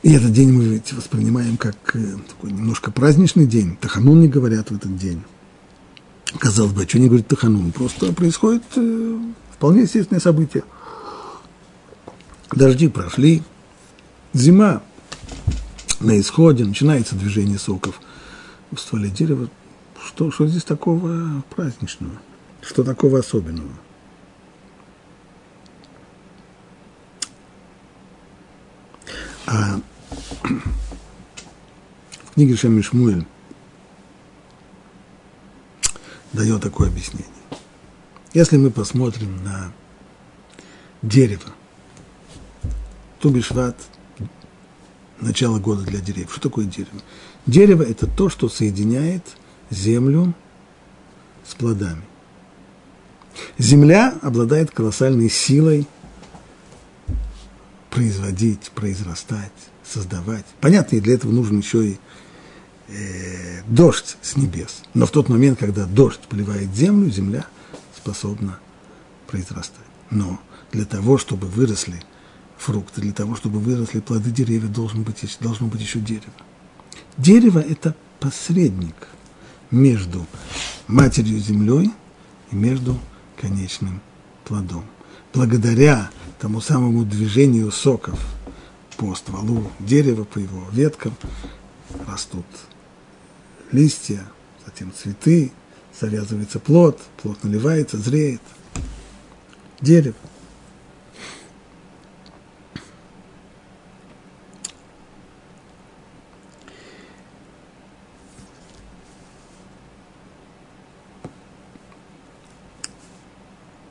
И 0.02 0.14
этот 0.14 0.32
день 0.32 0.52
мы 0.52 0.64
ведь 0.64 0.94
воспринимаем 0.94 1.58
как 1.58 1.76
э, 1.94 2.00
такой 2.28 2.52
немножко 2.52 2.90
праздничный 2.90 3.46
день. 3.46 3.78
Таханун 3.80 4.22
не 4.22 4.28
говорят 4.30 4.72
в 4.72 4.76
этот 4.76 4.98
день. 4.98 5.22
Казалось 6.40 6.72
бы, 6.72 6.84
а 6.84 6.88
что 6.88 7.00
не 7.00 7.08
говорит 7.08 7.28
Таханун? 7.28 7.72
Просто 7.72 8.14
происходит 8.14 8.64
э, 8.76 9.20
вполне 9.52 9.82
естественное 9.82 10.22
событие. 10.22 10.64
Дожди 12.52 12.88
прошли, 12.88 13.44
зима 14.34 14.82
на 16.00 16.20
исходе, 16.20 16.66
начинается 16.66 17.16
движение 17.16 17.60
соков 17.60 18.00
в 18.72 18.78
стволе 18.78 19.10
дерева. 19.10 19.50
Что, 20.06 20.32
что 20.32 20.48
здесь 20.48 20.64
такого 20.64 21.44
праздничного? 21.50 22.14
Что 22.62 22.84
такого 22.84 23.20
особенного? 23.20 23.70
А 29.46 29.80
в 32.24 32.34
книге 32.36 32.56
Шеми 32.56 32.82
Шмуэль 32.82 33.26
дает 36.34 36.62
такое 36.62 36.90
объяснение. 36.90 37.28
Если 38.34 38.58
мы 38.58 38.70
посмотрим 38.70 39.44
на 39.44 39.74
дерево, 41.02 41.50
Тубишват– 43.20 43.76
начало 45.22 45.60
года 45.60 45.84
для 45.84 46.00
деревьев. 46.00 46.32
Что 46.32 46.42
такое 46.42 46.66
дерево? 46.66 47.02
Дерево– 47.46 47.84
это 47.90 48.08
то, 48.08 48.30
что 48.30 48.50
соединяет 48.50 49.24
землю 49.70 50.34
с 51.48 51.54
плодами. 51.56 52.04
Земля 53.58 54.18
обладает 54.22 54.72
колоссальной 54.72 55.30
силой 55.30 55.88
производить, 57.90 58.72
произрастать, 58.76 59.52
создавать. 59.84 60.46
Понятно, 60.62 60.98
и 60.98 61.00
для 61.00 61.16
этого 61.16 61.32
нужен 61.32 61.60
еще 61.60 61.88
и 61.90 62.00
э, 62.88 63.64
дождь 63.68 64.18
с 64.22 64.36
небес. 64.36 64.84
Но 64.94 65.06
в 65.06 65.12
тот 65.12 65.30
момент, 65.30 65.60
когда 65.60 65.86
дождь 65.86 66.22
поливает 66.30 66.74
землю, 66.76 67.10
земля 67.10 67.46
способна 67.96 68.60
произрастать. 69.28 69.78
Но 70.10 70.40
для 70.72 70.86
того, 70.86 71.18
чтобы 71.18 71.48
выросли 71.48 72.02
фрукты, 72.60 73.02
для 73.02 73.14
того, 73.14 73.36
чтобы 73.36 73.60
выросли 73.60 74.00
плоды 74.00 74.30
деревьев, 74.30 74.72
должен 74.72 75.04
быть, 75.04 75.38
должно 75.40 75.68
быть 75.68 75.82
еще 75.82 76.00
дерево. 76.00 76.34
Дерево– 77.18 77.60
это 77.70 77.96
посредник 78.20 79.08
между 79.72 80.26
матерью 80.88 81.40
землей 81.40 81.92
и 82.52 82.56
между 82.56 83.00
конечным 83.38 84.02
плодом. 84.44 84.84
Благодаря 85.34 86.10
тому 86.40 86.62
самому 86.62 87.06
движению 87.06 87.72
соков 87.72 88.20
по 88.98 89.16
стволу 89.16 89.72
дерева, 89.80 90.24
по 90.26 90.40
его 90.40 90.64
веткам 90.72 91.14
растут 92.08 92.46
листья, 93.72 94.22
затем 94.66 94.92
цветы, 94.92 95.52
завязывается 96.00 96.60
плод, 96.60 97.00
плод 97.22 97.44
наливается, 97.44 97.98
зреет. 97.98 98.42
Дерево. 99.82 100.16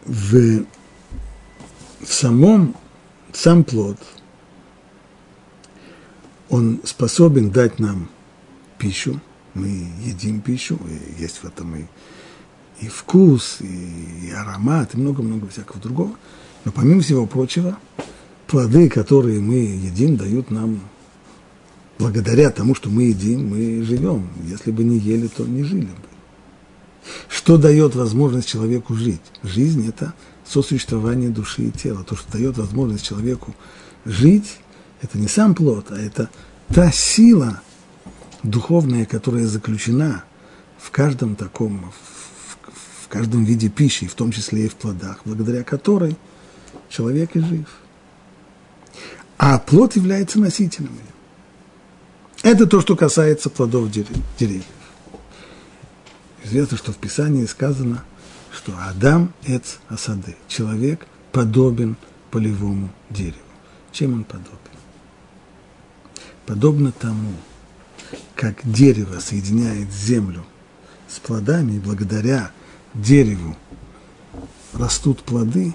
В, 0.08 0.64
в 2.00 2.12
самом, 2.12 2.74
сам 3.32 3.62
плод, 3.62 3.98
он 6.48 6.80
способен 6.84 7.50
дать 7.50 7.78
нам 7.78 8.08
пищу, 8.78 9.20
мы 9.54 9.68
едим 10.02 10.40
пищу, 10.40 10.78
и 10.88 11.22
есть 11.22 11.38
в 11.38 11.44
этом 11.44 11.76
и, 11.76 11.84
и 12.80 12.88
вкус, 12.88 13.58
и, 13.60 14.28
и 14.28 14.30
аромат, 14.30 14.94
и 14.94 14.98
много-много 14.98 15.46
всякого 15.48 15.80
другого. 15.80 16.12
Но 16.64 16.72
помимо 16.72 17.02
всего 17.02 17.26
прочего, 17.26 17.78
плоды, 18.46 18.88
которые 18.88 19.40
мы 19.40 19.56
едим, 19.56 20.16
дают 20.16 20.50
нам, 20.50 20.80
благодаря 21.98 22.50
тому, 22.50 22.74
что 22.74 22.88
мы 22.88 23.04
едим, 23.04 23.50
мы 23.50 23.82
живем. 23.82 24.28
Если 24.44 24.70
бы 24.70 24.84
не 24.84 24.98
ели, 24.98 25.26
то 25.26 25.44
не 25.44 25.64
жили 25.64 25.82
бы. 25.82 26.07
Что 27.28 27.56
дает 27.56 27.94
возможность 27.94 28.48
человеку 28.48 28.94
жить? 28.94 29.20
Жизнь– 29.42 29.88
это 29.88 30.14
сосуществование 30.46 31.30
души 31.30 31.64
и 31.64 31.70
тела. 31.70 32.04
То, 32.04 32.16
что 32.16 32.32
дает 32.32 32.58
возможность 32.58 33.04
человеку 33.04 33.54
жить, 34.04 34.58
это 35.02 35.18
не 35.18 35.28
сам 35.28 35.54
плод, 35.54 35.86
а 35.90 35.96
это 35.96 36.28
та 36.68 36.90
сила 36.90 37.60
духовная, 38.42 39.04
которая 39.04 39.46
заключена 39.46 40.24
в 40.78 40.90
каждом 40.90 41.36
таком, 41.36 41.90
в, 41.90 43.04
в 43.04 43.08
каждом 43.08 43.44
виде 43.44 43.68
пищи, 43.68 44.06
в 44.06 44.14
том 44.14 44.32
числе 44.32 44.66
и 44.66 44.68
в 44.68 44.74
плодах, 44.74 45.20
благодаря 45.24 45.62
которой 45.64 46.16
человек 46.88 47.36
и 47.36 47.40
жив. 47.40 47.66
А 49.36 49.58
плод 49.58 49.96
является 49.96 50.38
носителем. 50.40 50.92
Это 52.42 52.66
то, 52.66 52.80
что 52.80 52.96
касается 52.96 53.50
плодов 53.50 53.90
деревьев. 53.90 54.64
Известно, 56.48 56.78
что 56.78 56.92
в 56.92 56.96
Писании 56.96 57.44
сказано, 57.44 58.04
что 58.50 58.72
Адам– 58.78 59.34
эц 59.46 59.76
асады. 59.88 60.34
Человек 60.48 61.06
подобен 61.30 61.98
полевому 62.30 62.88
дереву. 63.10 63.36
Чем 63.92 64.14
он 64.14 64.24
подобен? 64.24 64.56
Подобно 66.46 66.90
тому, 66.90 67.34
как 68.34 68.60
дерево 68.64 69.20
соединяет 69.20 69.92
землю 69.92 70.46
с 71.06 71.18
плодами, 71.18 71.72
и 71.72 71.80
благодаря 71.80 72.50
дереву 72.94 73.54
растут 74.72 75.22
плоды, 75.24 75.74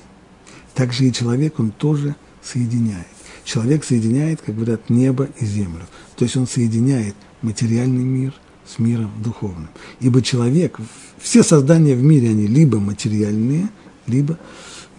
так 0.73 0.91
же 0.91 1.05
и 1.05 1.13
человек, 1.13 1.59
он 1.59 1.69
тоже 1.69 2.15
соединяет. 2.41 3.05
Человек 3.43 3.83
соединяет, 3.83 4.41
как 4.41 4.55
говорят, 4.55 4.89
небо 4.89 5.29
и 5.39 5.45
землю. 5.45 5.85
То 6.15 6.25
есть 6.25 6.35
он 6.35 6.47
соединяет 6.47 7.15
материальный 7.43 8.03
мир 8.03 8.33
с 8.65 8.79
миром 8.79 9.11
духовным. 9.23 9.69
Ибо 9.99 10.21
человек, 10.21 10.79
все 11.19 11.43
создания 11.43 11.95
в 11.95 12.03
мире, 12.03 12.29
они 12.29 12.47
либо 12.47 12.79
материальные, 12.79 13.69
либо 14.07 14.37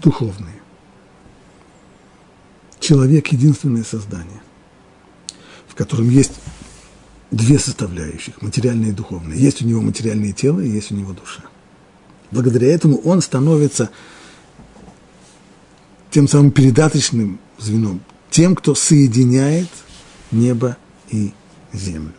духовные. 0.02 0.60
Человек– 2.80 3.28
единственное 3.32 3.84
создание, 3.84 4.42
в 5.66 5.74
котором 5.74 6.10
есть 6.10 6.32
две 7.30 7.58
составляющих– 7.58 8.34
материальное 8.42 8.90
и 8.90 8.92
духовное. 8.92 9.36
Есть 9.36 9.62
у 9.62 9.66
него 9.66 9.80
материальное 9.80 10.32
тело 10.32 10.60
и 10.60 10.68
есть 10.68 10.92
у 10.92 10.94
него 10.94 11.12
душа. 11.12 11.44
Благодаря 12.30 12.68
этому 12.68 12.98
он 12.98 13.22
становится 13.22 13.90
тем 16.10 16.28
самым 16.28 16.50
передаточным 16.50 17.40
звеном, 17.58 18.00
тем, 18.30 18.54
кто 18.54 18.74
соединяет 18.74 19.68
небо 20.30 20.76
и 21.10 21.32
землю. 21.72 22.12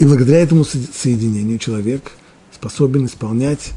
И 0.00 0.04
благодаря 0.06 0.38
этому 0.38 0.64
соединению 0.64 1.58
человек 1.58 2.12
способен 2.50 3.04
исполнять 3.04 3.74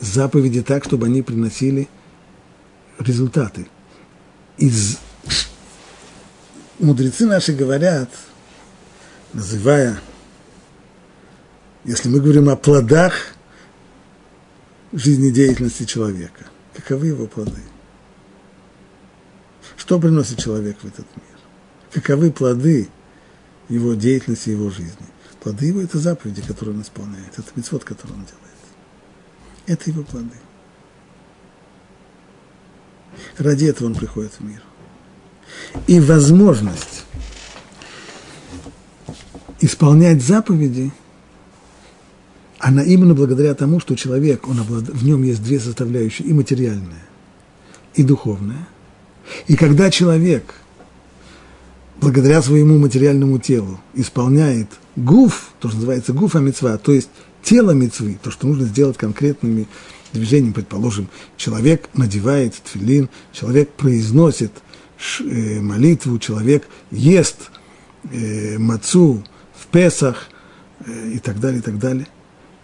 заповеди 0.00 0.62
так, 0.62 0.84
чтобы 0.84 1.06
они 1.06 1.20
приносили 1.20 1.88
результаты. 2.98 3.68
Из... 4.56 4.96
Мудрецы 6.78 7.26
наши 7.26 7.52
говорят, 7.52 8.08
называя, 9.34 10.00
если 11.84 12.08
мы 12.08 12.20
говорим 12.20 12.48
о 12.48 12.56
плодах 12.56 13.12
жизнедеятельности 14.94 15.84
человека, 15.84 16.46
каковы 16.72 17.08
его 17.08 17.26
плоды? 17.26 17.60
Что 19.76 20.00
приносит 20.00 20.38
человек 20.38 20.78
в 20.80 20.86
этот 20.86 21.04
мир? 21.14 21.38
Каковы 21.92 22.32
плоды 22.32 22.88
его 23.68 23.92
деятельности, 23.92 24.48
его 24.48 24.70
жизни? 24.70 25.06
Плоды 25.40 25.66
его– 25.66 25.80
это 25.82 25.98
заповеди, 25.98 26.42
которые 26.42 26.74
он 26.74 26.82
исполняет, 26.82 27.38
это 27.38 27.48
мецвод, 27.54 27.84
который 27.84 28.12
он 28.12 28.24
делает. 28.24 28.38
Это 29.66 29.90
его 29.90 30.02
плоды. 30.02 30.34
Ради 33.36 33.66
этого 33.66 33.88
он 33.88 33.94
приходит 33.94 34.32
в 34.32 34.40
мир. 34.40 34.62
И 35.86 36.00
возможность 36.00 37.04
исполнять 39.60 40.22
заповеди, 40.22 40.92
она 42.58 42.82
именно 42.82 43.14
благодаря 43.14 43.54
тому, 43.54 43.80
что 43.80 43.94
человек, 43.94 44.48
он 44.48 44.60
облад... 44.60 44.88
в 44.88 45.04
нем 45.04 45.22
есть 45.22 45.42
две 45.42 45.60
составляющие, 45.60 46.26
и 46.26 46.32
материальная, 46.32 47.04
и 47.94 48.02
духовная. 48.02 48.68
И 49.46 49.56
когда 49.56 49.90
человек– 49.90 50.54
благодаря 52.00 52.42
своему 52.42 52.78
материальному 52.78 53.38
телу 53.38 53.80
исполняет 53.94 54.68
гуф, 54.98 55.50
то, 55.60 55.68
что 55.68 55.76
называется 55.76 56.12
гуфа 56.12 56.38
мецва, 56.40 56.76
то 56.78 56.92
есть 56.92 57.10
тело 57.42 57.70
мецвы, 57.70 58.18
то, 58.22 58.30
что 58.30 58.46
нужно 58.46 58.66
сделать 58.66 58.96
конкретными 58.96 59.66
движениями, 60.12 60.52
предположим, 60.52 61.08
человек 61.36 61.88
надевает 61.94 62.54
тфилин, 62.54 63.08
человек 63.32 63.70
произносит 63.70 64.52
э, 65.20 65.60
молитву, 65.60 66.18
человек 66.18 66.66
ест 66.90 67.50
э, 68.10 68.58
мацу 68.58 69.24
в 69.54 69.66
Песах 69.66 70.28
э, 70.84 71.10
и 71.14 71.18
так 71.18 71.40
далее, 71.40 71.60
и 71.60 71.62
так 71.62 71.78
далее. 71.78 72.06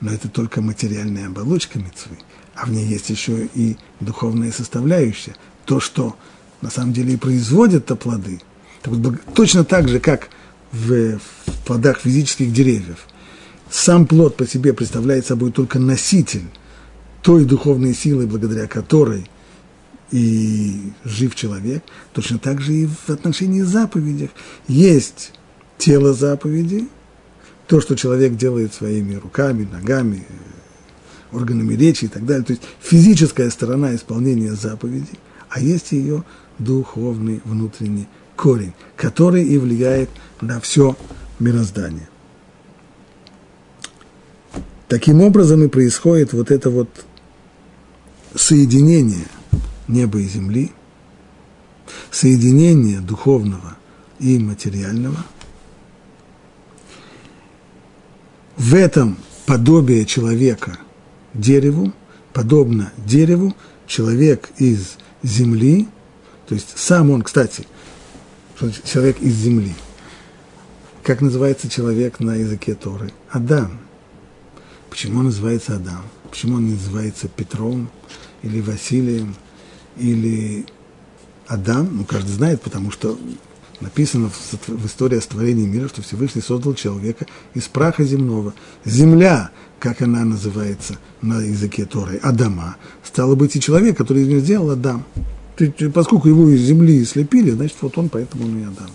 Но 0.00 0.12
это 0.12 0.28
только 0.28 0.60
материальная 0.60 1.28
оболочка 1.28 1.78
мецвы, 1.78 2.18
а 2.54 2.66
в 2.66 2.70
ней 2.70 2.84
есть 2.86 3.10
еще 3.10 3.48
и 3.54 3.76
духовная 4.00 4.52
составляющая, 4.52 5.36
то, 5.64 5.80
что 5.80 6.16
на 6.60 6.70
самом 6.70 6.92
деле 6.92 7.14
и 7.14 7.16
производит 7.16 7.86
то 7.86 7.96
плоды. 7.96 8.40
Так 8.82 8.92
вот, 8.92 9.34
точно 9.34 9.64
так 9.64 9.88
же, 9.88 10.00
как 10.00 10.28
в, 10.74 11.20
плодах 11.64 12.00
физических 12.00 12.52
деревьев, 12.52 13.06
сам 13.70 14.06
плод 14.06 14.36
по 14.36 14.46
себе 14.46 14.72
представляет 14.72 15.26
собой 15.26 15.50
только 15.52 15.78
носитель 15.78 16.44
той 17.22 17.44
духовной 17.44 17.94
силы, 17.94 18.26
благодаря 18.26 18.66
которой 18.66 19.28
и 20.10 20.92
жив 21.04 21.34
человек, 21.34 21.82
точно 22.12 22.38
так 22.38 22.60
же 22.60 22.74
и 22.74 22.86
в 22.86 23.10
отношении 23.10 23.62
заповедей. 23.62 24.30
Есть 24.68 25.32
тело 25.78 26.12
заповеди, 26.12 26.88
то, 27.66 27.80
что 27.80 27.96
человек 27.96 28.36
делает 28.36 28.74
своими 28.74 29.14
руками, 29.14 29.66
ногами, 29.70 30.26
органами 31.32 31.74
речи 31.74 32.04
и 32.04 32.08
так 32.08 32.26
далее. 32.26 32.44
То 32.44 32.52
есть 32.52 32.62
физическая 32.80 33.50
сторона 33.50 33.94
исполнения 33.94 34.52
заповедей, 34.52 35.18
а 35.48 35.60
есть 35.60 35.92
ее 35.92 36.24
духовный 36.58 37.40
внутренний 37.44 38.06
корень, 38.36 38.74
который 38.96 39.44
и 39.44 39.58
влияет 39.58 40.10
на 40.44 40.60
все 40.60 40.96
мироздание. 41.40 42.08
Таким 44.88 45.22
образом 45.22 45.62
и 45.64 45.68
происходит 45.68 46.32
вот 46.32 46.50
это 46.50 46.70
вот 46.70 46.88
соединение 48.34 49.26
неба 49.88 50.20
и 50.20 50.28
земли, 50.28 50.72
соединение 52.10 53.00
духовного 53.00 53.76
и 54.18 54.38
материального. 54.38 55.24
В 58.56 58.74
этом 58.74 59.18
подобие 59.46 60.04
человека 60.04 60.78
дереву, 61.32 61.92
подобно 62.32 62.92
дереву, 62.98 63.54
человек 63.86 64.50
из 64.58 64.96
земли, 65.22 65.88
то 66.46 66.54
есть 66.54 66.74
сам 66.76 67.10
он, 67.10 67.22
кстати, 67.22 67.66
человек 68.84 69.20
из 69.20 69.34
земли. 69.34 69.74
Как 71.04 71.20
называется 71.20 71.68
человек 71.68 72.18
на 72.18 72.36
языке 72.36 72.74
Торы? 72.74 73.12
Адам. 73.28 73.78
Почему 74.88 75.18
он 75.18 75.26
называется 75.26 75.76
Адам? 75.76 76.00
Почему 76.30 76.56
он 76.56 76.64
не 76.64 76.72
называется 76.72 77.28
Петром 77.28 77.90
или 78.42 78.62
Василием 78.62 79.34
или 79.98 80.64
Адам? 81.46 81.90
Ну, 81.94 82.04
каждый 82.04 82.30
знает, 82.30 82.62
потому 82.62 82.90
что 82.90 83.18
написано 83.82 84.30
в, 84.30 84.68
в 84.68 84.86
истории 84.86 85.18
о 85.18 85.20
створении 85.20 85.66
мира, 85.66 85.88
что 85.88 86.00
Всевышний 86.00 86.40
создал 86.40 86.72
человека 86.72 87.26
из 87.52 87.64
праха 87.64 88.02
земного. 88.02 88.54
Земля, 88.86 89.50
как 89.80 90.00
она 90.00 90.24
называется 90.24 90.98
на 91.20 91.42
языке 91.42 91.84
Торы, 91.84 92.16
Адама, 92.22 92.76
стало 93.02 93.34
быть 93.34 93.54
и 93.56 93.60
человек, 93.60 93.98
который 93.98 94.22
из 94.22 94.28
нее 94.28 94.40
сделал 94.40 94.70
Адам. 94.70 95.04
Поскольку 95.92 96.28
его 96.28 96.48
из 96.48 96.62
земли 96.62 97.04
слепили, 97.04 97.50
значит, 97.50 97.76
вот 97.82 97.98
он, 97.98 98.08
поэтому 98.08 98.46
он 98.46 98.58
и 98.58 98.62
Адам. 98.62 98.88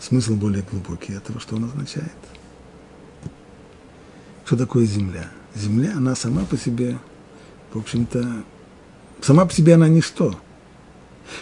Смысл 0.00 0.34
более 0.34 0.64
глубокий 0.70 1.12
этого, 1.12 1.40
что 1.40 1.56
он 1.56 1.64
означает. 1.64 2.10
Что 4.44 4.56
такое 4.56 4.86
земля? 4.86 5.28
Земля, 5.54 5.92
она 5.96 6.16
сама 6.16 6.44
по 6.44 6.56
себе, 6.56 6.98
в 7.72 7.78
общем-то, 7.78 8.44
сама 9.20 9.44
по 9.44 9.52
себе 9.52 9.74
она 9.74 9.88
ничто. 9.88 10.38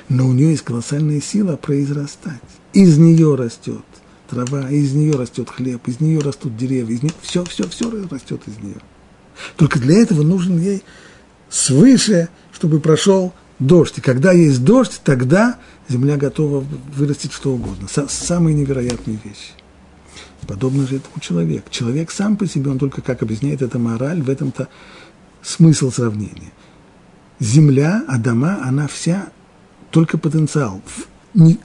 Но 0.09 0.27
у 0.27 0.33
нее 0.33 0.51
есть 0.51 0.65
колоссальная 0.65 1.21
сила 1.21 1.57
произрастать. 1.57 2.43
Из 2.73 2.99
нее 2.99 3.35
растет 3.35 3.85
трава, 4.29 4.69
из 4.71 4.93
нее 4.93 5.15
растет 5.15 5.49
хлеб, 5.49 5.87
из 5.89 6.01
нее 6.01 6.21
растут 6.21 6.57
деревья, 6.57 6.95
из 6.95 7.03
нее, 7.03 7.13
все, 7.23 7.45
все, 7.45 7.67
все 7.69 7.91
растет 8.11 8.43
из 8.47 8.59
нее. 8.59 8.81
Только 9.57 9.79
для 9.79 10.03
этого 10.03 10.23
нужен 10.23 10.59
ей 10.59 10.83
свыше, 11.49 12.29
чтобы 12.53 12.81
прошел 12.81 13.33
дождь. 13.59 13.99
И 13.99 14.01
когда 14.01 14.33
есть 14.33 14.65
дождь, 14.65 15.01
тогда 15.05 15.59
земля 15.89 16.17
готова 16.17 16.65
вырастить 16.95 17.33
что 17.33 17.53
угодно. 17.55 17.89
Самые 18.09 18.55
невероятные 18.55 19.19
вещи. 19.25 19.53
Подобно 20.47 20.87
же 20.87 20.97
этому 20.97 21.21
человек. 21.21 21.65
Человек 21.71 22.11
сам 22.11 22.37
по 22.37 22.47
себе, 22.47 22.71
он 22.71 22.79
только 22.79 23.03
как 23.03 23.23
объясняет 23.23 23.63
это 23.63 23.79
мораль, 23.79 24.23
в 24.23 24.31
этом-то 24.31 24.69
смысл 25.43 25.91
сравнения. 25.91 26.53
Земля, 27.41 28.05
Адама, 28.09 28.59
она 28.65 28.89
вся 28.89 29.29
только 29.91 30.19
потенциал. 30.19 30.83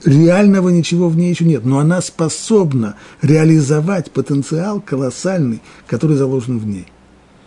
Реального 0.04 0.68
ничего 0.68 1.08
в 1.08 1.16
ней 1.16 1.30
еще 1.30 1.44
нет, 1.44 1.64
но 1.64 1.78
она 1.78 2.00
способна 2.00 2.96
реализовать 3.22 4.10
потенциал 4.10 4.80
колоссальный, 4.80 5.62
который 5.86 6.16
заложен 6.16 6.58
в 6.58 6.66
ней. 6.66 6.86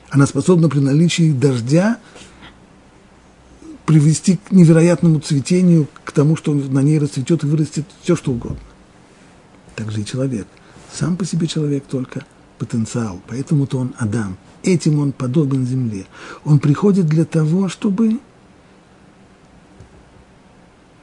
Она 0.10 0.26
способна 0.26 0.70
при 0.70 0.80
наличии 0.80 1.32
дождя 1.32 1.98
привести 3.88 4.38
к 4.38 4.52
невероятному 4.52 5.20
цветению, 5.20 5.88
к 6.04 6.12
тому, 6.12 6.36
что 6.36 6.54
на 6.54 6.84
ней 6.84 7.00
расцветет 7.00 7.44
и 7.44 7.48
вырастет 7.48 7.86
все, 8.04 8.16
что 8.16 8.32
угодно. 8.32 8.60
Так 9.76 9.92
же 9.92 10.02
и 10.02 10.06
человек– 10.06 10.46
сам 10.98 11.16
по 11.16 11.26
себе 11.26 11.48
человек 11.48 11.84
только 11.86 12.26
потенциал, 12.58 13.22
поэтому-то 13.28 13.78
он 13.78 13.94
Адам. 14.00 14.38
Этим 14.64 15.00
он 15.00 15.12
подобен 15.12 15.66
земле. 15.66 16.08
Он 16.44 16.60
приходит 16.60 17.08
для 17.08 17.24
того, 17.24 17.70
чтобы 17.70 18.20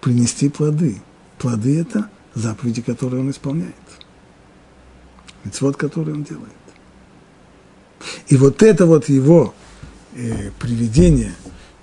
принести 0.01 0.49
плоды. 0.49 1.01
Плоды– 1.39 1.81
это 1.81 2.11
заповеди, 2.35 2.83
которые 2.83 3.21
он 3.23 3.31
исполняет. 3.31 3.75
Ведь 5.45 5.61
вот, 5.61 5.77
который 5.77 6.15
он 6.15 6.25
делает. 6.25 6.51
И 8.27 8.37
вот 8.37 8.63
это 8.63 8.87
вот 8.87 9.09
его 9.09 9.55
э, 10.15 10.51
приведение, 10.59 11.35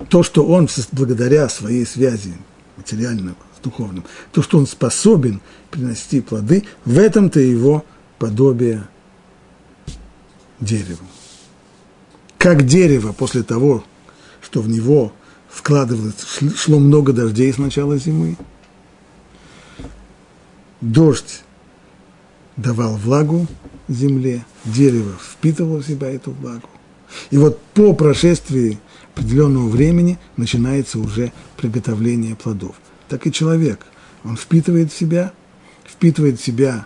то, 0.10 0.24
что 0.24 0.45
он 0.45 0.70
благодаря 0.91 1.49
своей 1.49 1.86
связи 1.86 2.34
материального 2.78 3.36
с 3.58 3.64
духовным, 3.64 4.06
то, 4.32 4.41
что 4.41 4.58
он 4.58 4.68
способен 4.68 5.41
принести 5.70 6.22
плоды, 6.22 6.66
в 6.86 6.97
этом-то 6.97 7.39
его 7.39 7.86
подобие 8.18 8.88
дереву. 10.60 11.06
Как 12.38 12.66
дерево 12.66 13.14
после 13.14 13.43
того, 13.43 13.84
что 14.41 14.62
в 14.62 14.68
него 14.68 15.14
вкладывалось, 15.49 16.16
шло 16.56 16.80
много 16.80 17.14
дождей 17.14 17.54
с 17.54 17.58
начала 17.58 17.97
зимы, 17.97 18.38
дождь 20.82 21.43
давал 22.58 22.95
влагу 22.95 23.47
земле, 23.88 24.45
дерево 24.66 25.12
впитывало 25.22 25.82
в 25.82 25.88
себя 25.88 26.10
эту 26.10 26.32
влагу. 26.32 26.70
И 27.30 27.38
вот 27.38 27.60
по 27.74 27.93
прошествии 27.93 28.80
определенного 29.14 29.68
времени 29.68 30.18
начинается 30.38 30.99
уже 30.99 31.32
приготовление 31.57 32.36
плодов. 32.36 32.76
Так 33.09 33.28
и 33.28 33.32
человек, 33.32 33.86
он 34.24 34.38
впитывает 34.38 34.91
в 34.91 34.97
себя, 34.97 35.34
впитывает 35.86 36.39
в 36.39 36.43
себя 36.43 36.86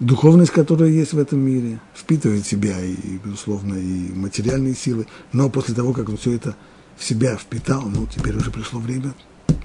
духовность, 0.00 0.52
которая 0.52 0.90
есть 0.90 1.12
в 1.12 1.18
этом 1.18 1.40
мире, 1.40 1.80
впитывает 1.94 2.44
в 2.44 2.48
себя 2.48 2.78
и, 2.82 3.18
безусловно, 3.24 3.74
и 3.74 4.12
материальные 4.12 4.74
силы, 4.74 5.06
но 5.32 5.48
после 5.48 5.74
того, 5.74 5.92
как 5.92 6.08
он 6.08 6.16
все 6.16 6.32
это 6.32 6.54
в 6.96 7.04
себя 7.04 7.36
впитал, 7.36 7.82
ну, 7.82 8.06
теперь 8.06 8.36
уже 8.36 8.50
пришло 8.50 8.80
время 8.80 9.14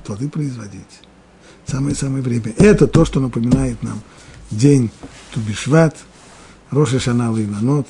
плоды 0.05 0.29
производить. 0.29 1.01
Самое-самое 1.65 2.23
время. 2.23 2.53
Это 2.57 2.87
то, 2.87 3.05
что 3.05 3.19
напоминает 3.19 3.81
нам 3.83 4.01
день 4.49 4.89
Тубишват, 5.33 5.97
Роша 6.69 6.99
Шанал 6.99 7.37
и 7.37 7.45
Ланот, 7.45 7.87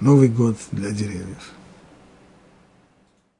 Новый 0.00 0.28
год 0.28 0.58
для 0.72 0.90
деревьев. 0.90 1.53